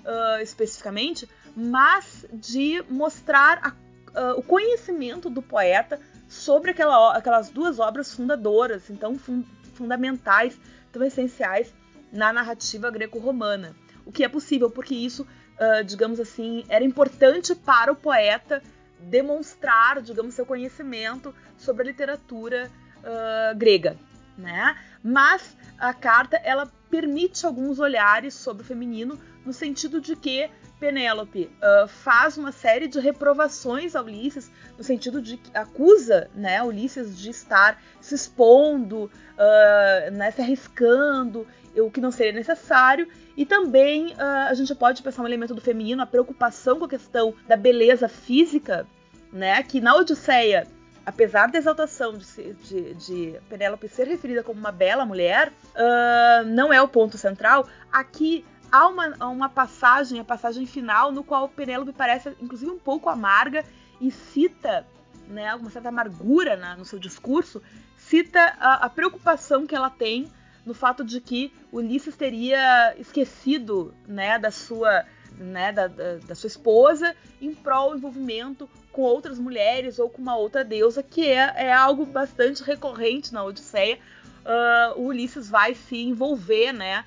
Uh, 0.04 0.40
especificamente, 0.40 1.28
mas 1.54 2.24
de 2.32 2.82
mostrar 2.88 3.60
a, 3.62 4.32
uh, 4.32 4.38
o 4.38 4.42
conhecimento 4.42 5.28
do 5.28 5.42
poeta 5.42 6.00
sobre 6.28 6.70
aquela, 6.70 7.16
aquelas 7.16 7.50
duas 7.50 7.78
obras 7.78 8.14
fundadoras, 8.14 8.88
então 8.88 9.18
fun 9.18 9.44
fundamentais, 9.74 10.58
tão 10.90 11.04
essenciais 11.04 11.72
na 12.12 12.32
narrativa 12.32 12.90
greco-romana. 12.90 13.76
O 14.04 14.10
que 14.10 14.24
é 14.24 14.28
possível, 14.28 14.68
porque 14.68 14.94
isso 14.94 15.24
uh, 15.58 15.84
digamos 15.84 16.20
assim, 16.20 16.64
era 16.68 16.84
importante 16.84 17.54
para 17.54 17.92
o 17.92 17.96
poeta 17.96 18.62
demonstrar, 19.00 20.00
digamos, 20.02 20.34
seu 20.34 20.44
conhecimento 20.44 21.34
sobre 21.56 21.82
a 21.82 21.86
literatura 21.86 22.70
uh, 22.98 23.56
grega, 23.56 23.96
né? 24.36 24.76
Mas 25.02 25.56
a 25.78 25.94
carta 25.94 26.36
ela 26.42 26.70
permite 26.90 27.46
alguns 27.46 27.78
olhares 27.78 28.34
sobre 28.34 28.62
o 28.62 28.66
feminino 28.66 29.18
no 29.44 29.52
sentido 29.52 30.00
de 30.00 30.16
que 30.16 30.50
Penélope 30.78 31.50
uh, 31.60 31.88
faz 31.88 32.38
uma 32.38 32.52
série 32.52 32.86
de 32.86 33.00
reprovações 33.00 33.96
a 33.96 34.02
Ulisses, 34.02 34.50
no 34.76 34.84
sentido 34.84 35.20
de 35.20 35.36
que 35.36 35.56
acusa 35.56 36.30
né, 36.34 36.62
Ulisses 36.62 37.18
de 37.18 37.30
estar 37.30 37.82
se 38.00 38.14
expondo, 38.14 39.04
uh, 39.04 40.10
né, 40.12 40.30
se 40.30 40.40
arriscando, 40.40 41.46
o 41.76 41.90
que 41.90 42.00
não 42.00 42.10
seria 42.10 42.32
necessário. 42.32 43.08
E 43.36 43.44
também 43.44 44.08
uh, 44.12 44.48
a 44.48 44.54
gente 44.54 44.74
pode 44.74 45.02
pensar 45.02 45.22
um 45.22 45.26
elemento 45.26 45.54
do 45.54 45.60
feminino, 45.60 46.02
a 46.02 46.06
preocupação 46.06 46.78
com 46.78 46.84
a 46.84 46.88
questão 46.88 47.34
da 47.46 47.56
beleza 47.56 48.08
física, 48.08 48.86
né? 49.32 49.62
Que 49.62 49.80
na 49.80 49.94
Odisseia, 49.94 50.66
apesar 51.04 51.48
da 51.48 51.58
exaltação 51.58 52.16
de, 52.16 52.52
de, 52.54 52.94
de 52.94 53.40
Penélope 53.48 53.88
ser 53.88 54.08
referida 54.08 54.42
como 54.42 54.58
uma 54.58 54.72
bela 54.72 55.04
mulher, 55.04 55.52
uh, 55.74 56.44
não 56.46 56.72
é 56.72 56.80
o 56.80 56.88
ponto 56.88 57.16
central. 57.16 57.68
Aqui 57.92 58.44
há 58.70 58.86
uma, 58.88 59.26
uma 59.26 59.48
passagem, 59.48 60.20
a 60.20 60.24
passagem 60.24 60.66
final, 60.66 61.12
no 61.12 61.24
qual 61.24 61.48
Penélope 61.48 61.92
parece, 61.92 62.36
inclusive, 62.40 62.70
um 62.70 62.78
pouco 62.78 63.08
amarga 63.08 63.64
e 64.00 64.10
cita 64.10 64.86
né, 65.28 65.54
uma 65.54 65.70
certa 65.70 65.88
amargura 65.88 66.56
na, 66.56 66.76
no 66.76 66.84
seu 66.84 66.98
discurso, 66.98 67.62
cita 67.96 68.56
a, 68.58 68.86
a 68.86 68.90
preocupação 68.90 69.66
que 69.66 69.74
ela 69.74 69.90
tem 69.90 70.30
no 70.64 70.74
fato 70.74 71.04
de 71.04 71.20
que 71.20 71.52
Ulisses 71.72 72.16
teria 72.16 72.94
esquecido 72.98 73.94
né, 74.06 74.38
da 74.38 74.50
sua 74.50 75.04
né, 75.36 75.72
da, 75.72 75.86
da, 75.86 76.16
da, 76.16 76.34
sua 76.34 76.48
esposa 76.48 77.14
em 77.40 77.54
prol 77.54 77.94
envolvimento 77.94 78.68
com 78.90 79.02
outras 79.02 79.38
mulheres 79.38 79.98
ou 79.98 80.10
com 80.10 80.20
uma 80.20 80.36
outra 80.36 80.64
deusa, 80.64 81.02
que 81.02 81.26
é, 81.26 81.52
é 81.56 81.72
algo 81.72 82.04
bastante 82.04 82.62
recorrente 82.62 83.32
na 83.32 83.44
Odisseia. 83.44 83.98
Uh, 84.40 85.00
o 85.00 85.06
Ulisses 85.06 85.48
vai 85.48 85.74
se 85.74 85.96
envolver, 85.96 86.72
né? 86.72 87.04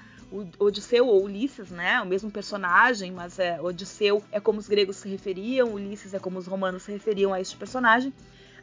Odisseu 0.60 1.08
ou 1.08 1.26
Ulisses, 1.26 1.70
né? 1.70 2.02
O 2.02 2.06
mesmo 2.06 2.32
personagem, 2.32 3.12
mas 3.12 3.38
é, 3.38 3.62
Odisseu 3.62 4.24
é 4.32 4.40
como 4.40 4.60
os 4.60 4.68
gregos 4.68 4.96
se 4.98 5.10
referiam, 5.10 5.74
Ulisses 5.74 6.14
é 6.14 6.20
como 6.20 6.40
os 6.40 6.48
romanos 6.48 6.84
se 6.84 6.92
referiam 6.92 7.34
a 7.34 7.42
este 7.42 7.58
personagem. 7.58 8.14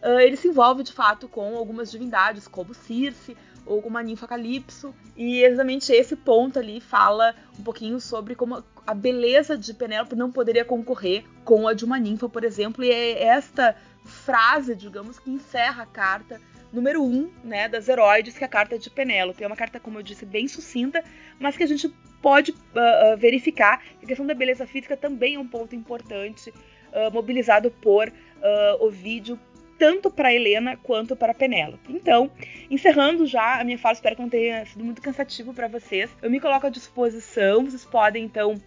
Uh, 0.03 0.21
ele 0.21 0.37
se 0.37 0.49
envolve 0.49 0.83
de 0.83 0.93
fato 0.93 1.29
com 1.29 1.57
algumas 1.57 1.91
divindades, 1.91 2.47
como 2.47 2.73
Circe, 2.73 3.37
ou 3.67 3.83
com 3.83 3.89
uma 3.89 4.03
ninfa 4.03 4.27
Calypso. 4.27 4.95
E 5.17 5.43
exatamente 5.43 5.93
esse 5.93 6.17
ponto 6.17 6.59
ali 6.59 6.81
fala 6.81 7.35
um 7.59 7.63
pouquinho 7.63 8.01
sobre 8.01 8.35
como 8.35 8.65
a 8.87 8.95
beleza 8.95 9.57
de 9.57 9.75
Penélope 9.75 10.17
não 10.17 10.33
poderia 10.33 10.65
concorrer 10.65 11.25
com 11.45 11.69
a 11.69 11.75
de 11.75 11.85
uma 11.85 11.99
ninfa, 11.99 12.29
por 12.29 12.45
exemplo, 12.45 12.83
e 12.83 12.91
é 12.91 13.25
esta 13.25 13.77
frase, 14.05 14.75
digamos, 14.75 15.19
que 15.19 15.31
encerra 15.31 15.83
a 15.83 15.87
carta 15.87 16.41
número 16.73 17.03
1, 17.03 17.07
um, 17.07 17.31
né, 17.45 17.69
das 17.69 17.89
heróides, 17.89 18.37
que 18.37 18.45
é 18.45 18.47
a 18.47 18.51
carta 18.51 18.79
de 18.79 18.91
Penélope. 18.91 19.43
É 19.43 19.47
uma 19.47 19.57
carta, 19.57 19.81
como 19.81 19.99
eu 19.99 20.03
disse, 20.03 20.27
bem 20.27 20.47
sucinta, 20.49 21.03
mas 21.39 21.57
que 21.57 21.63
a 21.63 21.67
gente 21.67 21.89
pode 22.21 22.51
uh, 22.51 23.17
verificar 23.17 23.83
que 23.99 24.05
a 24.05 24.09
questão 24.09 24.27
da 24.27 24.35
beleza 24.35 24.67
física 24.67 24.97
também 24.97 25.37
é 25.37 25.39
um 25.39 25.47
ponto 25.47 25.75
importante, 25.75 26.51
uh, 26.51 27.13
mobilizado 27.13 27.71
por 27.71 28.09
uh, 28.09 28.85
Ovídio 28.85 29.39
tanto 29.79 30.11
para 30.11 30.35
Helena 30.35 30.77
quanto 30.77 31.15
para 31.15 31.33
Penélope. 31.33 31.93
Então, 31.93 32.31
encerrando 32.69 33.25
já 33.27 33.61
a 33.61 33.65
minha 33.65 33.79
fala, 33.79 33.95
espero 33.95 34.17
que 34.17 34.23
não 34.23 34.29
tenha 34.29 34.67
sido 34.67 34.85
muito 34.85 35.01
cansativo 35.01 35.55
para 35.55 35.69
vocês. 35.69 36.11
Eu 36.21 36.29
me 36.29 36.41
coloco 36.41 36.67
à 36.67 36.71
disposição, 36.71 37.65
vocês 37.65 37.85
podem 37.85 38.25
então 38.25 38.61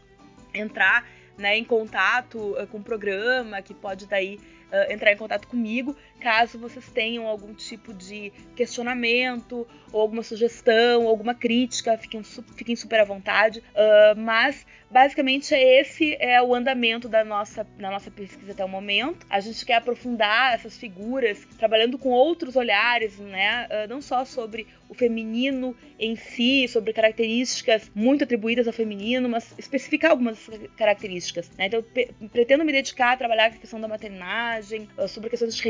entrar 0.54 1.06
né, 1.38 1.58
em 1.58 1.66
contato 1.66 2.38
uh, 2.38 2.66
com 2.68 2.78
o 2.78 2.84
programa, 2.84 3.62
que 3.62 3.74
pode 3.74 4.08
daí 4.08 4.40
uh, 4.72 4.92
entrar 4.92 5.12
em 5.12 5.18
contato 5.18 5.48
comigo, 5.48 5.96
caso 6.22 6.60
vocês 6.60 6.88
tenham 6.90 7.28
algum 7.28 7.54
tipo 7.54 7.94
de 7.94 8.32
questionamento, 8.56 9.68
ou 9.92 10.02
alguma 10.02 10.24
sugestão, 10.24 11.08
alguma 11.08 11.34
crítica, 11.34 11.98
fiquem, 11.98 12.24
fiquem 12.56 12.76
super 12.76 13.00
à 13.00 13.04
vontade. 13.04 13.60
Uh, 13.60 14.20
mas 14.20 14.66
basicamente 14.90 15.54
esse 15.54 16.16
é 16.20 16.42
o 16.42 16.54
andamento 16.54 17.08
da 17.10 17.24
nossa, 17.24 17.66
da 17.78 17.90
nossa 17.90 18.10
pesquisa 18.10 18.52
até 18.52 18.64
o 18.64 18.70
momento. 18.70 19.26
A 19.30 19.40
gente 19.40 19.66
quer 19.66 19.76
aprofundar 19.76 20.54
essas 20.54 20.78
figuras, 20.78 21.46
trabalhando 21.58 21.98
com 21.98 22.10
outros 22.10 22.56
olhares, 22.56 23.18
né? 23.18 23.68
Uh, 23.68 23.90
não 23.90 24.02
só 24.02 24.24
sobre 24.24 24.68
o 24.88 24.94
feminino 24.94 25.76
em 26.00 26.16
si, 26.16 26.68
sobre 26.68 26.94
características 26.94 27.92
muito 27.94 28.24
atribuídas 28.24 28.68
ao 28.68 28.74
feminino, 28.74 29.30
mas 29.30 29.54
especificar 29.58 30.12
algumas 30.12 30.50
características. 30.78 31.50
Né? 31.58 31.68
Então, 31.68 31.84
pretendo 32.30 32.66
me 32.66 32.72
dedicar 32.72 33.14
a 33.14 33.18
trabalhar 33.18 33.46
a 33.46 33.50
questão 33.52 33.80
da 33.80 33.88
maternagem, 33.88 34.88
uh, 34.98 35.08
sobre 35.08 35.30
questões 35.30 35.56
de 35.56 35.62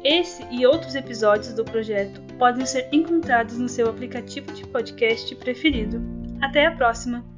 Esse 0.03 0.43
e 0.49 0.65
outros 0.65 0.95
episódios 0.95 1.53
do 1.53 1.63
projeto 1.63 2.19
podem 2.39 2.65
ser 2.65 2.89
encontrados 2.91 3.59
no 3.59 3.69
seu 3.69 3.87
aplicativo 3.87 4.51
de 4.53 4.65
podcast 4.65 5.35
preferido. 5.35 6.01
Até 6.41 6.65
a 6.65 6.71
próxima! 6.71 7.34